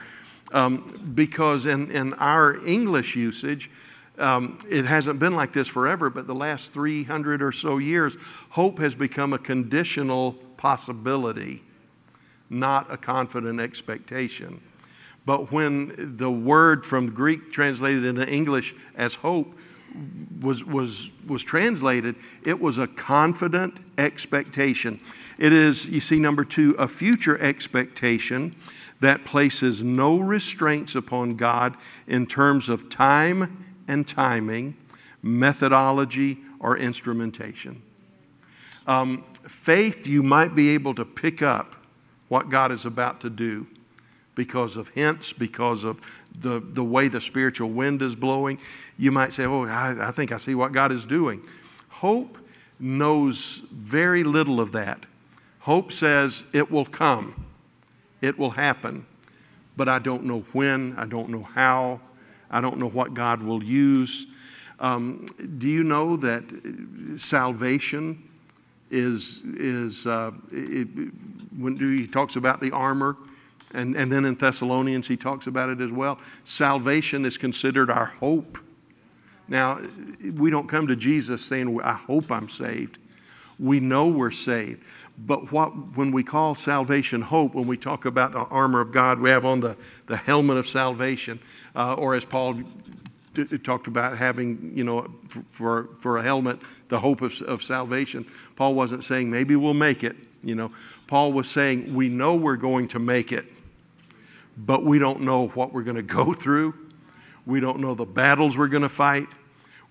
Um, 0.52 1.12
because 1.14 1.66
in, 1.66 1.92
in 1.92 2.14
our 2.16 2.66
English 2.66 3.16
usage, 3.16 3.70
um, 4.18 4.60
it 4.70 4.86
hasn't 4.86 5.20
been 5.20 5.36
like 5.36 5.54
this 5.54 5.68
forever, 5.68 6.10
but 6.10 6.28
the 6.28 6.36
last 6.36 6.74
300 6.74 7.42
or 7.42 7.52
so 7.52 7.78
years, 7.78 8.18
hope 8.50 8.80
has 8.80 8.96
become 8.96 9.32
a 9.32 9.38
conditional 9.38 10.34
possibility 10.58 11.64
not 12.50 12.92
a 12.92 12.98
confident 12.98 13.60
expectation. 13.60 14.62
But 15.26 15.52
when 15.52 16.18
the 16.18 16.32
word 16.32 16.86
from 16.86 17.14
Greek 17.14 17.52
translated 17.52 18.06
into 18.06 18.28
English 18.28 18.74
as 18.96 19.16
hope 19.16 19.56
was, 20.42 20.64
was, 20.64 21.12
was 21.28 21.44
translated, 21.44 22.16
it 22.44 22.60
was 22.60 22.78
a 22.78 22.88
confident 22.88 23.80
expectation. 23.98 25.00
It 25.38 25.54
is, 25.54 25.88
you 25.88 26.00
see, 26.00 26.20
number 26.20 26.44
two, 26.44 26.76
a 26.80 26.88
future 26.88 27.40
expectation 27.40 28.56
that 29.02 29.26
places 29.26 29.84
no 29.84 30.20
restraints 30.20 30.96
upon 30.96 31.36
God 31.36 31.76
in 32.08 32.26
terms 32.26 32.70
of 32.70 32.90
time 32.90 33.66
and 33.88 34.08
timing, 34.08 34.78
methodology, 35.22 36.40
or 36.60 36.78
instrumentation. 36.78 37.82
Um, 38.88 39.24
faith 39.48 40.08
you 40.08 40.24
might 40.24 40.56
be 40.56 40.70
able 40.70 40.96
to 40.96 41.06
pick 41.06 41.42
up 41.42 41.76
what 42.30 42.50
God 42.50 42.72
is 42.72 42.86
about 42.86 43.20
to 43.22 43.30
do 43.30 43.68
because 44.36 44.78
of 44.78 44.88
hints, 44.90 45.34
because 45.34 45.84
of 45.84 46.24
the, 46.40 46.62
the 46.62 46.84
way 46.84 47.10
the 47.10 47.20
spiritual 47.20 47.70
wind 47.70 48.02
is 48.02 48.16
blowing. 48.16 48.58
You 48.98 49.12
might 49.12 49.34
say, 49.34 49.44
Oh, 49.44 49.66
I, 49.66 50.08
I 50.08 50.12
think 50.12 50.32
I 50.32 50.38
see 50.38 50.56
what 50.56 50.72
God 50.72 50.94
is 50.94 51.06
doing. 51.06 51.46
Hope 51.90 52.38
knows 52.80 53.62
very 53.72 54.24
little 54.24 54.62
of 54.62 54.72
that, 54.72 55.06
Hope 55.62 55.92
says 55.92 56.46
it 56.54 56.72
will 56.72 56.86
come, 56.86 57.46
it 58.22 58.40
will 58.40 58.52
happen, 58.52 59.06
but 59.76 59.90
I 59.90 60.00
don't 60.00 60.24
know 60.24 60.40
when, 60.54 60.96
I 60.98 61.06
don't 61.06 61.30
know 61.30 61.44
how, 61.44 62.00
I 62.50 62.62
don't 62.62 62.78
know 62.78 62.90
what 62.90 63.14
God 63.14 63.44
will 63.44 63.64
use. 63.64 64.26
Um, 64.80 65.26
do 65.58 65.68
you 65.68 65.84
know 65.84 66.16
that 66.18 66.44
salvation 67.18 68.29
is, 68.90 69.44
is 69.46 70.08
uh, 70.08 70.32
it, 70.52 70.88
when 71.58 71.78
he 71.78 72.08
talks 72.08 72.36
about 72.36 72.62
the 72.62 72.72
armor, 72.72 73.18
and, 73.74 73.96
and 73.96 74.12
then 74.12 74.26
in 74.26 74.36
Thessalonians 74.36 75.08
he 75.08 75.18
talks 75.18 75.48
about 75.48 75.70
it 75.70 75.82
as 75.82 75.92
well. 75.92 76.20
Salvation 76.44 77.26
is 77.26 77.38
considered 77.38 77.90
our 77.90 78.06
hope. 78.06 78.58
Now, 79.48 79.82
we 80.22 80.50
don't 80.50 80.68
come 80.68 80.88
to 80.88 80.96
Jesus 80.96 81.44
saying, 81.44 81.80
I 81.82 81.94
hope 81.94 82.32
I'm 82.32 82.50
saved. 82.50 83.00
We 83.58 83.80
know 83.80 84.08
we're 84.08 84.32
saved. 84.32 84.84
But 85.18 85.52
what, 85.52 85.98
when 85.98 86.12
we 86.12 86.24
call 86.24 86.56
salvation 86.56 87.22
hope, 87.22 87.54
when 87.54 87.68
we 87.68 87.76
talk 87.76 88.06
about 88.06 88.32
the 88.32 88.40
armor 88.40 88.80
of 88.80 88.92
God, 88.92 89.20
we 89.20 89.30
have 89.32 89.46
on 89.46 89.60
the, 89.60 89.76
the 90.06 90.16
helmet 90.16 90.58
of 90.58 90.68
salvation, 90.68 91.40
uh, 91.76 91.94
or 91.96 92.16
as 92.16 92.24
Paul 92.24 92.62
d- 93.34 93.58
talked 93.58 93.88
about 93.88 94.18
having, 94.18 94.72
you 94.74 94.84
know, 94.84 95.08
for, 95.50 95.90
for 96.00 96.18
a 96.20 96.24
helmet, 96.24 96.60
the 96.90 97.00
hope 97.00 97.22
of, 97.22 97.42
of 97.44 97.64
salvation. 97.64 98.26
Paul 98.56 98.74
wasn't 98.74 99.04
saying 99.04 99.32
maybe 99.32 99.56
we'll 99.56 99.74
make 99.74 100.04
it, 100.04 100.16
you 100.44 100.56
know. 100.56 100.72
Paul 101.08 101.32
was 101.32 101.50
saying 101.50 101.96
we 101.96 102.10
know 102.10 102.36
we're 102.36 102.58
going 102.58 102.88
to 102.90 103.00
make 103.00 103.32
it, 103.32 103.46
but 104.58 104.84
we 104.84 105.00
don't 105.00 105.22
know 105.22 105.48
what 105.50 105.72
we're 105.72 105.84
going 105.84 105.96
to 105.96 106.04
go 106.04 106.34
through. 106.34 106.74
We 107.46 107.60
don't 107.60 107.80
know 107.80 107.96
the 107.96 108.06
battles 108.06 108.58
we're 108.58 108.68
going 108.68 108.84
to 108.84 108.90
fight. 108.90 109.28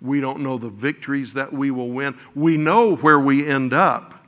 We 0.01 0.21
don't 0.21 0.41
know 0.41 0.59
the 0.59 0.69
victories 0.69 1.35
that 1.35 1.53
we 1.53 1.71
will 1.71 1.89
win. 1.89 2.17
We 2.35 2.57
know 2.57 2.95
where 2.97 3.19
we 3.19 3.49
end 3.49 3.73
up, 3.73 4.27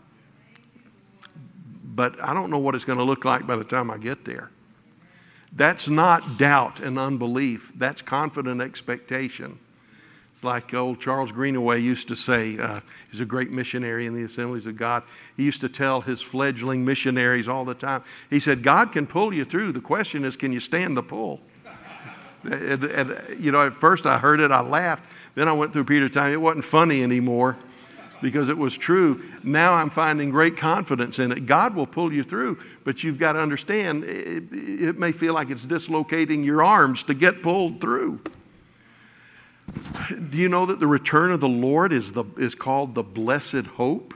but 1.84 2.20
I 2.22 2.34
don't 2.34 2.50
know 2.50 2.58
what 2.58 2.74
it's 2.74 2.84
going 2.84 2.98
to 2.98 3.04
look 3.04 3.24
like 3.24 3.46
by 3.46 3.56
the 3.56 3.64
time 3.64 3.90
I 3.90 3.98
get 3.98 4.24
there. 4.24 4.50
That's 5.52 5.88
not 5.88 6.38
doubt 6.38 6.80
and 6.80 6.98
unbelief, 6.98 7.72
that's 7.76 8.02
confident 8.02 8.60
expectation. 8.60 9.58
Like 10.42 10.72
old 10.72 11.00
Charles 11.00 11.32
Greenaway 11.32 11.80
used 11.80 12.08
to 12.08 12.16
say, 12.16 12.58
uh, 12.58 12.80
he's 13.10 13.20
a 13.20 13.26
great 13.26 13.50
missionary 13.50 14.06
in 14.06 14.14
the 14.14 14.24
assemblies 14.24 14.66
of 14.66 14.76
God. 14.76 15.02
He 15.36 15.42
used 15.42 15.60
to 15.60 15.68
tell 15.68 16.00
his 16.00 16.22
fledgling 16.22 16.84
missionaries 16.84 17.48
all 17.48 17.64
the 17.64 17.74
time. 17.74 18.02
He 18.30 18.40
said, 18.40 18.62
God 18.62 18.92
can 18.92 19.06
pull 19.06 19.34
you 19.34 19.44
through. 19.44 19.72
The 19.72 19.80
question 19.80 20.24
is, 20.24 20.36
can 20.36 20.52
you 20.52 20.60
stand 20.60 20.96
the 20.96 21.02
pull? 21.02 21.40
and, 22.44 22.84
and, 22.84 23.16
you 23.38 23.52
know, 23.52 23.66
at 23.66 23.74
first 23.74 24.06
I 24.06 24.18
heard 24.18 24.40
it, 24.40 24.50
I 24.50 24.60
laughed. 24.60 25.04
Then 25.34 25.46
I 25.46 25.52
went 25.52 25.72
through 25.72 25.84
Peter's 25.84 26.10
time, 26.10 26.32
it 26.32 26.40
wasn't 26.40 26.64
funny 26.64 27.02
anymore 27.02 27.56
because 28.22 28.48
it 28.48 28.58
was 28.58 28.76
true. 28.76 29.22
Now 29.42 29.74
I'm 29.74 29.90
finding 29.90 30.30
great 30.30 30.56
confidence 30.56 31.18
in 31.18 31.32
it. 31.32 31.46
God 31.46 31.74
will 31.74 31.86
pull 31.86 32.12
you 32.12 32.22
through, 32.22 32.58
but 32.84 33.02
you've 33.02 33.18
got 33.18 33.32
to 33.34 33.40
understand 33.40 34.04
it, 34.04 34.44
it 34.52 34.98
may 34.98 35.12
feel 35.12 35.34
like 35.34 35.50
it's 35.50 35.64
dislocating 35.64 36.44
your 36.44 36.62
arms 36.62 37.02
to 37.04 37.14
get 37.14 37.42
pulled 37.42 37.80
through. 37.80 38.20
Do 40.30 40.38
you 40.38 40.48
know 40.48 40.66
that 40.66 40.80
the 40.80 40.86
return 40.86 41.30
of 41.30 41.40
the 41.40 41.48
Lord 41.48 41.92
is, 41.92 42.12
the, 42.12 42.24
is 42.36 42.54
called 42.54 42.94
the 42.94 43.02
blessed 43.02 43.66
hope? 43.66 44.14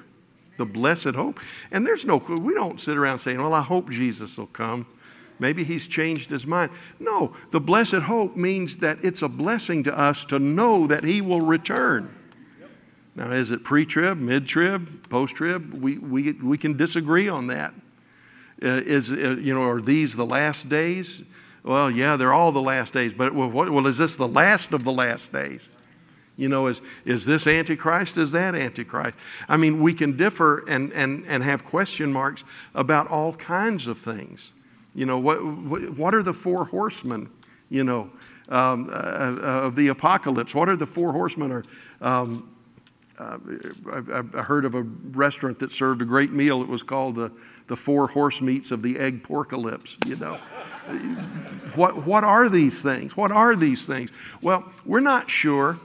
The 0.57 0.67
blessed 0.67 1.15
hope. 1.15 1.41
And 1.71 1.87
there's 1.87 2.05
no, 2.05 2.17
we 2.17 2.55
don't 2.55 2.81
sit 2.81 2.97
around 2.97 3.19
saying, 3.19 3.43
well, 3.43 3.55
I 3.55 3.63
hope 3.63 3.91
Jesus 3.91 4.39
will 4.39 4.47
come. 4.47 4.87
Maybe 5.39 5.65
he's 5.65 5.89
changed 5.89 6.31
his 6.31 6.47
mind. 6.47 6.71
No, 7.01 7.35
the 7.51 7.61
blessed 7.61 7.95
hope 7.95 8.37
means 8.37 8.79
that 8.79 8.99
it's 9.03 9.23
a 9.23 9.29
blessing 9.29 9.83
to 9.85 9.99
us 9.99 10.25
to 10.27 10.39
know 10.39 10.87
that 10.87 11.03
he 11.05 11.21
will 11.21 11.41
return. 11.41 12.15
Now, 13.17 13.31
is 13.31 13.51
it 13.51 13.63
pre 13.63 13.87
trib, 13.87 14.19
mid 14.19 14.47
trib, 14.47 15.09
post 15.09 15.37
trib? 15.37 15.75
We, 15.75 15.99
we, 15.99 16.33
we 16.33 16.59
can 16.59 16.77
disagree 16.77 17.29
on 17.29 17.49
that. 17.49 17.75
Uh, 18.63 18.81
is, 18.85 19.11
uh, 19.11 19.37
you 19.41 19.55
know, 19.55 19.69
are 19.69 19.81
these 19.81 20.17
the 20.17 20.27
last 20.27 20.69
days? 20.69 21.23
Well, 21.65 21.91
yeah, 21.91 22.17
they're 22.17 22.35
all 22.35 22.53
the 22.53 22.63
last 22.63 22.93
days, 22.93 23.15
but 23.15 23.35
well, 23.35 23.51
what, 23.51 23.71
well, 23.71 23.87
is 23.87 23.97
this 23.97 24.17
the 24.17 24.29
last 24.29 24.73
of 24.73 24.85
the 24.85 24.93
last 24.93 25.33
days? 25.33 25.71
You 26.37 26.49
know, 26.49 26.67
is, 26.67 26.83
is 27.05 27.25
this 27.25 27.47
Antichrist? 27.47 28.19
Is 28.19 28.33
that 28.33 28.55
Antichrist? 28.55 29.17
I 29.49 29.57
mean, 29.57 29.81
we 29.81 29.95
can 29.95 30.17
differ 30.17 30.63
and, 30.69 30.93
and, 30.93 31.25
and 31.27 31.43
have 31.43 31.65
question 31.65 32.13
marks 32.13 32.45
about 32.75 33.09
all 33.09 33.33
kinds 33.35 33.87
of 33.87 33.99
things. 33.99 34.53
You 34.95 35.07
know, 35.07 35.19
what, 35.19 35.39
what 35.39 36.15
are 36.15 36.23
the 36.23 36.35
four 36.35 36.67
horsemen, 36.67 37.31
you 37.71 37.83
know, 37.83 38.11
um, 38.49 38.91
uh, 38.91 38.93
uh 38.93 39.67
of 39.67 39.75
the 39.75 39.89
apocalypse? 39.89 40.55
What 40.55 40.69
are 40.69 40.77
the 40.77 40.87
four 40.87 41.13
horsemen? 41.13 41.51
Or, 41.51 41.65
um, 42.01 42.51
uh, 43.19 43.39
I, 43.91 44.23
I, 44.35 44.43
heard 44.43 44.65
of 44.65 44.75
a 44.75 44.83
restaurant 44.83 45.61
that 45.61 45.73
served 45.73 46.03
a 46.03 46.05
great 46.05 46.33
meal. 46.33 46.63
It 46.63 46.69
was 46.69 46.83
called 46.83 47.15
the, 47.15 47.31
the 47.67 47.77
Four 47.77 48.09
Horse 48.09 48.41
Meats 48.41 48.71
of 48.71 48.83
the 48.83 48.99
Egg 48.99 49.23
Porkalypse, 49.23 50.05
you 50.07 50.17
know. 50.17 50.35
what, 51.75 52.07
what 52.07 52.25
are 52.25 52.49
these 52.49 52.83
things? 52.83 53.17
What 53.17 53.33
are 53.33 53.57
these 53.57 53.87
things? 53.87 54.11
Well, 54.43 54.71
we're 54.85 55.01
not 55.01 55.31
sure. 55.31 55.79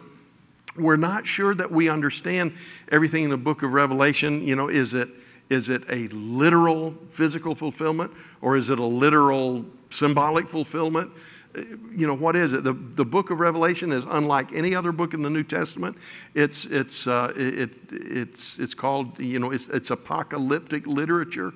We're 0.76 0.98
not 0.98 1.26
sure 1.26 1.56
that 1.56 1.72
we 1.72 1.89
understand 1.89 2.54
everything 2.92 3.24
in 3.24 3.30
the 3.30 3.38
book 3.38 3.63
of 3.63 3.74
Revelation. 3.74 4.46
You 4.46 4.56
know, 4.56 4.68
is 4.68 4.94
it, 4.94 5.10
is 5.50 5.70
it 5.70 5.84
a 5.89 6.08
literal 6.10 6.92
physical 6.92 7.56
fulfillment 7.56 8.12
or 8.42 8.58
is 8.58 8.70
it 8.70 8.80
a 8.80 8.86
literal 8.86 9.65
symbolic 9.89 10.48
fulfillment? 10.48 11.12
You 11.56 12.06
know, 12.06 12.14
what 12.14 12.36
is 12.36 12.54
it? 12.54 12.64
The, 12.64 12.74
the 12.74 13.06
book 13.06 13.32
of 13.32 13.40
Revelation 13.40 13.92
is 13.92 14.06
unlike 14.08 14.54
any 14.54 14.76
other 14.76 14.92
book 14.92 15.14
in 15.14 15.22
the 15.22 15.30
New 15.30 15.44
Testament. 15.44 15.98
It's, 16.34 16.66
it's, 16.66 17.08
uh, 17.08 17.34
it, 17.36 17.78
it's, 17.92 18.60
it's 18.60 18.74
called, 18.76 19.20
you 19.20 19.40
know, 19.40 19.52
it's, 19.52 19.68
it's 19.70 19.90
apocalyptic 19.90 20.86
literature. 20.86 21.54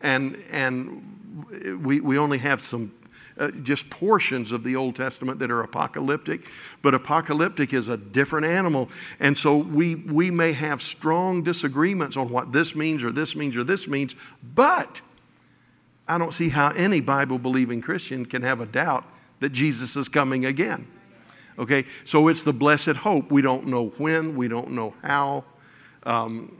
And, 0.00 0.36
and 0.50 1.82
we, 1.84 2.00
we 2.00 2.18
only 2.18 2.38
have 2.38 2.62
some, 2.62 2.92
uh, 3.38 3.50
just 3.62 3.90
portions 3.90 4.52
of 4.52 4.62
the 4.62 4.76
Old 4.76 4.94
Testament 4.94 5.38
that 5.40 5.50
are 5.50 5.62
apocalyptic, 5.62 6.46
but 6.80 6.94
apocalyptic 6.94 7.72
is 7.72 7.88
a 7.88 7.96
different 7.96 8.46
animal. 8.46 8.90
And 9.18 9.36
so 9.36 9.56
we, 9.56 9.96
we 9.96 10.30
may 10.30 10.52
have 10.52 10.82
strong 10.82 11.42
disagreements 11.42 12.16
on 12.16 12.28
what 12.28 12.52
this 12.52 12.76
means 12.76 13.02
or 13.02 13.10
this 13.10 13.34
means 13.34 13.56
or 13.56 13.64
this 13.64 13.88
means, 13.88 14.14
but 14.42 15.00
I 16.06 16.18
don't 16.18 16.34
see 16.34 16.50
how 16.50 16.70
any 16.70 17.00
Bible 17.00 17.38
believing 17.38 17.80
Christian 17.80 18.26
can 18.26 18.42
have 18.42 18.60
a 18.60 18.66
doubt 18.66 19.04
that 19.42 19.50
Jesus 19.50 19.96
is 19.96 20.08
coming 20.08 20.46
again. 20.46 20.86
Okay, 21.58 21.84
so 22.04 22.28
it's 22.28 22.44
the 22.44 22.52
blessed 22.52 22.96
hope. 22.96 23.30
We 23.30 23.42
don't 23.42 23.66
know 23.66 23.88
when, 23.98 24.36
we 24.36 24.48
don't 24.48 24.70
know 24.70 24.94
how. 25.02 25.44
Um, 26.04 26.56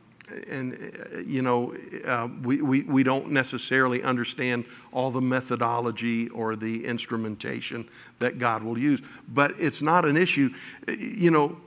and, 0.49 1.25
you 1.27 1.42
know, 1.42 1.75
uh, 2.05 2.29
we, 2.42 2.61
we, 2.61 2.83
we 2.83 3.03
don't 3.03 3.31
necessarily 3.31 4.03
understand 4.03 4.64
all 4.92 5.11
the 5.11 5.21
methodology 5.21 6.29
or 6.31 6.57
the 6.57 6.85
instrumentation 6.87 7.88
that 8.18 8.38
God 8.38 8.62
will 8.62 8.79
use. 8.79 9.01
But 9.29 9.53
it's 9.59 9.83
not 9.83 10.05
an 10.05 10.16
issue. 10.16 10.51
You 10.88 11.31
know, 11.31 11.61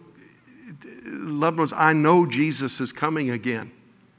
loved 1.03 1.59
ones, 1.59 1.73
I 1.73 1.93
know 1.93 2.25
Jesus 2.25 2.81
is 2.81 2.91
coming 2.91 3.29
again. 3.29 3.71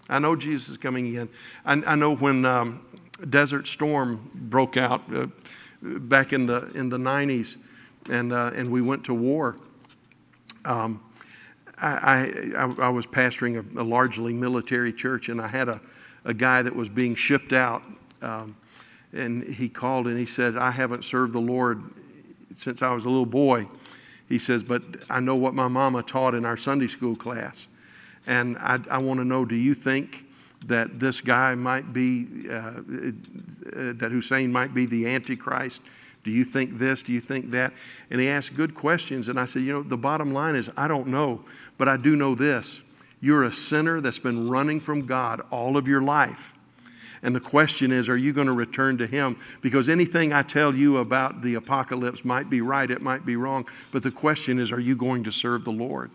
I 0.09 0.19
know 0.19 0.37
Jesus 0.37 0.69
is 0.71 0.79
coming 0.79 1.09
again. 1.09 1.29
I, 1.65 1.73
I 1.73 1.95
know 1.97 2.15
when 2.15 2.45
um, 2.45 2.85
Desert 3.29 3.67
Storm 3.67 4.31
broke 4.35 4.77
out, 4.77 5.03
uh, 5.13 5.27
back 5.83 6.33
in 6.33 6.47
the, 6.47 6.63
in 6.75 6.89
the 6.89 6.99
90s 6.99 7.57
and, 8.11 8.33
uh, 8.33 8.51
and 8.55 8.71
we 8.71 8.83
went 8.83 9.05
to 9.05 9.15
war. 9.15 9.57
Um, 10.65 11.03
I, 11.79 12.53
I, 12.57 12.75
I, 12.79 12.89
was 12.89 13.07
pastoring 13.07 13.57
a, 13.57 13.83
a, 13.83 13.85
largely 13.85 14.33
military 14.33 14.93
church, 14.93 15.29
and 15.29 15.41
I 15.41 15.49
had 15.49 15.69
a, 15.69 15.81
a 16.25 16.33
guy 16.33 16.63
that 16.63 16.75
was 16.75 16.89
being 16.89 17.15
shipped 17.15 17.53
out. 17.53 17.83
Um, 18.23 18.57
and 19.13 19.43
he 19.43 19.69
called 19.69 20.07
and 20.07 20.19
he 20.19 20.27
said, 20.27 20.57
I 20.57 20.71
haven't 20.71 21.05
served 21.05 21.33
the 21.33 21.41
Lord 21.41 21.83
since 22.55 22.83
I 22.83 22.93
was 22.93 23.05
a 23.05 23.09
little 23.09 23.27
boy. 23.27 23.67
He 24.29 24.39
says, 24.39 24.63
but 24.63 24.83
I 25.09 25.21
know 25.21 25.37
what 25.37 25.55
my 25.55 25.69
mama 25.69 26.03
taught 26.03 26.35
in 26.35 26.45
our 26.45 26.57
Sunday 26.57 26.89
school 26.89 27.15
class. 27.15 27.69
And 28.27 28.57
I, 28.59 28.81
I 28.91 28.99
want 28.99 29.21
to 29.21 29.25
know 29.25 29.45
do 29.45 29.55
you 29.55 29.75
think 29.75 30.25
that 30.67 30.99
this 30.99 31.21
guy 31.21 31.55
might 31.55 31.93
be, 31.93 32.49
uh, 32.51 32.81
Uh, 33.77 33.93
that 33.97 34.11
Hussein 34.11 34.53
might 34.53 34.73
be 34.75 34.87
the 34.87 35.07
Antichrist? 35.07 35.83
Do 36.25 36.31
you 36.31 36.45
think 36.45 36.79
this? 36.79 37.03
Do 37.03 37.13
you 37.13 37.21
think 37.21 37.51
that? 37.53 37.73
And 38.11 38.21
he 38.21 38.29
asked 38.29 38.57
good 38.57 38.75
questions. 38.75 39.29
And 39.29 39.39
I 39.39 39.45
said, 39.45 39.63
You 39.63 39.73
know, 39.73 39.83
the 39.83 39.97
bottom 39.97 40.33
line 40.33 40.57
is, 40.57 40.71
I 40.77 40.89
don't 40.89 41.09
know, 41.09 41.45
but 41.79 41.89
I 41.89 41.97
do 41.97 42.17
know 42.17 42.35
this. 42.35 42.81
You're 43.21 43.45
a 43.45 43.53
sinner 43.53 44.01
that's 44.01 44.19
been 44.19 44.49
running 44.49 44.81
from 44.81 45.07
God 45.07 45.43
all 45.51 45.77
of 45.77 45.87
your 45.89 46.03
life. 46.03 46.53
And 47.23 47.35
the 47.35 47.41
question 47.41 47.93
is, 47.93 48.09
are 48.09 48.17
you 48.17 48.33
going 48.33 48.47
to 48.47 48.53
return 48.53 48.99
to 48.99 49.07
Him? 49.07 49.39
Because 49.61 49.89
anything 49.89 50.33
I 50.33 50.43
tell 50.43 50.75
you 50.75 50.99
about 50.99 51.43
the 51.43 51.55
apocalypse 51.55 52.25
might 52.25 52.51
be 52.51 52.61
right, 52.61 52.91
it 52.91 53.03
might 53.03 53.25
be 53.25 53.37
wrong. 53.37 53.67
But 53.91 54.03
the 54.03 54.11
question 54.11 54.59
is, 54.59 54.71
are 54.71 54.81
you 54.81 54.97
going 54.97 55.25
to 55.25 55.33
serve 55.33 55.65
the 55.65 55.73
Lord? 55.73 56.11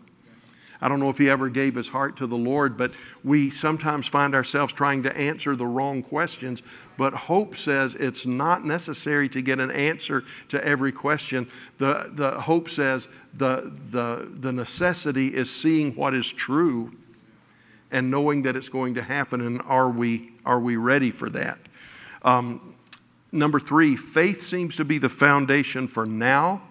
I 0.82 0.90
don't 0.90 1.00
know 1.00 1.10
if 1.10 1.20
he 1.20 1.30
ever 1.30 1.48
gave 1.48 1.76
his 1.76 1.90
heart 1.90 2.18
to 2.18 2.28
the 2.28 2.38
Lord, 2.38 2.76
but 2.76 2.92
we 3.24 3.52
sometimes 3.52 4.08
find 4.08 4.34
ourselves 4.34 4.74
trying 4.74 5.04
to 5.04 5.16
answer 5.16 5.56
the 5.56 5.68
wrong 5.68 6.02
questions. 6.02 6.64
But 6.98 7.14
hope 7.14 7.56
says 7.56 7.94
it's 7.96 8.26
not 8.26 8.66
necessary 8.66 9.30
to 9.30 9.42
get 9.42 9.60
an 9.60 9.70
answer 9.70 10.24
to 10.50 10.64
every 10.66 10.92
question. 10.92 11.50
The, 11.78 12.10
the 12.12 12.42
hope 12.42 12.68
says 12.68 13.08
the, 13.34 13.72
the, 13.92 14.28
the 14.40 14.52
necessity 14.52 15.36
is 15.36 15.54
seeing 15.54 15.96
what 15.96 16.16
is 16.16 16.32
true 16.32 16.92
and 17.92 18.10
knowing 18.10 18.44
that 18.44 18.56
it's 18.56 18.70
going 18.70 18.96
to 18.96 19.02
happen, 19.02 19.42
and 19.42 19.62
are 19.64 19.90
we, 19.90 20.32
are 20.46 20.60
we 20.60 20.78
ready 20.78 21.12
for 21.12 21.30
that? 21.30 21.60
Um, 22.24 22.76
number 23.32 23.60
three, 23.60 23.96
faith 23.96 24.42
seems 24.42 24.78
to 24.78 24.86
be 24.86 24.98
the 24.98 25.10
foundation 25.10 25.88
for 25.88 26.06
now, 26.06 26.62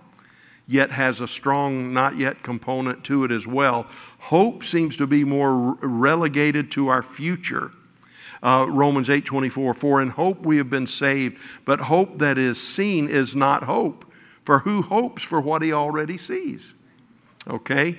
yet 0.71 0.93
has 0.93 1.21
a 1.21 1.29
strong 1.29 1.93
not 1.93 2.17
yet 2.17 2.43
component 2.43 3.05
to 3.05 3.25
it 3.25 3.31
as 3.31 3.47
well. 3.47 3.87
Hope 4.21 4.65
seems 4.65 4.97
to 4.97 5.07
be 5.07 5.25
more 5.25 5.75
relegated 5.83 6.71
to 6.73 6.89
our 6.89 7.03
future. 7.03 7.73
Uh, 8.43 8.67
Romans 8.69 9.09
8:24 9.09 9.75
For 9.75 10.01
in 10.01 10.11
hope 10.11 10.47
we 10.47 10.57
have 10.57 10.71
been 10.71 10.87
saved 10.87 11.39
but 11.67 11.81
hope 11.81 12.19
that 12.19 12.39
is 12.39 12.61
seen 12.61 13.09
is 13.09 13.37
not 13.37 13.65
hope 13.65 14.11
for 14.45 14.61
who 14.61 14.81
hopes 14.81 15.23
for 15.23 15.41
what 15.43 15.61
he 15.61 15.75
already 15.75 16.17
sees 16.17 16.73
okay 17.47 17.99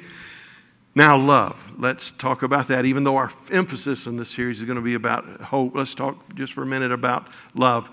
now, 0.94 1.18
love. 1.18 1.74
Let's 1.80 2.12
talk 2.12 2.44
about 2.44 2.68
that. 2.68 2.84
Even 2.86 3.06
though 3.06 3.16
our 3.16 3.32
emphasis 3.50 4.08
in 4.08 4.18
this 4.18 4.30
series 4.30 4.60
is 4.60 4.66
going 4.66 4.76
to 4.76 4.82
be 4.82 4.94
about 4.94 5.26
hope, 5.42 5.74
let's 5.74 5.96
talk 5.96 6.36
just 6.36 6.52
for 6.52 6.64
a 6.64 6.66
minute 6.66 6.92
about 6.92 7.28
love. 7.54 7.90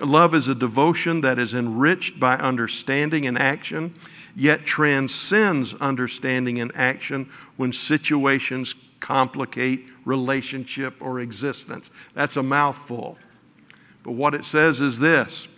Love 0.00 0.34
is 0.34 0.48
a 0.48 0.54
devotion 0.54 1.22
that 1.22 1.38
is 1.38 1.54
enriched 1.54 2.20
by 2.20 2.36
understanding 2.36 3.26
and 3.26 3.38
action, 3.38 3.94
yet 4.34 4.64
transcends 4.64 5.74
understanding 5.74 6.58
and 6.58 6.72
action 6.74 7.30
when 7.56 7.72
situations 7.72 8.74
complicate 9.00 9.86
relationship 10.04 10.94
or 11.00 11.20
existence. 11.20 11.90
That's 12.14 12.36
a 12.36 12.42
mouthful. 12.42 13.18
But 14.02 14.12
what 14.12 14.34
it 14.34 14.44
says 14.44 14.80
is 14.80 14.98
this 14.98 15.48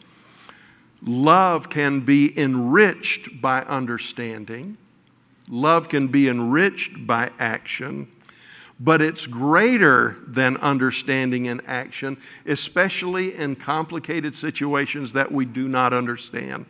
love 1.02 1.68
can 1.68 2.00
be 2.00 2.38
enriched 2.38 3.40
by 3.40 3.62
understanding 3.62 4.78
Love 5.48 5.88
can 5.88 6.08
be 6.08 6.28
enriched 6.28 7.06
by 7.06 7.30
action, 7.38 8.08
but 8.80 9.02
it's 9.02 9.26
greater 9.26 10.16
than 10.26 10.56
understanding 10.58 11.46
and 11.48 11.60
action, 11.66 12.16
especially 12.46 13.34
in 13.34 13.56
complicated 13.56 14.34
situations 14.34 15.12
that 15.12 15.30
we 15.30 15.44
do 15.44 15.68
not 15.68 15.92
understand. 15.92 16.64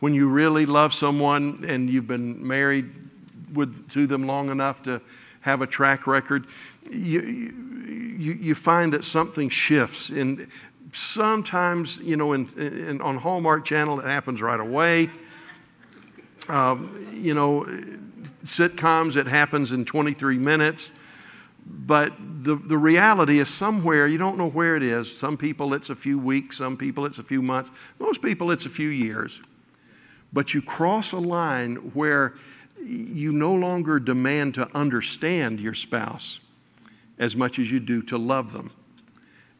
When 0.00 0.14
you 0.14 0.28
really 0.28 0.66
love 0.66 0.92
someone 0.92 1.64
and 1.66 1.88
you've 1.88 2.06
been 2.06 2.46
married 2.46 2.90
with, 3.52 3.90
to 3.90 4.06
them 4.06 4.26
long 4.26 4.50
enough 4.50 4.82
to 4.84 5.00
have 5.42 5.62
a 5.62 5.66
track 5.66 6.06
record, 6.06 6.46
you, 6.90 7.20
you, 8.18 8.32
you 8.32 8.54
find 8.54 8.92
that 8.92 9.04
something 9.04 9.48
shifts. 9.48 10.10
And 10.10 10.48
sometimes, 10.92 12.00
you 12.00 12.16
know, 12.16 12.32
in, 12.32 12.48
in, 12.58 13.00
on 13.00 13.16
Hallmark 13.18 13.64
Channel, 13.64 14.00
it 14.00 14.06
happens 14.06 14.42
right 14.42 14.60
away 14.60 15.10
um, 16.50 17.06
you 17.12 17.32
know, 17.34 17.62
sitcoms, 18.44 19.16
it 19.16 19.26
happens 19.26 19.72
in 19.72 19.84
23 19.84 20.36
minutes. 20.38 20.90
But 21.66 22.14
the, 22.18 22.56
the 22.56 22.76
reality 22.76 23.38
is 23.38 23.48
somewhere, 23.48 24.06
you 24.08 24.18
don't 24.18 24.36
know 24.36 24.48
where 24.48 24.74
it 24.74 24.82
is. 24.82 25.16
Some 25.16 25.36
people 25.36 25.72
it's 25.72 25.90
a 25.90 25.94
few 25.94 26.18
weeks, 26.18 26.56
some 26.56 26.76
people 26.76 27.06
it's 27.06 27.18
a 27.18 27.22
few 27.22 27.42
months, 27.42 27.70
most 27.98 28.22
people 28.22 28.50
it's 28.50 28.66
a 28.66 28.70
few 28.70 28.88
years. 28.88 29.40
But 30.32 30.54
you 30.54 30.62
cross 30.62 31.12
a 31.12 31.18
line 31.18 31.76
where 31.94 32.34
you 32.82 33.32
no 33.32 33.54
longer 33.54 33.98
demand 33.98 34.54
to 34.54 34.68
understand 34.76 35.60
your 35.60 35.74
spouse 35.74 36.40
as 37.18 37.36
much 37.36 37.58
as 37.58 37.70
you 37.70 37.80
do 37.80 38.02
to 38.02 38.16
love 38.16 38.52
them. 38.52 38.72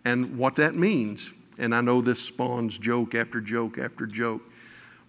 And 0.05 0.39
what 0.39 0.57
that 0.57 0.75
means, 0.75 1.31
and 1.59 1.75
I 1.75 1.83
know 1.83 2.01
this 2.01 2.23
spawns 2.23 2.79
joke 2.79 3.15
after 3.15 3.41
joke 3.41 3.79
after 3.79 4.07
joke, 4.07 4.43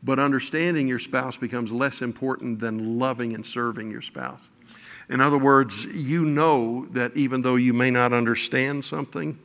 but 0.03 0.19
understanding 0.19 0.87
your 0.87 0.99
spouse 0.99 1.37
becomes 1.37 1.71
less 1.71 2.01
important 2.01 2.59
than 2.59 2.99
loving 2.99 3.33
and 3.33 3.45
serving 3.45 3.91
your 3.91 4.01
spouse. 4.01 4.49
In 5.09 5.21
other 5.21 5.37
words, 5.37 5.85
you 5.85 6.25
know 6.25 6.85
that 6.91 7.15
even 7.15 7.41
though 7.41 7.55
you 7.55 7.73
may 7.73 7.91
not 7.91 8.11
understand 8.11 8.83
something, 8.83 9.37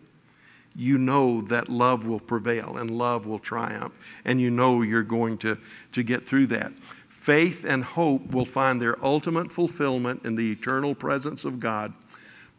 you 0.77 0.99
know 0.99 1.41
that 1.41 1.69
love 1.69 2.07
will 2.07 2.21
prevail 2.21 2.77
and 2.77 2.91
love 2.91 3.27
will 3.27 3.39
triumph, 3.39 3.95
and 4.25 4.41
you 4.41 4.51
know 4.51 4.83
you're 4.83 5.03
going 5.03 5.39
to, 5.39 5.59
to 5.93 6.03
get 6.03 6.27
through 6.27 6.47
that. 6.47 6.73
Faith 7.09 7.65
and 7.65 7.83
hope 7.83 8.31
will 8.33 8.45
find 8.45 8.81
their 8.81 9.03
ultimate 9.05 9.51
fulfillment 9.51 10.25
in 10.25 10.37
the 10.37 10.53
eternal 10.53 10.95
presence 10.95 11.45
of 11.45 11.59
God, 11.59 11.93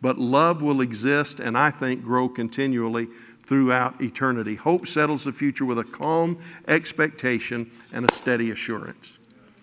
but 0.01 0.17
love 0.17 0.61
will 0.61 0.81
exist 0.81 1.39
and 1.39 1.57
I 1.57 1.69
think 1.69 2.03
grow 2.03 2.27
continually 2.27 3.07
throughout 3.43 4.01
eternity. 4.01 4.55
Hope 4.55 4.87
settles 4.87 5.23
the 5.23 5.31
future 5.31 5.63
with 5.63 5.79
a 5.79 5.83
calm 5.85 6.37
expectation 6.67 7.71
and 7.93 8.09
a 8.09 8.13
steady 8.13 8.51
assurance. 8.51 9.17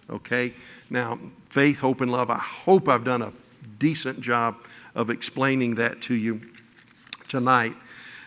Okay? 0.08 0.54
Now, 0.88 1.18
faith, 1.50 1.80
hope, 1.80 2.00
and 2.00 2.10
love. 2.10 2.30
I 2.30 2.38
hope 2.38 2.88
I've 2.88 3.04
done 3.04 3.20
a 3.20 3.32
decent 3.78 4.20
job 4.20 4.56
of 4.94 5.10
explaining 5.10 5.74
that 5.74 6.00
to 6.02 6.14
you 6.14 6.40
tonight. 7.28 7.74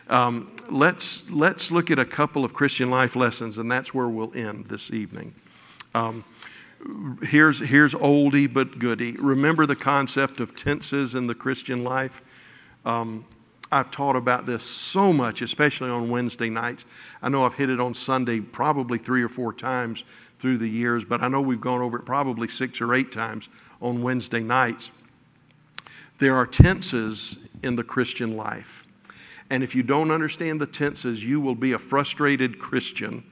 Um, 0.09 0.51
let's, 0.69 1.29
let's 1.29 1.71
look 1.71 1.91
at 1.91 1.99
a 1.99 2.05
couple 2.05 2.45
of 2.45 2.53
Christian 2.53 2.89
life 2.89 3.15
lessons, 3.15 3.57
and 3.57 3.71
that's 3.71 3.93
where 3.93 4.07
we'll 4.07 4.35
end 4.35 4.65
this 4.65 4.91
evening. 4.91 5.35
Um, 5.93 6.23
here's, 7.23 7.59
here's 7.59 7.93
oldie 7.93 8.51
but 8.51 8.79
goodie. 8.79 9.13
Remember 9.13 9.65
the 9.65 9.75
concept 9.75 10.39
of 10.39 10.55
tenses 10.55 11.15
in 11.15 11.27
the 11.27 11.35
Christian 11.35 11.83
life? 11.83 12.21
Um, 12.85 13.25
I've 13.71 13.91
taught 13.91 14.15
about 14.15 14.45
this 14.45 14.63
so 14.63 15.11
much, 15.11 15.41
especially 15.41 15.89
on 15.89 16.09
Wednesday 16.09 16.49
nights. 16.49 16.85
I 17.21 17.29
know 17.29 17.43
I've 17.43 17.55
hit 17.55 17.69
it 17.69 17.81
on 17.81 17.93
Sunday 17.93 18.39
probably 18.39 18.97
three 18.97 19.21
or 19.21 19.27
four 19.27 19.51
times 19.51 20.05
through 20.39 20.59
the 20.59 20.69
years, 20.69 21.03
but 21.03 21.21
I 21.21 21.27
know 21.27 21.41
we've 21.41 21.59
gone 21.59 21.81
over 21.81 21.99
it 21.99 22.05
probably 22.05 22.47
six 22.47 22.79
or 22.79 22.93
eight 22.93 23.11
times 23.11 23.49
on 23.81 24.01
Wednesday 24.01 24.39
nights. 24.39 24.91
There 26.19 26.35
are 26.35 26.47
tenses 26.47 27.37
in 27.61 27.75
the 27.75 27.83
Christian 27.83 28.37
life. 28.37 28.86
And 29.49 29.63
if 29.63 29.75
you 29.75 29.83
don't 29.83 30.11
understand 30.11 30.59
the 30.59 30.67
tenses, 30.67 31.25
you 31.25 31.39
will 31.39 31.55
be 31.55 31.71
a 31.71 31.79
frustrated 31.79 32.59
Christian 32.59 33.23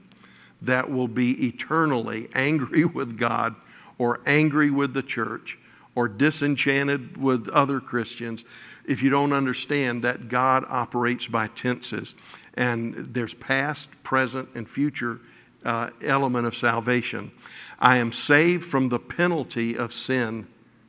that 0.61 0.89
will 0.89 1.07
be 1.07 1.47
eternally 1.47 2.30
angry 2.34 2.86
with 2.86 3.18
God 3.18 3.55
or 3.97 4.22
angry 4.26 4.72
with 4.72 4.93
the 4.93 5.03
church 5.03 5.57
or 5.93 6.07
disenchanted 6.07 7.18
with 7.18 7.47
other 7.49 7.80
Christians 7.80 8.43
if 8.86 9.01
you 9.01 9.09
don't 9.09 9.34
understand 9.34 10.03
that 10.03 10.28
God 10.28 10.66
operates 10.68 11.28
by 11.28 11.47
tenses 11.47 12.16
and 12.55 12.93
there's 13.13 13.34
past, 13.34 13.89
present, 14.03 14.49
and 14.55 14.70
future 14.70 15.20
uh, 15.63 15.89
element 16.01 16.45
of 16.47 16.55
salvation. 16.55 17.32
I 17.80 17.97
am 17.97 18.11
saved 18.11 18.63
from 18.63 18.89
the 18.89 18.99
penalty 18.99 19.78
of 19.78 19.93
sin 19.93 20.47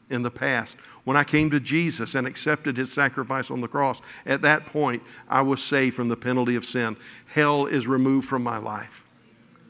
in 0.08 0.22
the 0.22 0.30
past. 0.30 0.76
When 1.06 1.16
I 1.16 1.22
came 1.22 1.50
to 1.50 1.60
Jesus 1.60 2.16
and 2.16 2.26
accepted 2.26 2.76
his 2.76 2.92
sacrifice 2.92 3.48
on 3.48 3.60
the 3.60 3.68
cross, 3.68 4.02
at 4.26 4.42
that 4.42 4.66
point, 4.66 5.04
I 5.28 5.40
was 5.40 5.62
saved 5.62 5.94
from 5.94 6.08
the 6.08 6.16
penalty 6.16 6.56
of 6.56 6.64
sin. 6.64 6.96
Hell 7.26 7.66
is 7.66 7.86
removed 7.86 8.26
from 8.26 8.42
my 8.42 8.58
life, 8.58 9.04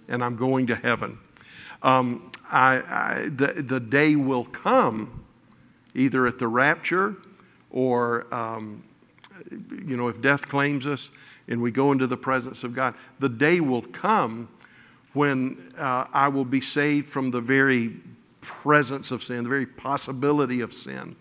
and 0.08 0.24
I'm 0.24 0.36
going 0.36 0.66
to 0.68 0.74
heaven. 0.74 1.18
Um, 1.82 2.32
I, 2.50 2.76
I, 2.76 3.28
the, 3.28 3.62
the 3.62 3.78
day 3.78 4.16
will 4.16 4.46
come, 4.46 5.26
either 5.94 6.26
at 6.26 6.38
the 6.38 6.48
rapture 6.48 7.16
or, 7.70 8.32
um, 8.34 8.82
you 9.50 9.94
know, 9.94 10.08
if 10.08 10.22
death 10.22 10.48
claims 10.48 10.86
us 10.86 11.10
and 11.48 11.60
we 11.60 11.70
go 11.70 11.92
into 11.92 12.06
the 12.06 12.16
presence 12.16 12.64
of 12.64 12.74
God, 12.74 12.94
the 13.18 13.28
day 13.28 13.60
will 13.60 13.82
come 13.82 14.48
when 15.12 15.70
uh, 15.76 16.06
I 16.14 16.28
will 16.28 16.46
be 16.46 16.62
saved 16.62 17.10
from 17.10 17.30
the 17.30 17.42
very 17.42 17.96
presence 18.40 19.10
of 19.10 19.22
sin, 19.22 19.42
the 19.42 19.50
very 19.50 19.66
possibility 19.66 20.62
of 20.62 20.72
sin. 20.72 21.14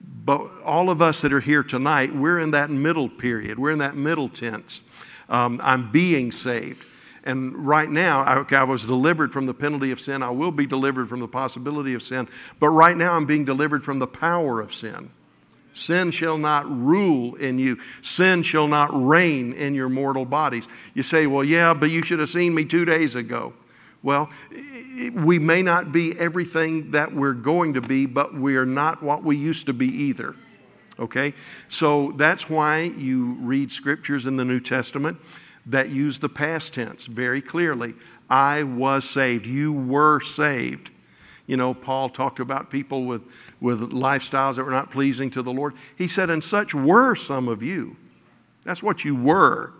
But 0.00 0.48
all 0.64 0.90
of 0.90 1.02
us 1.02 1.22
that 1.22 1.32
are 1.32 1.40
here 1.40 1.62
tonight, 1.62 2.14
we're 2.14 2.38
in 2.38 2.52
that 2.52 2.70
middle 2.70 3.08
period. 3.08 3.58
We're 3.58 3.70
in 3.70 3.78
that 3.80 3.96
middle 3.96 4.28
tense. 4.28 4.80
Um, 5.28 5.60
I'm 5.62 5.90
being 5.90 6.32
saved. 6.32 6.86
And 7.24 7.66
right 7.66 7.90
now, 7.90 8.20
I, 8.22 8.54
I 8.54 8.64
was 8.64 8.86
delivered 8.86 9.32
from 9.32 9.46
the 9.46 9.54
penalty 9.54 9.90
of 9.90 10.00
sin. 10.00 10.22
I 10.22 10.30
will 10.30 10.52
be 10.52 10.66
delivered 10.66 11.08
from 11.08 11.20
the 11.20 11.28
possibility 11.28 11.94
of 11.94 12.02
sin. 12.02 12.28
But 12.58 12.68
right 12.70 12.96
now, 12.96 13.14
I'm 13.14 13.26
being 13.26 13.44
delivered 13.44 13.84
from 13.84 13.98
the 13.98 14.06
power 14.06 14.60
of 14.60 14.72
sin. 14.72 15.10
Sin 15.72 16.10
shall 16.10 16.38
not 16.38 16.68
rule 16.70 17.34
in 17.36 17.58
you. 17.58 17.78
Sin 18.02 18.42
shall 18.42 18.66
not 18.66 18.90
reign 18.92 19.52
in 19.52 19.74
your 19.74 19.88
mortal 19.88 20.24
bodies. 20.24 20.66
You 20.94 21.02
say, 21.02 21.26
well, 21.26 21.44
yeah, 21.44 21.74
but 21.74 21.90
you 21.90 22.02
should 22.02 22.18
have 22.18 22.28
seen 22.28 22.54
me 22.54 22.64
two 22.64 22.84
days 22.84 23.14
ago. 23.14 23.52
Well, 24.02 24.30
we 25.12 25.38
may 25.38 25.62
not 25.62 25.92
be 25.92 26.18
everything 26.18 26.92
that 26.92 27.14
we're 27.14 27.34
going 27.34 27.74
to 27.74 27.80
be, 27.80 28.06
but 28.06 28.34
we 28.34 28.56
are 28.56 28.66
not 28.66 29.02
what 29.02 29.22
we 29.22 29.36
used 29.36 29.66
to 29.66 29.74
be 29.74 29.88
either. 29.88 30.34
Okay? 30.98 31.34
So 31.68 32.12
that's 32.12 32.48
why 32.48 32.82
you 32.82 33.34
read 33.40 33.70
scriptures 33.70 34.26
in 34.26 34.36
the 34.36 34.44
New 34.44 34.60
Testament 34.60 35.18
that 35.66 35.90
use 35.90 36.18
the 36.18 36.28
past 36.28 36.74
tense 36.74 37.06
very 37.06 37.42
clearly. 37.42 37.94
I 38.28 38.62
was 38.62 39.08
saved. 39.08 39.46
You 39.46 39.72
were 39.72 40.20
saved. 40.20 40.90
You 41.46 41.56
know, 41.56 41.74
Paul 41.74 42.08
talked 42.08 42.38
about 42.38 42.70
people 42.70 43.04
with, 43.04 43.22
with 43.60 43.80
lifestyles 43.90 44.54
that 44.54 44.64
were 44.64 44.70
not 44.70 44.90
pleasing 44.90 45.30
to 45.30 45.42
the 45.42 45.52
Lord. 45.52 45.74
He 45.96 46.06
said, 46.06 46.30
And 46.30 46.42
such 46.42 46.74
were 46.74 47.14
some 47.14 47.48
of 47.48 47.62
you. 47.62 47.96
That's 48.64 48.82
what 48.82 49.04
you 49.04 49.16
were. 49.16 49.72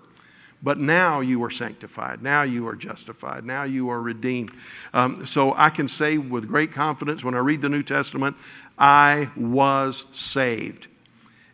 But 0.62 0.78
now 0.78 1.20
you 1.20 1.42
are 1.44 1.50
sanctified. 1.50 2.22
Now 2.22 2.42
you 2.42 2.68
are 2.68 2.76
justified. 2.76 3.44
Now 3.44 3.64
you 3.64 3.88
are 3.88 4.00
redeemed. 4.00 4.52
Um, 4.92 5.24
so 5.24 5.54
I 5.56 5.70
can 5.70 5.88
say 5.88 6.18
with 6.18 6.48
great 6.48 6.72
confidence 6.72 7.24
when 7.24 7.34
I 7.34 7.38
read 7.38 7.62
the 7.62 7.68
New 7.68 7.82
Testament, 7.82 8.36
I 8.78 9.30
was 9.36 10.04
saved. 10.12 10.88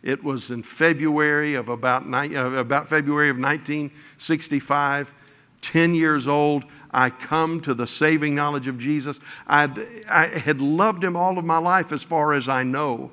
It 0.03 0.23
was 0.23 0.51
in 0.51 0.63
February 0.63 1.55
of 1.55 1.69
about, 1.69 2.03
uh, 2.05 2.51
about 2.51 2.87
February 2.87 3.29
of 3.29 3.37
1965, 3.37 5.13
10 5.61 5.95
years 5.95 6.27
old. 6.27 6.65
I 6.91 7.09
come 7.09 7.61
to 7.61 7.73
the 7.73 7.87
saving 7.87 8.35
knowledge 8.35 8.67
of 8.67 8.77
Jesus. 8.77 9.19
I'd, 9.47 9.79
I 10.09 10.27
had 10.27 10.61
loved 10.61 11.03
him 11.03 11.15
all 11.15 11.37
of 11.37 11.45
my 11.45 11.57
life 11.57 11.91
as 11.91 12.03
far 12.03 12.33
as 12.33 12.47
I 12.47 12.63
know. 12.63 13.11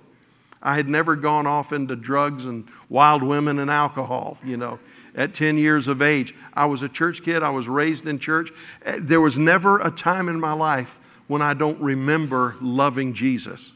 I 0.63 0.77
had 0.77 0.89
never 0.89 1.15
gone 1.15 1.47
off 1.47 1.73
into 1.73 1.95
drugs 1.95 2.47
and 2.47 2.67
wild 2.89 3.23
women 3.23 3.59
and 3.59 3.71
alcohol, 3.71 4.39
you 4.45 4.57
know 4.57 4.79
at 5.15 5.35
10 5.35 5.59
years 5.59 5.89
of 5.89 6.03
age. 6.03 6.35
I 6.53 6.67
was 6.67 6.83
a 6.83 6.89
church 6.89 7.23
kid, 7.23 7.43
I 7.43 7.51
was 7.51 7.69
raised 7.69 8.07
in 8.07 8.19
church. 8.19 8.51
Eh, 8.85 8.99
there 9.01 9.21
was 9.21 9.39
never 9.39 9.81
a 9.81 9.91
time 9.91 10.29
in 10.29 10.41
my 10.41 10.53
life 10.53 11.01
when 11.27 11.43
I 11.43 11.55
don't 11.55 11.81
remember 11.81 12.57
loving 12.61 13.15
Jesus. 13.15 13.73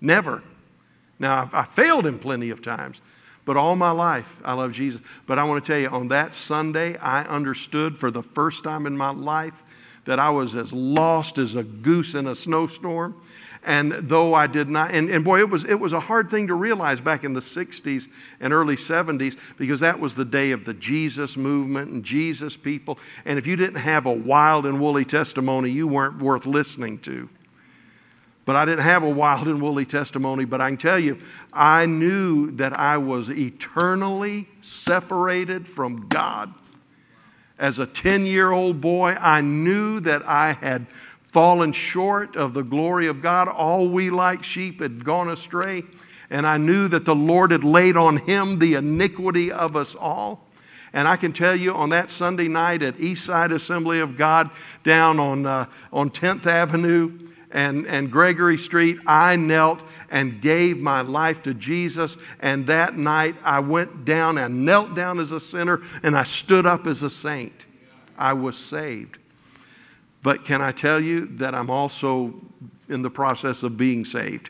Never. 0.00 0.42
Now, 1.18 1.48
I 1.52 1.64
failed 1.64 2.06
him 2.06 2.18
plenty 2.18 2.50
of 2.50 2.60
times, 2.60 3.00
but 3.44 3.56
all 3.56 3.76
my 3.76 3.90
life 3.90 4.40
I 4.44 4.52
love 4.54 4.72
Jesus. 4.72 5.00
But 5.26 5.38
I 5.38 5.44
want 5.44 5.64
to 5.64 5.72
tell 5.72 5.80
you, 5.80 5.88
on 5.88 6.08
that 6.08 6.34
Sunday, 6.34 6.96
I 6.98 7.22
understood 7.22 7.96
for 7.96 8.10
the 8.10 8.22
first 8.22 8.64
time 8.64 8.86
in 8.86 8.96
my 8.96 9.10
life 9.10 9.62
that 10.04 10.18
I 10.18 10.30
was 10.30 10.54
as 10.54 10.72
lost 10.72 11.38
as 11.38 11.54
a 11.54 11.62
goose 11.62 12.14
in 12.14 12.26
a 12.26 12.34
snowstorm 12.34 13.20
and 13.64 13.92
though 13.92 14.34
I 14.34 14.46
did 14.46 14.68
not, 14.68 14.90
and, 14.90 15.08
and 15.08 15.24
boy, 15.24 15.40
it 15.40 15.48
was, 15.48 15.64
it 15.64 15.80
was 15.80 15.92
a 15.92 16.00
hard 16.00 16.30
thing 16.30 16.48
to 16.48 16.54
realize 16.54 17.00
back 17.00 17.24
in 17.24 17.32
the 17.32 17.40
60s 17.40 18.08
and 18.38 18.52
early 18.52 18.76
70s 18.76 19.36
because 19.56 19.80
that 19.80 19.98
was 19.98 20.14
the 20.14 20.24
day 20.24 20.50
of 20.50 20.64
the 20.64 20.74
Jesus 20.74 21.36
movement 21.36 21.90
and 21.90 22.04
Jesus 22.04 22.56
people. 22.56 22.98
And 23.24 23.38
if 23.38 23.46
you 23.46 23.56
didn't 23.56 23.80
have 23.80 24.04
a 24.04 24.12
wild 24.12 24.66
and 24.66 24.80
woolly 24.80 25.06
testimony, 25.06 25.70
you 25.70 25.88
weren't 25.88 26.20
worth 26.20 26.44
listening 26.44 26.98
to. 27.00 27.28
But 28.44 28.56
I 28.56 28.66
didn't 28.66 28.84
have 28.84 29.02
a 29.02 29.08
wild 29.08 29.48
and 29.48 29.62
woolly 29.62 29.86
testimony, 29.86 30.44
but 30.44 30.60
I 30.60 30.68
can 30.68 30.76
tell 30.76 30.98
you, 30.98 31.18
I 31.50 31.86
knew 31.86 32.50
that 32.52 32.78
I 32.78 32.98
was 32.98 33.30
eternally 33.30 34.46
separated 34.60 35.66
from 35.66 36.08
God. 36.08 36.52
As 37.58 37.78
a 37.78 37.86
10 37.86 38.26
year 38.26 38.50
old 38.50 38.82
boy, 38.82 39.12
I 39.12 39.40
knew 39.40 40.00
that 40.00 40.26
I 40.28 40.52
had 40.52 40.86
fallen 41.34 41.72
short 41.72 42.36
of 42.36 42.54
the 42.54 42.62
glory 42.62 43.08
of 43.08 43.20
God. 43.20 43.48
All 43.48 43.88
we 43.88 44.08
like 44.08 44.44
sheep 44.44 44.80
had 44.80 45.04
gone 45.04 45.28
astray. 45.28 45.82
And 46.30 46.46
I 46.46 46.58
knew 46.58 46.86
that 46.86 47.04
the 47.04 47.14
Lord 47.16 47.50
had 47.50 47.64
laid 47.64 47.96
on 47.96 48.18
him 48.18 48.60
the 48.60 48.74
iniquity 48.74 49.50
of 49.50 49.74
us 49.74 49.96
all. 49.96 50.46
And 50.92 51.08
I 51.08 51.16
can 51.16 51.32
tell 51.32 51.56
you 51.56 51.74
on 51.74 51.88
that 51.88 52.12
Sunday 52.12 52.46
night 52.46 52.82
at 52.82 52.98
Eastside 52.98 53.52
Assembly 53.52 53.98
of 53.98 54.16
God 54.16 54.48
down 54.84 55.18
on, 55.18 55.44
uh, 55.44 55.66
on 55.92 56.08
10th 56.08 56.46
Avenue 56.46 57.18
and, 57.50 57.84
and 57.88 58.12
Gregory 58.12 58.56
Street, 58.56 58.98
I 59.04 59.34
knelt 59.34 59.82
and 60.10 60.40
gave 60.40 60.78
my 60.78 61.00
life 61.00 61.42
to 61.42 61.54
Jesus. 61.54 62.16
And 62.38 62.68
that 62.68 62.96
night 62.96 63.34
I 63.42 63.58
went 63.58 64.04
down 64.04 64.38
and 64.38 64.64
knelt 64.64 64.94
down 64.94 65.18
as 65.18 65.32
a 65.32 65.40
sinner 65.40 65.80
and 66.04 66.16
I 66.16 66.22
stood 66.22 66.64
up 66.64 66.86
as 66.86 67.02
a 67.02 67.10
saint. 67.10 67.66
I 68.16 68.34
was 68.34 68.56
saved. 68.56 69.18
But 70.24 70.46
can 70.46 70.62
I 70.62 70.72
tell 70.72 71.00
you 71.00 71.26
that 71.36 71.54
I'm 71.54 71.68
also 71.68 72.32
in 72.88 73.02
the 73.02 73.10
process 73.10 73.62
of 73.62 73.76
being 73.76 74.06
saved? 74.06 74.48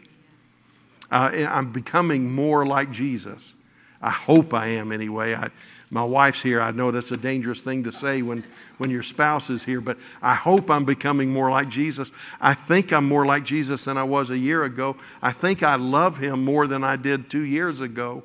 Uh, 1.10 1.46
I'm 1.48 1.72
becoming 1.72 2.32
more 2.32 2.64
like 2.64 2.92
Jesus. 2.92 3.56
I 4.00 4.10
hope 4.10 4.54
I 4.54 4.68
am 4.68 4.92
anyway. 4.92 5.34
I, 5.34 5.50
my 5.90 6.04
wife's 6.04 6.40
here. 6.42 6.60
I 6.60 6.70
know 6.70 6.92
that's 6.92 7.10
a 7.10 7.16
dangerous 7.16 7.62
thing 7.62 7.82
to 7.84 7.90
say 7.90 8.22
when, 8.22 8.44
when 8.78 8.88
your 8.88 9.02
spouse 9.02 9.50
is 9.50 9.64
here, 9.64 9.80
but 9.80 9.98
I 10.22 10.36
hope 10.36 10.70
I'm 10.70 10.84
becoming 10.84 11.32
more 11.32 11.50
like 11.50 11.70
Jesus. 11.70 12.12
I 12.40 12.54
think 12.54 12.92
I'm 12.92 13.08
more 13.08 13.26
like 13.26 13.44
Jesus 13.44 13.84
than 13.86 13.98
I 13.98 14.04
was 14.04 14.30
a 14.30 14.38
year 14.38 14.62
ago. 14.62 14.96
I 15.20 15.32
think 15.32 15.64
I 15.64 15.74
love 15.74 16.18
him 16.18 16.44
more 16.44 16.68
than 16.68 16.84
I 16.84 16.94
did 16.94 17.28
two 17.28 17.42
years 17.42 17.80
ago. 17.80 18.22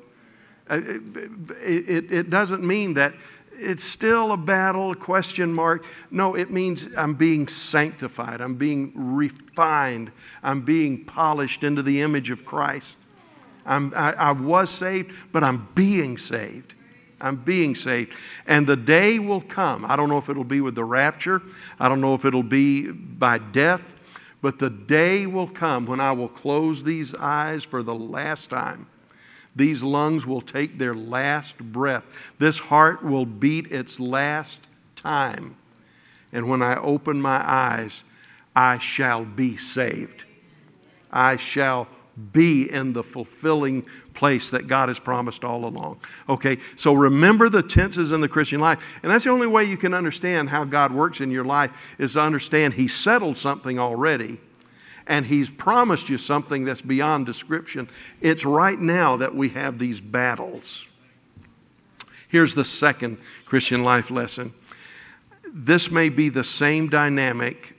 Uh, 0.70 0.80
it, 0.84 1.88
it, 1.88 2.12
it 2.12 2.30
doesn't 2.30 2.62
mean 2.62 2.94
that 2.94 3.12
it's 3.60 3.84
still 3.84 4.32
a 4.32 4.36
battle, 4.36 4.90
a 4.90 4.96
question 4.96 5.52
mark. 5.52 5.84
No, 6.10 6.34
it 6.34 6.50
means 6.50 6.88
I'm 6.96 7.14
being 7.14 7.46
sanctified, 7.46 8.40
I'm 8.40 8.54
being 8.54 8.92
refined, 8.94 10.10
I'm 10.42 10.62
being 10.62 11.04
polished 11.04 11.62
into 11.62 11.82
the 11.82 12.00
image 12.00 12.30
of 12.30 12.44
Christ. 12.44 12.98
I'm, 13.66 13.92
I, 13.94 14.12
I 14.12 14.32
was 14.32 14.70
saved, 14.70 15.14
but 15.32 15.44
I'm 15.44 15.68
being 15.74 16.16
saved. 16.16 16.74
I'm 17.20 17.36
being 17.36 17.74
saved. 17.74 18.14
And 18.46 18.66
the 18.66 18.76
day 18.76 19.18
will 19.18 19.42
come. 19.42 19.84
I 19.84 19.94
don't 19.94 20.08
know 20.08 20.16
if 20.16 20.30
it'll 20.30 20.42
be 20.42 20.62
with 20.62 20.74
the 20.74 20.84
rapture, 20.84 21.42
I 21.78 21.88
don't 21.88 22.00
know 22.00 22.14
if 22.14 22.24
it'll 22.24 22.42
be 22.42 22.90
by 22.90 23.38
death, 23.38 23.96
but 24.40 24.58
the 24.58 24.70
day 24.70 25.26
will 25.26 25.48
come 25.48 25.84
when 25.84 26.00
I 26.00 26.12
will 26.12 26.28
close 26.28 26.82
these 26.82 27.14
eyes 27.14 27.62
for 27.62 27.82
the 27.82 27.94
last 27.94 28.48
time 28.48 28.86
these 29.54 29.82
lungs 29.82 30.26
will 30.26 30.40
take 30.40 30.78
their 30.78 30.94
last 30.94 31.58
breath. 31.58 32.32
This 32.38 32.58
heart 32.58 33.04
will 33.04 33.26
beat 33.26 33.70
its 33.72 33.98
last 33.98 34.60
time. 34.96 35.56
And 36.32 36.48
when 36.48 36.62
I 36.62 36.76
open 36.76 37.20
my 37.20 37.42
eyes, 37.44 38.04
I 38.54 38.78
shall 38.78 39.24
be 39.24 39.56
saved. 39.56 40.24
I 41.10 41.36
shall 41.36 41.88
be 42.32 42.70
in 42.70 42.92
the 42.92 43.02
fulfilling 43.02 43.82
place 44.14 44.50
that 44.50 44.66
God 44.66 44.88
has 44.88 44.98
promised 44.98 45.44
all 45.44 45.64
along. 45.64 46.00
Okay, 46.28 46.58
so 46.76 46.92
remember 46.92 47.48
the 47.48 47.62
tenses 47.62 48.12
in 48.12 48.20
the 48.20 48.28
Christian 48.28 48.60
life. 48.60 49.00
And 49.02 49.10
that's 49.10 49.24
the 49.24 49.30
only 49.30 49.46
way 49.46 49.64
you 49.64 49.76
can 49.76 49.94
understand 49.94 50.50
how 50.50 50.64
God 50.64 50.92
works 50.92 51.20
in 51.20 51.30
your 51.30 51.44
life 51.44 51.94
is 51.98 52.12
to 52.12 52.20
understand 52.20 52.74
He 52.74 52.88
settled 52.88 53.38
something 53.38 53.78
already 53.78 54.38
and 55.10 55.26
He's 55.26 55.50
promised 55.50 56.08
you 56.08 56.16
something 56.16 56.64
that's 56.64 56.80
beyond 56.80 57.26
description. 57.26 57.88
It's 58.20 58.46
right 58.46 58.78
now 58.78 59.16
that 59.16 59.34
we 59.34 59.50
have 59.50 59.78
these 59.78 60.00
battles. 60.00 60.88
Here's 62.28 62.54
the 62.54 62.64
second 62.64 63.18
Christian 63.44 63.82
life 63.82 64.10
lesson. 64.10 64.54
This 65.52 65.90
may 65.90 66.08
be 66.10 66.28
the 66.28 66.44
same 66.44 66.88
dynamic 66.88 67.76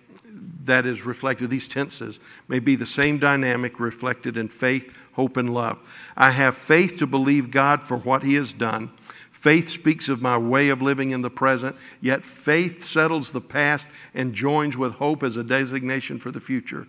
that 0.66 0.86
is 0.86 1.06
reflected, 1.06 1.50
these 1.50 1.68
tenses 1.68 2.20
may 2.48 2.60
be 2.60 2.76
the 2.76 2.86
same 2.86 3.18
dynamic 3.18 3.80
reflected 3.80 4.38
in 4.38 4.48
faith, 4.48 4.96
hope, 5.14 5.38
and 5.38 5.52
love. 5.52 5.80
I 6.16 6.32
have 6.32 6.56
faith 6.56 6.98
to 6.98 7.08
believe 7.08 7.50
God 7.50 7.84
for 7.84 7.98
what 7.98 8.24
He 8.24 8.36
has 8.36 8.54
done. 8.54 8.92
Faith 9.32 9.70
speaks 9.70 10.08
of 10.08 10.22
my 10.22 10.38
way 10.38 10.70
of 10.70 10.82
living 10.82 11.12
in 11.12 11.22
the 11.24 11.32
present, 11.32 11.76
yet 12.00 12.26
faith 12.26 12.84
settles 12.84 13.32
the 13.32 13.42
past 13.42 13.88
and 14.14 14.36
joins 14.36 14.78
with 14.78 14.96
hope 14.96 15.24
as 15.24 15.38
a 15.38 15.44
designation 15.44 16.20
for 16.20 16.30
the 16.30 16.42
future. 16.42 16.86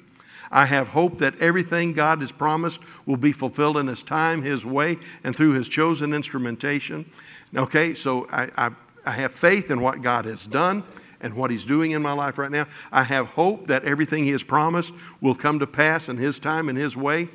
I 0.53 0.67
have 0.67 0.89
hope 0.89 1.19
that 1.19 1.39
everything 1.41 1.95
God 1.95 2.21
has 2.21 2.31
promised 2.31 2.81
will 3.07 3.17
be 3.17 3.33
fulfilled 3.33 3.79
in 3.79 3.87
His 3.87 4.03
time, 4.03 4.43
His 4.43 4.67
way, 4.67 4.99
and 5.25 5.35
through 5.35 5.55
His 5.55 5.67
chosen 5.67 6.13
instrumentation. 6.13 7.11
Okay, 7.57 7.95
so 7.95 8.29
I, 8.31 8.51
I, 8.57 8.71
I 9.07 9.13
have 9.13 9.33
faith 9.33 9.71
in 9.71 9.81
what 9.81 10.03
God 10.03 10.27
has 10.27 10.47
done 10.47 10.85
and 11.23 11.35
what 11.35 11.51
He's 11.51 11.65
doing 11.65 11.93
in 11.93 12.03
my 12.03 12.13
life 12.13 12.37
right 12.37 12.51
now. 12.51 12.67
I 12.93 13.05
have 13.05 13.29
hope 13.29 13.67
that 13.69 13.85
everything 13.85 14.25
He 14.25 14.31
has 14.33 14.43
promised 14.43 14.93
will 15.23 15.35
come 15.35 15.59
to 15.59 15.67
pass 15.67 16.11
in 16.11 16.19
His 16.19 16.39
time 16.39 16.69
and 16.69 16.77
His 16.77 16.99
way. 16.99 17.31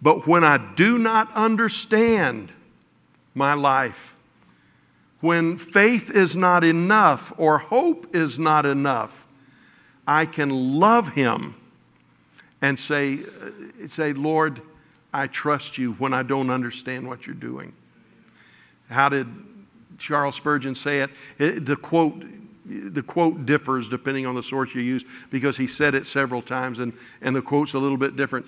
But 0.00 0.26
when 0.26 0.42
I 0.42 0.56
do 0.74 0.96
not 0.96 1.30
understand 1.34 2.52
my 3.34 3.52
life, 3.52 4.16
when 5.20 5.58
faith 5.58 6.10
is 6.14 6.34
not 6.34 6.64
enough 6.64 7.34
or 7.36 7.58
hope 7.58 8.16
is 8.16 8.38
not 8.38 8.64
enough, 8.64 9.26
I 10.06 10.24
can 10.24 10.78
love 10.78 11.10
Him 11.10 11.54
and 12.66 12.76
say, 12.76 13.20
uh, 13.20 13.86
say, 13.86 14.12
Lord, 14.12 14.60
I 15.14 15.28
trust 15.28 15.78
you 15.78 15.92
when 15.92 16.12
I 16.12 16.24
don't 16.24 16.50
understand 16.50 17.06
what 17.06 17.24
you're 17.24 17.36
doing. 17.36 17.72
How 18.90 19.08
did 19.08 19.28
Charles 19.98 20.34
Spurgeon 20.34 20.74
say 20.74 21.00
it? 21.00 21.10
it 21.38 21.64
the 21.64 21.76
quote 21.76 22.24
the 22.68 23.04
quote 23.04 23.46
differs 23.46 23.88
depending 23.88 24.26
on 24.26 24.34
the 24.34 24.42
source 24.42 24.74
you 24.74 24.82
use 24.82 25.04
because 25.30 25.56
he 25.56 25.68
said 25.68 25.94
it 25.94 26.04
several 26.04 26.42
times 26.42 26.80
and, 26.80 26.92
and 27.22 27.36
the 27.36 27.40
quote's 27.40 27.74
a 27.74 27.78
little 27.78 27.96
bit 27.96 28.16
different. 28.16 28.46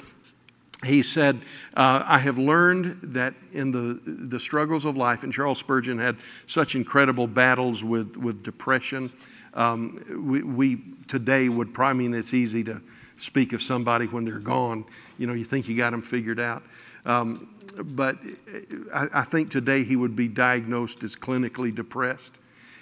He 0.84 1.04
said, 1.04 1.36
uh, 1.74 2.02
I 2.04 2.18
have 2.18 2.36
learned 2.36 2.98
that 3.14 3.34
in 3.52 3.70
the, 3.70 4.00
the 4.04 4.40
struggles 4.40 4.84
of 4.84 4.96
life, 4.96 5.22
and 5.22 5.32
Charles 5.32 5.60
Spurgeon 5.60 5.98
had 5.98 6.16
such 6.48 6.74
incredible 6.74 7.28
battles 7.28 7.84
with, 7.84 8.16
with 8.16 8.42
depression. 8.42 9.12
Um, 9.54 10.04
we, 10.28 10.42
we 10.42 10.82
today 11.06 11.48
would 11.48 11.72
probably 11.72 12.08
mean 12.08 12.14
it's 12.14 12.34
easy 12.34 12.64
to, 12.64 12.80
speak 13.18 13.52
of 13.52 13.62
somebody 13.62 14.06
when 14.06 14.24
they're 14.24 14.38
gone. 14.38 14.84
You 15.18 15.26
know, 15.26 15.34
you 15.34 15.44
think 15.44 15.68
you 15.68 15.76
got 15.76 15.90
them 15.90 16.02
figured 16.02 16.40
out. 16.40 16.62
Um, 17.04 17.54
but 17.76 18.18
I, 18.92 19.08
I, 19.12 19.22
think 19.22 19.50
today 19.50 19.84
he 19.84 19.96
would 19.96 20.16
be 20.16 20.28
diagnosed 20.28 21.04
as 21.04 21.14
clinically 21.14 21.74
depressed. 21.74 22.34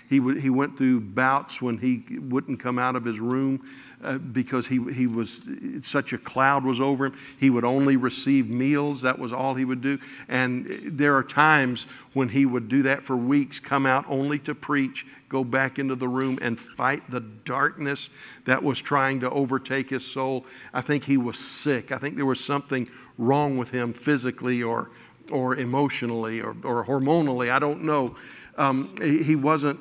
He, 0.09 0.19
w- 0.19 0.39
he 0.39 0.51
went 0.51 0.77
through 0.77 1.01
bouts 1.01 1.61
when 1.61 1.79
he 1.79 2.05
wouldn't 2.19 2.61
come 2.61 2.79
out 2.79 2.97
of 2.97 3.05
his 3.05 3.19
room 3.21 3.63
uh, 4.03 4.19
because 4.19 4.67
he, 4.69 4.93
he 4.93 5.07
was 5.07 5.43
such 5.81 6.13
a 6.13 6.19
cloud 6.19 6.65
was 6.65 6.81
over 6.81 7.07
him. 7.07 7.19
He 7.39 7.51
would 7.51 7.65
only 7.65 7.97
receive 7.97 8.49
meals. 8.49 9.03
That 9.03 9.19
was 9.19 9.33
all 9.33 9.55
he 9.55 9.65
would 9.65 9.81
do. 9.81 9.99
And 10.29 10.67
there 10.85 11.17
are 11.17 11.25
times 11.25 11.87
when 12.13 12.29
he 12.29 12.47
would 12.47 12.69
do 12.69 12.83
that 12.83 13.03
for 13.03 13.17
weeks, 13.17 13.59
come 13.59 13.87
out 13.87 14.05
only 14.09 14.39
to 14.41 14.55
preach, 14.55 15.07
go 15.29 15.43
back 15.43 15.79
into 15.79 15.95
the 15.95 16.09
room 16.09 16.39
and 16.43 16.61
fight 16.61 17.11
the 17.11 17.21
darkness 17.21 18.11
that 18.45 18.63
was 18.63 18.81
trying 18.81 19.21
to 19.21 19.31
overtake 19.31 19.91
his 19.91 20.05
soul. 20.05 20.45
I 20.73 20.83
think 20.83 21.05
he 21.05 21.17
was 21.17 21.39
sick. 21.39 21.91
I 21.91 21.99
think 21.99 22.17
there 22.17 22.27
was 22.27 22.45
something 22.45 22.89
wrong 23.19 23.57
with 23.57 23.71
him 23.71 23.93
physically 23.93 24.63
or, 24.63 24.91
or 25.33 25.57
emotionally 25.57 26.41
or, 26.41 26.55
or 26.63 26.85
hormonally. 26.85 27.51
I 27.51 27.59
don't 27.59 27.83
know. 27.83 28.15
Um, 28.57 28.95
he, 29.01 29.37
wasn't 29.37 29.79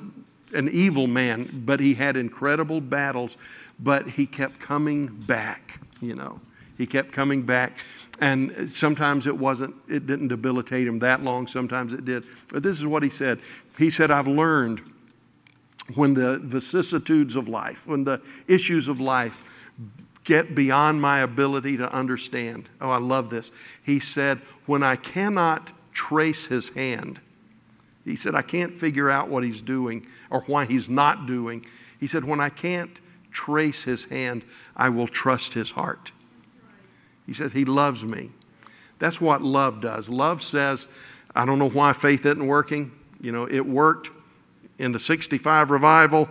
an 0.52 0.68
evil 0.68 1.06
man, 1.06 1.62
but 1.64 1.80
he 1.80 1.94
had 1.94 2.16
incredible 2.16 2.80
battles 2.80 3.36
but 3.78 4.08
he 4.10 4.26
kept 4.26 4.60
coming 4.60 5.06
back, 5.06 5.80
you 6.00 6.14
know. 6.14 6.40
He 6.78 6.86
kept 6.86 7.12
coming 7.12 7.42
back. 7.42 7.78
And 8.20 8.70
sometimes 8.70 9.26
it 9.26 9.36
wasn't, 9.36 9.74
it 9.88 10.06
didn't 10.06 10.28
debilitate 10.28 10.86
him 10.86 11.00
that 11.00 11.22
long, 11.22 11.46
sometimes 11.46 11.92
it 11.92 12.04
did. 12.04 12.24
But 12.50 12.62
this 12.62 12.78
is 12.78 12.86
what 12.86 13.02
he 13.02 13.10
said. 13.10 13.40
He 13.78 13.90
said, 13.90 14.10
I've 14.10 14.28
learned 14.28 14.80
when 15.94 16.14
the 16.14 16.38
vicissitudes 16.38 17.36
of 17.36 17.48
life, 17.48 17.86
when 17.86 18.04
the 18.04 18.22
issues 18.48 18.88
of 18.88 19.00
life 19.00 19.42
get 20.24 20.54
beyond 20.54 21.00
my 21.00 21.20
ability 21.20 21.76
to 21.76 21.92
understand. 21.92 22.68
Oh, 22.80 22.90
I 22.90 22.98
love 22.98 23.28
this. 23.28 23.52
He 23.82 24.00
said, 24.00 24.38
when 24.64 24.82
I 24.82 24.96
cannot 24.96 25.72
trace 25.92 26.46
his 26.46 26.70
hand, 26.70 27.20
he 28.06 28.16
said, 28.16 28.34
I 28.34 28.42
can't 28.42 28.76
figure 28.76 29.10
out 29.10 29.28
what 29.28 29.42
he's 29.42 29.60
doing 29.60 30.06
or 30.30 30.40
why 30.42 30.64
he's 30.64 30.88
not 30.88 31.26
doing. 31.26 31.66
He 31.98 32.06
said, 32.06 32.24
when 32.24 32.40
I 32.40 32.48
can't 32.48 33.00
trace 33.30 33.84
his 33.84 34.04
hand, 34.06 34.44
I 34.76 34.88
will 34.88 35.08
trust 35.08 35.54
his 35.54 35.72
heart. 35.72 36.12
He 37.26 37.32
says, 37.32 37.52
He 37.52 37.64
loves 37.64 38.04
me. 38.04 38.30
That's 38.98 39.20
what 39.20 39.42
love 39.42 39.80
does. 39.80 40.08
Love 40.08 40.42
says, 40.42 40.88
I 41.34 41.44
don't 41.44 41.58
know 41.58 41.68
why 41.68 41.92
faith 41.92 42.24
isn't 42.24 42.46
working. 42.46 42.92
You 43.20 43.32
know, 43.32 43.46
it 43.46 43.60
worked 43.60 44.10
in 44.78 44.92
the 44.92 44.98
65 44.98 45.70
revival. 45.70 46.28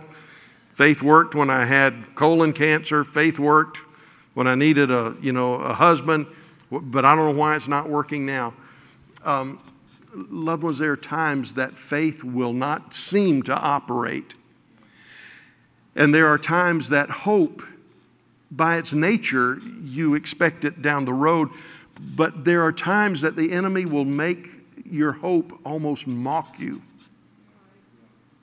Faith 0.70 1.02
worked 1.02 1.34
when 1.34 1.48
I 1.48 1.64
had 1.64 2.14
colon 2.14 2.52
cancer. 2.52 3.04
Faith 3.04 3.38
worked 3.38 3.78
when 4.34 4.46
I 4.46 4.54
needed 4.54 4.90
a, 4.90 5.16
you 5.20 5.32
know, 5.32 5.54
a 5.54 5.74
husband. 5.74 6.26
But 6.70 7.04
I 7.04 7.14
don't 7.14 7.32
know 7.32 7.38
why 7.38 7.54
it's 7.54 7.68
not 7.68 7.88
working 7.88 8.26
now. 8.26 8.54
Um, 9.24 9.60
loved 10.16 10.62
ones, 10.62 10.78
there 10.78 10.92
are 10.92 10.96
times 10.96 11.54
that 11.54 11.76
faith 11.76 12.24
will 12.24 12.52
not 12.52 12.94
seem 12.94 13.42
to 13.44 13.54
operate. 13.54 14.34
And 15.94 16.14
there 16.14 16.26
are 16.26 16.38
times 16.38 16.88
that 16.90 17.10
hope, 17.10 17.62
by 18.50 18.76
its 18.76 18.92
nature, 18.92 19.60
you 19.82 20.14
expect 20.14 20.64
it 20.64 20.82
down 20.82 21.04
the 21.04 21.12
road. 21.12 21.48
But 21.98 22.44
there 22.44 22.62
are 22.62 22.72
times 22.72 23.22
that 23.22 23.36
the 23.36 23.52
enemy 23.52 23.84
will 23.84 24.04
make 24.04 24.48
your 24.84 25.12
hope 25.12 25.58
almost 25.64 26.06
mock 26.06 26.58
you. 26.58 26.82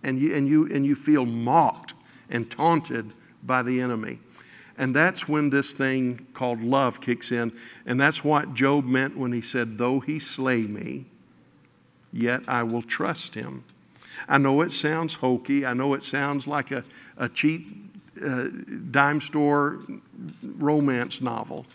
And 0.02 0.20
you, 0.20 0.36
and 0.36 0.48
you, 0.48 0.66
and 0.74 0.86
you 0.86 0.96
feel 0.96 1.26
mocked 1.26 1.94
and 2.30 2.50
taunted 2.50 3.14
by 3.44 3.64
the 3.64 3.80
enemy. 3.80 4.20
And 4.78 4.96
that's 4.96 5.28
when 5.28 5.50
this 5.50 5.74
thing 5.74 6.26
called 6.34 6.62
love 6.62 7.00
kicks 7.00 7.32
in. 7.32 7.54
And 7.86 8.02
that's 8.02 8.24
what 8.24 8.54
Job 8.54 8.86
meant 8.86 9.16
when 9.16 9.32
he 9.32 9.42
said, 9.42 9.78
Though 9.78 10.00
he 10.00 10.18
slay 10.20 10.64
me, 10.64 11.06
yet 12.14 12.44
I 12.48 12.64
will 12.64 12.84
trust 12.84 13.36
him. 13.36 13.64
I 14.30 14.38
know 14.38 14.62
it 14.62 14.72
sounds 14.72 15.16
hokey. 15.16 15.66
I 15.66 15.74
know 15.74 15.94
it 15.96 16.04
sounds 16.04 16.48
like 16.48 16.72
a, 16.72 16.84
a 17.18 17.28
cheap 17.28 17.92
uh, 18.24 18.48
dime 18.92 19.20
store 19.20 19.80
romance 20.42 21.20
novel. 21.20 21.66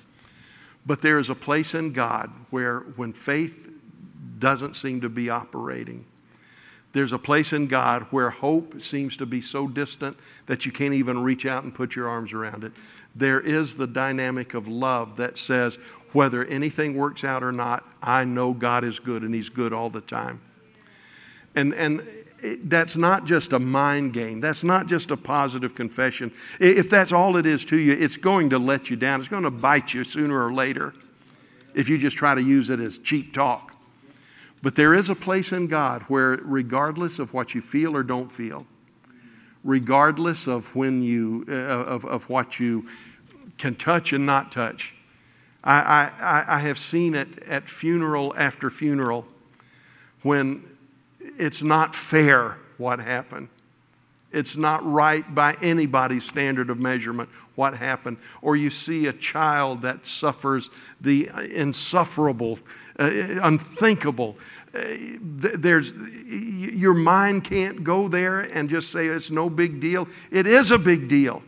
But 0.86 1.02
there 1.02 1.18
is 1.18 1.28
a 1.28 1.34
place 1.34 1.74
in 1.74 1.92
God 1.92 2.30
where, 2.50 2.80
when 2.80 3.12
faith 3.12 3.70
doesn't 4.38 4.76
seem 4.76 5.00
to 5.02 5.08
be 5.08 5.28
operating, 5.28 6.06
there's 6.92 7.12
a 7.12 7.18
place 7.18 7.52
in 7.52 7.66
God 7.66 8.04
where 8.10 8.30
hope 8.30 8.80
seems 8.80 9.16
to 9.18 9.26
be 9.26 9.42
so 9.42 9.68
distant 9.68 10.16
that 10.46 10.64
you 10.64 10.72
can't 10.72 10.94
even 10.94 11.22
reach 11.22 11.44
out 11.44 11.64
and 11.64 11.74
put 11.74 11.94
your 11.94 12.08
arms 12.08 12.32
around 12.32 12.64
it. 12.64 12.72
There 13.14 13.40
is 13.40 13.76
the 13.76 13.86
dynamic 13.86 14.54
of 14.54 14.68
love 14.68 15.16
that 15.16 15.36
says, 15.36 15.78
whether 16.12 16.44
anything 16.44 16.94
works 16.94 17.24
out 17.24 17.42
or 17.42 17.52
not, 17.52 17.84
I 18.02 18.24
know 18.24 18.52
God 18.52 18.84
is 18.84 18.98
good 18.98 19.22
and 19.22 19.34
He's 19.34 19.48
good 19.48 19.72
all 19.72 19.90
the 19.90 20.00
time. 20.00 20.40
And, 21.54 21.74
and 21.74 22.06
that's 22.62 22.96
not 22.96 23.24
just 23.24 23.52
a 23.52 23.58
mind 23.58 24.12
game. 24.12 24.40
That's 24.40 24.62
not 24.62 24.86
just 24.86 25.10
a 25.10 25.16
positive 25.16 25.74
confession. 25.74 26.32
If 26.60 26.88
that's 26.88 27.12
all 27.12 27.36
it 27.36 27.46
is 27.46 27.64
to 27.66 27.76
you, 27.76 27.92
it's 27.92 28.16
going 28.16 28.50
to 28.50 28.58
let 28.58 28.90
you 28.90 28.96
down. 28.96 29.20
It's 29.20 29.28
going 29.28 29.42
to 29.42 29.50
bite 29.50 29.92
you 29.92 30.04
sooner 30.04 30.44
or 30.44 30.52
later 30.52 30.94
if 31.74 31.88
you 31.88 31.98
just 31.98 32.16
try 32.16 32.34
to 32.34 32.42
use 32.42 32.70
it 32.70 32.80
as 32.80 32.98
cheap 32.98 33.32
talk. 33.32 33.74
But 34.62 34.74
there 34.74 34.94
is 34.94 35.08
a 35.08 35.14
place 35.14 35.52
in 35.52 35.68
God 35.68 36.02
where, 36.02 36.38
regardless 36.42 37.18
of 37.18 37.32
what 37.32 37.54
you 37.54 37.60
feel 37.60 37.94
or 37.94 38.02
don't 38.02 38.30
feel, 38.30 38.66
regardless 39.62 40.46
of 40.48 40.74
when 40.74 41.02
you 41.02 41.44
uh, 41.48 41.52
of, 41.52 42.04
of 42.04 42.28
what 42.28 42.58
you 42.58 42.88
can 43.56 43.74
touch 43.74 44.12
and 44.12 44.26
not 44.26 44.50
touch, 44.50 44.94
I, 45.64 46.10
I, 46.18 46.44
I 46.48 46.58
have 46.60 46.78
seen 46.78 47.14
it 47.14 47.42
at 47.42 47.68
funeral 47.68 48.34
after 48.36 48.70
funeral 48.70 49.26
when 50.22 50.64
it's 51.38 51.62
not 51.62 51.94
fair 51.94 52.58
what 52.76 53.00
happened. 53.00 53.48
It's 54.30 54.56
not 54.56 54.84
right 54.84 55.34
by 55.34 55.56
anybody's 55.62 56.24
standard 56.24 56.68
of 56.68 56.78
measurement 56.78 57.30
what 57.54 57.74
happened. 57.74 58.18
Or 58.42 58.56
you 58.56 58.68
see 58.68 59.06
a 59.06 59.12
child 59.12 59.82
that 59.82 60.06
suffers 60.06 60.68
the 61.00 61.30
insufferable, 61.50 62.58
uh, 62.98 63.10
unthinkable. 63.42 64.36
Uh, 64.74 64.80
there's, 65.20 65.94
your 65.94 66.92
mind 66.92 67.44
can't 67.44 67.82
go 67.82 68.06
there 68.06 68.40
and 68.40 68.68
just 68.68 68.92
say 68.92 69.06
it's 69.06 69.30
no 69.30 69.48
big 69.48 69.80
deal. 69.80 70.06
It 70.30 70.46
is 70.46 70.70
a 70.70 70.78
big 70.78 71.08
deal. 71.08 71.42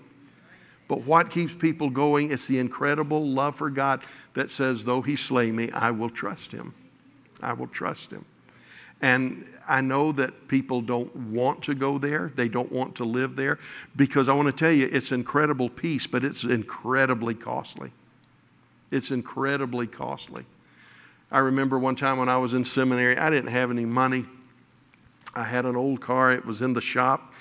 But 0.90 1.02
what 1.02 1.30
keeps 1.30 1.54
people 1.54 1.88
going 1.88 2.32
is 2.32 2.48
the 2.48 2.58
incredible 2.58 3.24
love 3.24 3.54
for 3.54 3.70
God 3.70 4.02
that 4.34 4.50
says, 4.50 4.84
though 4.84 5.02
he 5.02 5.14
slay 5.14 5.52
me, 5.52 5.70
I 5.70 5.92
will 5.92 6.10
trust 6.10 6.50
him. 6.50 6.74
I 7.40 7.52
will 7.52 7.68
trust 7.68 8.10
him. 8.10 8.24
And 9.00 9.46
I 9.68 9.82
know 9.82 10.10
that 10.10 10.48
people 10.48 10.80
don't 10.80 11.14
want 11.14 11.62
to 11.62 11.76
go 11.76 11.98
there. 11.98 12.32
They 12.34 12.48
don't 12.48 12.72
want 12.72 12.96
to 12.96 13.04
live 13.04 13.36
there 13.36 13.60
because 13.94 14.28
I 14.28 14.32
want 14.32 14.46
to 14.46 14.52
tell 14.52 14.72
you, 14.72 14.88
it's 14.90 15.12
incredible 15.12 15.68
peace, 15.68 16.08
but 16.08 16.24
it's 16.24 16.42
incredibly 16.42 17.36
costly. 17.36 17.92
It's 18.90 19.12
incredibly 19.12 19.86
costly. 19.86 20.44
I 21.30 21.38
remember 21.38 21.78
one 21.78 21.94
time 21.94 22.18
when 22.18 22.28
I 22.28 22.38
was 22.38 22.52
in 22.52 22.64
seminary, 22.64 23.16
I 23.16 23.30
didn't 23.30 23.50
have 23.50 23.70
any 23.70 23.84
money. 23.84 24.24
I 25.36 25.44
had 25.44 25.66
an 25.66 25.76
old 25.76 26.00
car, 26.00 26.32
it 26.32 26.44
was 26.44 26.60
in 26.60 26.74
the 26.74 26.80
shop. 26.80 27.32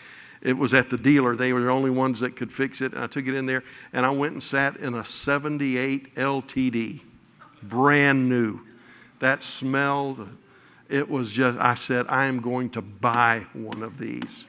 It 0.42 0.58
was 0.58 0.74
at 0.74 0.90
the 0.90 0.98
dealer. 0.98 1.36
They 1.36 1.52
were 1.52 1.62
the 1.62 1.70
only 1.70 1.90
ones 1.90 2.22
that 2.22 2.36
could 2.36 2.52
fix 2.52 2.82
it. 2.82 2.94
And 2.94 3.04
I 3.04 3.08
took 3.08 3.28
it 3.28 3.36
in 3.36 3.46
there 3.46 3.64
and 3.92 4.06
I 4.06 4.12
went 4.12 4.34
and 4.34 4.44
sat 4.44 4.78
in 4.78 4.94
a 4.94 5.04
78 5.04 6.16
LTD, 6.16 7.02
brand 7.64 8.30
new. 8.30 8.62
That 9.20 9.44
smell, 9.44 10.30
it 10.88 11.10
was 11.10 11.32
just, 11.32 11.60
I 11.60 11.76
said, 11.76 12.06
I 12.08 12.26
am 12.26 12.40
going 12.40 12.70
to 12.72 12.82
buy 12.82 13.46
one 13.54 13.84
of 13.84 13.98
these. 13.98 14.46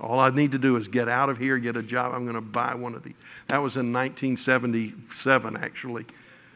All 0.00 0.20
I 0.20 0.30
need 0.30 0.52
to 0.52 0.58
do 0.58 0.76
is 0.76 0.88
get 0.88 1.08
out 1.08 1.28
of 1.28 1.38
here, 1.38 1.58
get 1.58 1.76
a 1.76 1.82
job. 1.82 2.14
I'm 2.14 2.24
going 2.24 2.34
to 2.34 2.40
buy 2.40 2.74
one 2.74 2.94
of 2.94 3.02
these. 3.02 3.14
That 3.48 3.58
was 3.58 3.76
in 3.76 3.92
1977, 3.92 5.56
actually. 5.56 6.06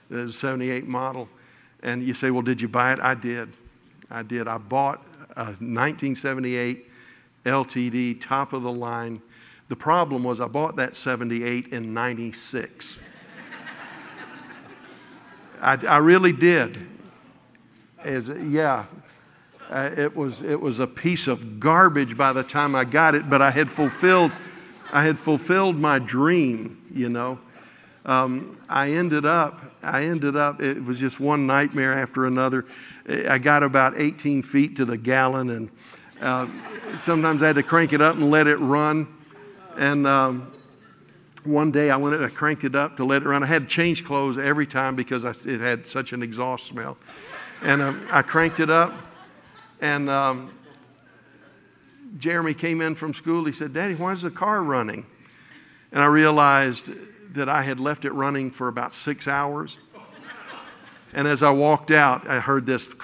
Was 0.08 0.30
a 0.30 0.32
78 0.32 0.86
model. 0.86 1.28
And 1.82 2.02
you 2.02 2.14
say, 2.14 2.30
well, 2.30 2.42
did 2.42 2.60
you 2.60 2.68
buy 2.68 2.92
it? 2.92 3.00
I 3.00 3.14
did. 3.14 3.52
I 4.10 4.22
did. 4.22 4.48
I 4.48 4.58
bought 4.58 5.04
a 5.36 5.46
1978 5.46 6.90
LTD, 7.46 8.20
top 8.20 8.52
of 8.52 8.62
the 8.62 8.72
line. 8.72 9.22
The 9.68 9.76
problem 9.76 10.22
was 10.22 10.40
I 10.40 10.46
bought 10.46 10.76
that 10.76 10.94
78 10.94 11.68
in 11.68 11.94
96. 11.94 13.00
I, 15.60 15.78
I 15.86 15.96
really 15.98 16.32
did 16.32 16.86
is 18.04 18.28
yeah, 18.28 18.84
uh, 19.70 19.90
it 19.96 20.14
was 20.14 20.42
it 20.42 20.60
was 20.60 20.80
a 20.80 20.86
piece 20.86 21.26
of 21.26 21.58
garbage 21.58 22.16
by 22.16 22.32
the 22.32 22.42
time 22.42 22.74
I 22.74 22.84
got 22.84 23.14
it, 23.14 23.28
but 23.28 23.42
I 23.42 23.50
had 23.50 23.70
fulfilled 23.70 24.36
I 24.92 25.04
had 25.04 25.18
fulfilled 25.18 25.76
my 25.76 25.98
dream, 25.98 26.82
you 26.92 27.08
know. 27.08 27.40
Um, 28.04 28.56
I 28.68 28.92
ended 28.92 29.26
up 29.26 29.60
I 29.82 30.04
ended 30.04 30.36
up 30.36 30.62
it 30.62 30.84
was 30.84 31.00
just 31.00 31.18
one 31.18 31.46
nightmare 31.46 31.92
after 31.92 32.26
another. 32.26 32.66
I 33.08 33.38
got 33.38 33.62
about 33.62 33.94
18 33.96 34.42
feet 34.42 34.76
to 34.76 34.84
the 34.84 34.96
gallon, 34.96 35.50
and 35.50 35.70
uh, 36.20 36.46
sometimes 36.98 37.42
I 37.42 37.48
had 37.48 37.56
to 37.56 37.62
crank 37.62 37.92
it 37.92 38.00
up 38.00 38.16
and 38.16 38.30
let 38.30 38.46
it 38.46 38.56
run. 38.56 39.08
And 39.76 40.06
um, 40.06 40.52
one 41.44 41.70
day 41.70 41.90
I 41.90 41.96
went 41.96 42.20
I 42.20 42.28
cranked 42.28 42.64
it 42.64 42.74
up 42.74 42.96
to 42.96 43.04
let 43.04 43.22
it 43.22 43.28
run. 43.28 43.42
I 43.42 43.46
had 43.46 43.62
to 43.62 43.68
change 43.68 44.04
clothes 44.04 44.38
every 44.38 44.66
time 44.66 44.96
because 44.96 45.24
I, 45.24 45.30
it 45.50 45.60
had 45.60 45.86
such 45.86 46.12
an 46.12 46.22
exhaust 46.22 46.66
smell. 46.66 46.96
And 47.62 47.82
um, 47.82 48.06
I 48.10 48.22
cranked 48.22 48.60
it 48.60 48.68
up, 48.68 48.92
and 49.80 50.10
um, 50.10 50.52
Jeremy 52.18 52.54
came 52.54 52.80
in 52.80 52.94
from 52.94 53.14
school. 53.14 53.44
He 53.44 53.52
said, 53.52 53.72
Daddy, 53.72 53.94
why 53.94 54.12
is 54.12 54.22
the 54.22 54.30
car 54.30 54.62
running? 54.62 55.06
And 55.92 56.02
I 56.02 56.06
realized 56.06 56.90
that 57.34 57.48
I 57.48 57.62
had 57.62 57.80
left 57.80 58.04
it 58.04 58.12
running 58.12 58.50
for 58.50 58.68
about 58.68 58.94
six 58.94 59.28
hours. 59.28 59.78
And 61.12 61.26
as 61.26 61.42
I 61.42 61.50
walked 61.50 61.90
out, 61.90 62.28
I 62.28 62.40
heard 62.40 62.66
this. 62.66 62.94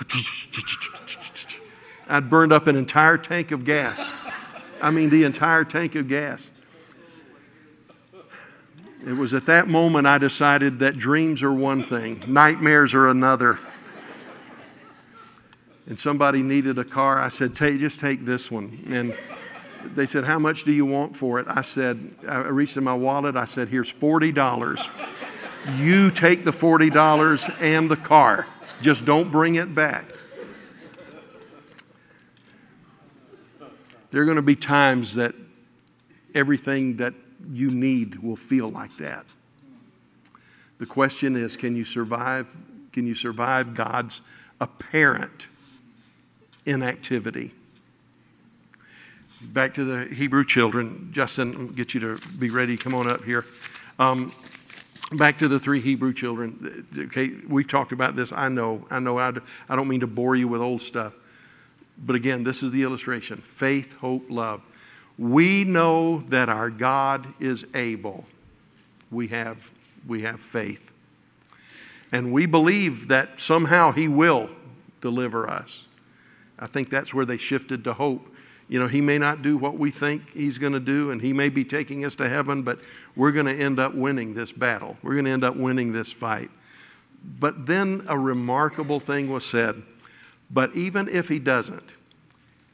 I'd 2.08 2.28
burned 2.28 2.52
up 2.52 2.66
an 2.66 2.76
entire 2.76 3.18
tank 3.18 3.50
of 3.50 3.64
gas. 3.64 4.10
I 4.80 4.90
mean, 4.90 5.10
the 5.10 5.24
entire 5.24 5.64
tank 5.64 5.94
of 5.94 6.08
gas. 6.08 6.50
It 9.06 9.14
was 9.14 9.34
at 9.34 9.46
that 9.46 9.68
moment 9.68 10.06
I 10.06 10.18
decided 10.18 10.78
that 10.78 10.96
dreams 10.96 11.42
are 11.42 11.52
one 11.52 11.84
thing, 11.84 12.22
nightmares 12.26 12.94
are 12.94 13.08
another. 13.08 13.58
And 15.86 15.98
somebody 15.98 16.42
needed 16.42 16.78
a 16.78 16.84
car. 16.84 17.20
I 17.20 17.28
said, 17.28 17.56
take, 17.56 17.80
just 17.80 17.98
take 17.98 18.24
this 18.24 18.50
one. 18.50 18.84
And 18.88 19.16
they 19.84 20.06
said, 20.06 20.24
How 20.24 20.38
much 20.38 20.64
do 20.64 20.72
you 20.72 20.86
want 20.86 21.16
for 21.16 21.38
it? 21.40 21.46
I 21.48 21.62
said, 21.62 22.14
I 22.26 22.38
reached 22.38 22.76
in 22.76 22.84
my 22.84 22.94
wallet. 22.94 23.36
I 23.36 23.44
said, 23.44 23.68
Here's 23.68 23.92
$40. 23.92 24.90
You 25.78 26.10
take 26.10 26.44
the 26.44 26.50
$40 26.50 27.60
and 27.60 27.90
the 27.90 27.96
car. 27.96 28.46
Just 28.80 29.04
don't 29.04 29.30
bring 29.30 29.54
it 29.56 29.74
back. 29.74 30.06
There 34.12 34.20
are 34.20 34.26
going 34.26 34.36
to 34.36 34.42
be 34.42 34.56
times 34.56 35.14
that 35.14 35.34
everything 36.34 36.98
that 36.98 37.14
you 37.50 37.70
need 37.70 38.16
will 38.16 38.36
feel 38.36 38.70
like 38.70 38.96
that. 38.98 39.24
The 40.78 40.86
question 40.86 41.34
is 41.34 41.56
can 41.56 41.74
you 41.74 41.84
survive 41.84 42.56
can 42.92 43.06
you 43.06 43.14
survive 43.14 43.72
God's 43.72 44.20
apparent 44.60 45.48
inactivity? 46.66 47.52
Back 49.40 49.74
to 49.74 49.84
the 49.84 50.14
Hebrew 50.14 50.44
children. 50.44 51.08
Justin, 51.10 51.68
get 51.68 51.94
you 51.94 52.00
to 52.00 52.18
be 52.38 52.50
ready. 52.50 52.76
Come 52.76 52.94
on 52.94 53.10
up 53.10 53.24
here. 53.24 53.46
Um, 53.98 54.30
back 55.12 55.38
to 55.38 55.48
the 55.48 55.58
three 55.58 55.80
Hebrew 55.80 56.12
children. 56.12 56.86
Okay, 56.96 57.30
we've 57.48 57.66
talked 57.66 57.92
about 57.92 58.14
this. 58.14 58.30
I 58.30 58.50
know. 58.50 58.86
I 58.90 58.98
know. 58.98 59.18
I, 59.18 59.32
I 59.70 59.74
don't 59.74 59.88
mean 59.88 60.00
to 60.00 60.06
bore 60.06 60.36
you 60.36 60.48
with 60.48 60.60
old 60.60 60.82
stuff. 60.82 61.14
But 61.98 62.16
again, 62.16 62.44
this 62.44 62.62
is 62.62 62.72
the 62.72 62.82
illustration 62.82 63.38
faith, 63.38 63.94
hope, 63.98 64.26
love. 64.28 64.62
We 65.18 65.64
know 65.64 66.20
that 66.28 66.48
our 66.48 66.70
God 66.70 67.34
is 67.38 67.64
able. 67.74 68.24
We 69.10 69.28
have, 69.28 69.70
we 70.06 70.22
have 70.22 70.40
faith. 70.40 70.92
And 72.10 72.32
we 72.32 72.46
believe 72.46 73.08
that 73.08 73.40
somehow 73.40 73.92
He 73.92 74.08
will 74.08 74.50
deliver 75.00 75.48
us. 75.48 75.86
I 76.58 76.66
think 76.66 76.90
that's 76.90 77.12
where 77.12 77.24
they 77.24 77.36
shifted 77.36 77.84
to 77.84 77.94
hope. 77.94 78.28
You 78.68 78.78
know, 78.78 78.88
He 78.88 79.00
may 79.00 79.18
not 79.18 79.42
do 79.42 79.56
what 79.56 79.78
we 79.78 79.90
think 79.90 80.30
He's 80.32 80.58
going 80.58 80.72
to 80.72 80.80
do, 80.80 81.10
and 81.10 81.20
He 81.20 81.32
may 81.32 81.50
be 81.50 81.64
taking 81.64 82.04
us 82.04 82.14
to 82.16 82.28
heaven, 82.28 82.62
but 82.62 82.80
we're 83.14 83.32
going 83.32 83.46
to 83.46 83.54
end 83.54 83.78
up 83.78 83.94
winning 83.94 84.34
this 84.34 84.52
battle. 84.52 84.96
We're 85.02 85.14
going 85.14 85.26
to 85.26 85.30
end 85.30 85.44
up 85.44 85.56
winning 85.56 85.92
this 85.92 86.12
fight. 86.12 86.50
But 87.38 87.66
then 87.66 88.04
a 88.08 88.18
remarkable 88.18 88.98
thing 88.98 89.30
was 89.30 89.44
said. 89.44 89.82
But 90.52 90.74
even 90.76 91.08
if 91.08 91.28
He 91.28 91.38
doesn't, 91.38 91.90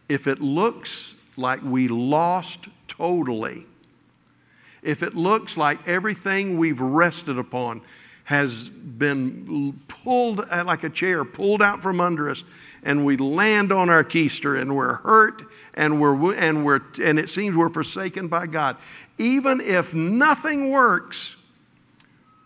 if 0.09 0.27
it 0.27 0.41
looks 0.41 1.15
like 1.37 1.63
we 1.63 1.89
lost 1.89 2.69
totally, 2.89 3.67
if 4.83 5.03
it 5.03 5.15
looks 5.15 5.57
like 5.57 5.87
everything 5.87 6.59
we've 6.59 6.81
rested 6.81 7.39
upon 7.39 7.83
has 8.25 8.69
been 8.69 9.81
pulled 9.89 10.41
uh, 10.41 10.63
like 10.67 10.85
a 10.85 10.91
chair, 10.91 11.25
pulled 11.25 11.63
out 11.63 11.83
from 11.83 12.01
under 12.01 12.29
us, 12.29 12.45
and 12.83 13.05
we 13.05 13.17
land 13.17 13.73
on 13.73 13.89
our 13.89 14.05
keister 14.05 14.61
and 14.61 14.77
we're 14.77 14.97
hurt 14.97 15.43
and 15.75 16.01
we're 16.01 16.35
and 16.35 16.65
we're 16.65 16.81
and 17.03 17.19
it 17.19 17.31
seems 17.31 17.57
we're 17.57 17.71
forsaken 17.71 18.29
by 18.29 18.47
God. 18.47 18.77
Even 19.17 19.61
if 19.61 19.95
nothing 19.95 20.71
works, 20.71 21.37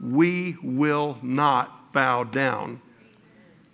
we 0.00 0.56
will 0.62 1.18
not 1.20 1.92
bow 1.92 2.24
down 2.24 2.80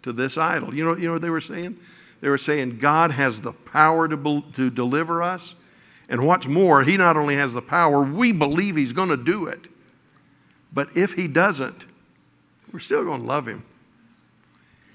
to 0.08 0.12
this 0.12 0.36
idol. 0.36 0.74
You 0.74 0.84
know, 0.84 0.96
you 0.96 1.06
know 1.06 1.12
what 1.12 1.22
they 1.22 1.30
were 1.30 1.40
saying? 1.40 1.78
They 2.20 2.28
were 2.28 2.38
saying 2.38 2.78
God 2.78 3.12
has 3.12 3.42
the 3.42 3.52
power 3.52 4.08
to, 4.08 4.42
to 4.54 4.70
deliver 4.70 5.22
us. 5.22 5.54
And 6.08 6.26
what's 6.26 6.46
more, 6.46 6.82
He 6.82 6.96
not 6.96 7.16
only 7.16 7.36
has 7.36 7.54
the 7.54 7.62
power, 7.62 8.02
we 8.02 8.32
believe 8.32 8.76
He's 8.76 8.92
going 8.92 9.10
to 9.10 9.16
do 9.16 9.46
it. 9.46 9.68
But 10.72 10.96
if 10.96 11.12
He 11.12 11.28
doesn't, 11.28 11.86
we're 12.72 12.80
still 12.80 13.04
going 13.04 13.20
to 13.20 13.26
love 13.26 13.46
Him. 13.46 13.64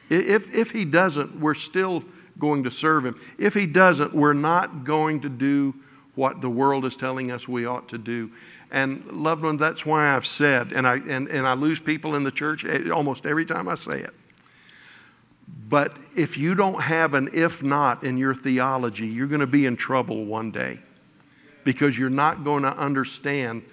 If, 0.09 0.53
if 0.53 0.71
He 0.71 0.85
doesn't, 0.85 1.39
we're 1.39 1.53
still 1.53 2.03
going 2.39 2.63
to 2.63 2.71
serve 2.71 3.05
Him. 3.05 3.19
If 3.37 3.53
He 3.53 3.65
doesn't, 3.65 4.13
we're 4.13 4.33
not 4.33 4.83
going 4.83 5.21
to 5.21 5.29
do 5.29 5.75
what 6.15 6.41
the 6.41 6.49
world 6.49 6.85
is 6.85 6.95
telling 6.95 7.31
us 7.31 7.47
we 7.47 7.65
ought 7.65 7.89
to 7.89 7.97
do. 7.97 8.31
And 8.71 9.05
loved 9.11 9.43
ones, 9.43 9.59
that's 9.59 9.85
why 9.85 10.15
I've 10.15 10.25
said, 10.25 10.73
and 10.73 10.87
I, 10.87 10.95
and, 10.95 11.27
and 11.27 11.47
I 11.47 11.53
lose 11.53 11.79
people 11.79 12.15
in 12.15 12.23
the 12.23 12.31
church 12.31 12.65
eh, 12.65 12.89
almost 12.89 13.25
every 13.25 13.45
time 13.45 13.67
I 13.69 13.75
say 13.75 13.99
it. 13.99 14.13
But 15.47 15.95
if 16.15 16.37
you 16.37 16.55
don't 16.55 16.81
have 16.81 17.13
an 17.13 17.29
if 17.33 17.63
not 17.63 18.03
in 18.03 18.17
your 18.17 18.35
theology, 18.35 19.07
you're 19.07 19.27
going 19.27 19.41
to 19.41 19.47
be 19.47 19.65
in 19.65 19.75
trouble 19.75 20.25
one 20.25 20.51
day 20.51 20.79
because 21.63 21.97
you're 21.97 22.09
not 22.09 22.43
going 22.43 22.63
to 22.63 22.75
understand 22.77 23.63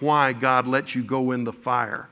why 0.00 0.32
God 0.32 0.66
lets 0.66 0.94
you 0.94 1.04
go 1.04 1.30
in 1.30 1.44
the 1.44 1.52
fire. 1.52 2.08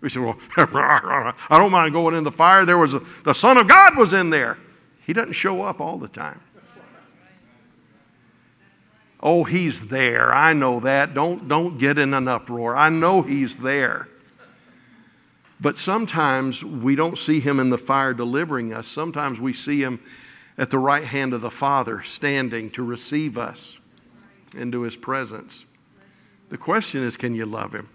We 0.00 0.08
say, 0.08 0.20
well, 0.20 0.38
I 0.56 1.32
don't 1.50 1.72
mind 1.72 1.92
going 1.92 2.14
in 2.14 2.24
the 2.24 2.30
fire. 2.30 2.64
There 2.64 2.78
was 2.78 2.94
a, 2.94 3.02
the 3.24 3.32
Son 3.34 3.56
of 3.56 3.66
God 3.66 3.96
was 3.96 4.12
in 4.12 4.30
there. 4.30 4.58
He 5.04 5.12
doesn't 5.12 5.32
show 5.32 5.62
up 5.62 5.80
all 5.80 5.98
the 5.98 6.08
time. 6.08 6.40
Oh, 9.20 9.42
he's 9.42 9.88
there. 9.88 10.32
I 10.32 10.52
know 10.52 10.78
that. 10.80 11.14
Don't, 11.14 11.48
don't 11.48 11.78
get 11.78 11.98
in 11.98 12.14
an 12.14 12.28
uproar. 12.28 12.76
I 12.76 12.88
know 12.90 13.22
he's 13.22 13.56
there. 13.56 14.08
But 15.60 15.76
sometimes 15.76 16.64
we 16.64 16.94
don't 16.94 17.18
see 17.18 17.40
him 17.40 17.58
in 17.58 17.70
the 17.70 17.78
fire 17.78 18.14
delivering 18.14 18.72
us. 18.72 18.86
Sometimes 18.86 19.40
we 19.40 19.52
see 19.52 19.82
him 19.82 20.00
at 20.56 20.70
the 20.70 20.78
right 20.78 21.04
hand 21.04 21.34
of 21.34 21.40
the 21.40 21.50
Father 21.50 22.02
standing 22.02 22.70
to 22.70 22.82
receive 22.82 23.36
us 23.36 23.78
into 24.56 24.82
his 24.82 24.96
presence. 24.96 25.64
The 26.48 26.58
question 26.58 27.02
is 27.02 27.16
can 27.16 27.34
you 27.34 27.46
love 27.46 27.74
him? 27.74 27.88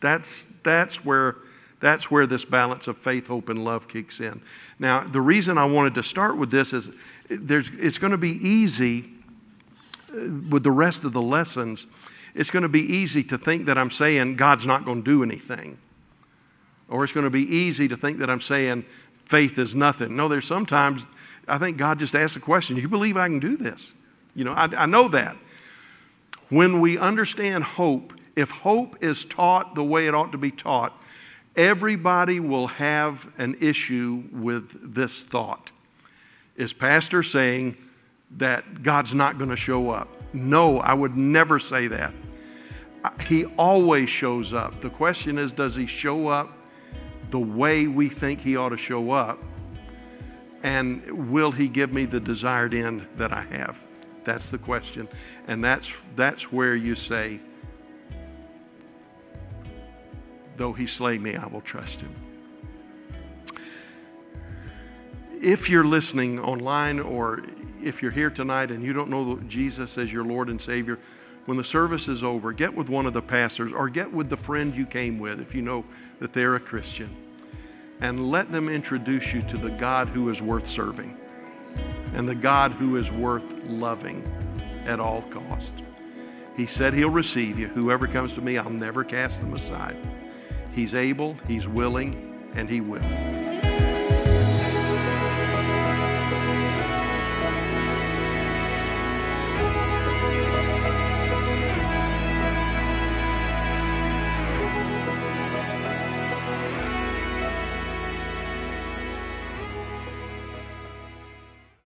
That's, 0.00 0.46
that's, 0.62 1.04
where, 1.04 1.36
that's 1.80 2.10
where 2.10 2.26
this 2.26 2.44
balance 2.44 2.86
of 2.86 2.98
faith, 2.98 3.26
hope, 3.26 3.48
and 3.48 3.64
love 3.64 3.88
kicks 3.88 4.20
in. 4.20 4.42
Now, 4.78 5.00
the 5.00 5.20
reason 5.20 5.58
I 5.58 5.64
wanted 5.64 5.94
to 5.94 6.02
start 6.02 6.36
with 6.36 6.50
this 6.50 6.72
is 6.72 6.90
there's, 7.28 7.70
it's 7.78 7.98
going 7.98 8.10
to 8.10 8.18
be 8.18 8.32
easy 8.46 9.10
uh, 10.10 10.30
with 10.50 10.62
the 10.62 10.70
rest 10.70 11.04
of 11.04 11.12
the 11.12 11.22
lessons. 11.22 11.86
It's 12.34 12.50
going 12.50 12.62
to 12.62 12.68
be 12.68 12.82
easy 12.82 13.24
to 13.24 13.38
think 13.38 13.66
that 13.66 13.78
I'm 13.78 13.90
saying 13.90 14.36
God's 14.36 14.66
not 14.66 14.84
going 14.84 15.02
to 15.02 15.10
do 15.10 15.22
anything. 15.22 15.78
Or 16.88 17.02
it's 17.04 17.12
going 17.12 17.24
to 17.24 17.30
be 17.30 17.42
easy 17.42 17.88
to 17.88 17.96
think 17.96 18.18
that 18.18 18.30
I'm 18.30 18.40
saying 18.40 18.84
faith 19.24 19.58
is 19.58 19.74
nothing. 19.74 20.16
No, 20.16 20.28
there's 20.28 20.46
sometimes 20.46 21.06
I 21.48 21.58
think 21.58 21.76
God 21.76 21.98
just 21.98 22.14
asks 22.14 22.36
a 22.36 22.40
question 22.40 22.76
You 22.76 22.88
believe 22.88 23.16
I 23.16 23.28
can 23.28 23.38
do 23.38 23.56
this? 23.56 23.94
You 24.34 24.44
know, 24.44 24.52
I, 24.52 24.68
I 24.76 24.86
know 24.86 25.08
that. 25.08 25.36
When 26.48 26.80
we 26.80 26.98
understand 26.98 27.64
hope, 27.64 28.12
if 28.36 28.50
hope 28.50 29.02
is 29.02 29.24
taught 29.24 29.74
the 29.74 29.82
way 29.82 30.06
it 30.06 30.14
ought 30.14 30.32
to 30.32 30.38
be 30.38 30.50
taught, 30.50 30.96
everybody 31.56 32.38
will 32.38 32.68
have 32.68 33.28
an 33.38 33.56
issue 33.60 34.24
with 34.30 34.94
this 34.94 35.24
thought. 35.24 35.72
Is 36.54 36.72
Pastor 36.72 37.22
saying 37.22 37.76
that 38.32 38.82
God's 38.82 39.14
not 39.14 39.38
going 39.38 39.50
to 39.50 39.56
show 39.56 39.90
up? 39.90 40.08
No, 40.32 40.78
I 40.78 40.94
would 40.94 41.16
never 41.16 41.58
say 41.58 41.88
that. 41.88 42.14
He 43.26 43.46
always 43.56 44.08
shows 44.10 44.52
up. 44.52 44.80
The 44.80 44.90
question 44.90 45.38
is, 45.38 45.52
does 45.52 45.74
he 45.74 45.86
show 45.86 46.28
up 46.28 46.55
the 47.30 47.38
way 47.38 47.86
we 47.86 48.08
think 48.08 48.40
He 48.40 48.56
ought 48.56 48.70
to 48.70 48.76
show 48.76 49.10
up? 49.10 49.42
And 50.62 51.30
will 51.30 51.52
He 51.52 51.68
give 51.68 51.92
me 51.92 52.04
the 52.04 52.20
desired 52.20 52.74
end 52.74 53.06
that 53.16 53.32
I 53.32 53.42
have? 53.42 53.82
That's 54.24 54.50
the 54.50 54.58
question. 54.58 55.08
And 55.46 55.62
that's, 55.62 55.94
that's 56.16 56.50
where 56.50 56.74
you 56.74 56.94
say, 56.94 57.40
though 60.56 60.72
He 60.72 60.86
slay 60.86 61.18
me, 61.18 61.36
I 61.36 61.46
will 61.46 61.60
trust 61.60 62.00
Him. 62.00 62.14
If 65.40 65.68
you're 65.68 65.84
listening 65.84 66.40
online 66.40 66.98
or 66.98 67.44
if 67.82 68.02
you're 68.02 68.10
here 68.10 68.30
tonight 68.30 68.70
and 68.70 68.82
you 68.82 68.92
don't 68.92 69.10
know 69.10 69.36
Jesus 69.46 69.98
as 69.98 70.12
your 70.12 70.24
Lord 70.24 70.48
and 70.48 70.60
Savior, 70.60 70.98
when 71.46 71.56
the 71.56 71.64
service 71.64 72.08
is 72.08 72.22
over, 72.22 72.52
get 72.52 72.74
with 72.74 72.90
one 72.90 73.06
of 73.06 73.12
the 73.12 73.22
pastors 73.22 73.72
or 73.72 73.88
get 73.88 74.12
with 74.12 74.28
the 74.28 74.36
friend 74.36 74.76
you 74.76 74.84
came 74.84 75.18
with 75.18 75.40
if 75.40 75.54
you 75.54 75.62
know 75.62 75.84
that 76.20 76.32
they're 76.32 76.56
a 76.56 76.60
Christian. 76.60 77.14
And 78.00 78.30
let 78.30 78.52
them 78.52 78.68
introduce 78.68 79.32
you 79.32 79.40
to 79.42 79.56
the 79.56 79.70
God 79.70 80.08
who 80.08 80.28
is 80.28 80.42
worth 80.42 80.66
serving 80.66 81.16
and 82.14 82.28
the 82.28 82.34
God 82.34 82.72
who 82.72 82.96
is 82.96 83.10
worth 83.10 83.64
loving 83.64 84.22
at 84.86 85.00
all 85.00 85.22
costs. 85.22 85.82
He 86.56 86.66
said 86.66 86.94
he'll 86.94 87.10
receive 87.10 87.58
you. 87.58 87.68
Whoever 87.68 88.06
comes 88.06 88.32
to 88.34 88.40
me, 88.40 88.56
I'll 88.56 88.70
never 88.70 89.04
cast 89.04 89.40
them 89.40 89.54
aside. 89.54 89.96
He's 90.72 90.94
able, 90.94 91.36
he's 91.46 91.68
willing, 91.68 92.50
and 92.54 92.68
he 92.68 92.80
will. 92.80 93.55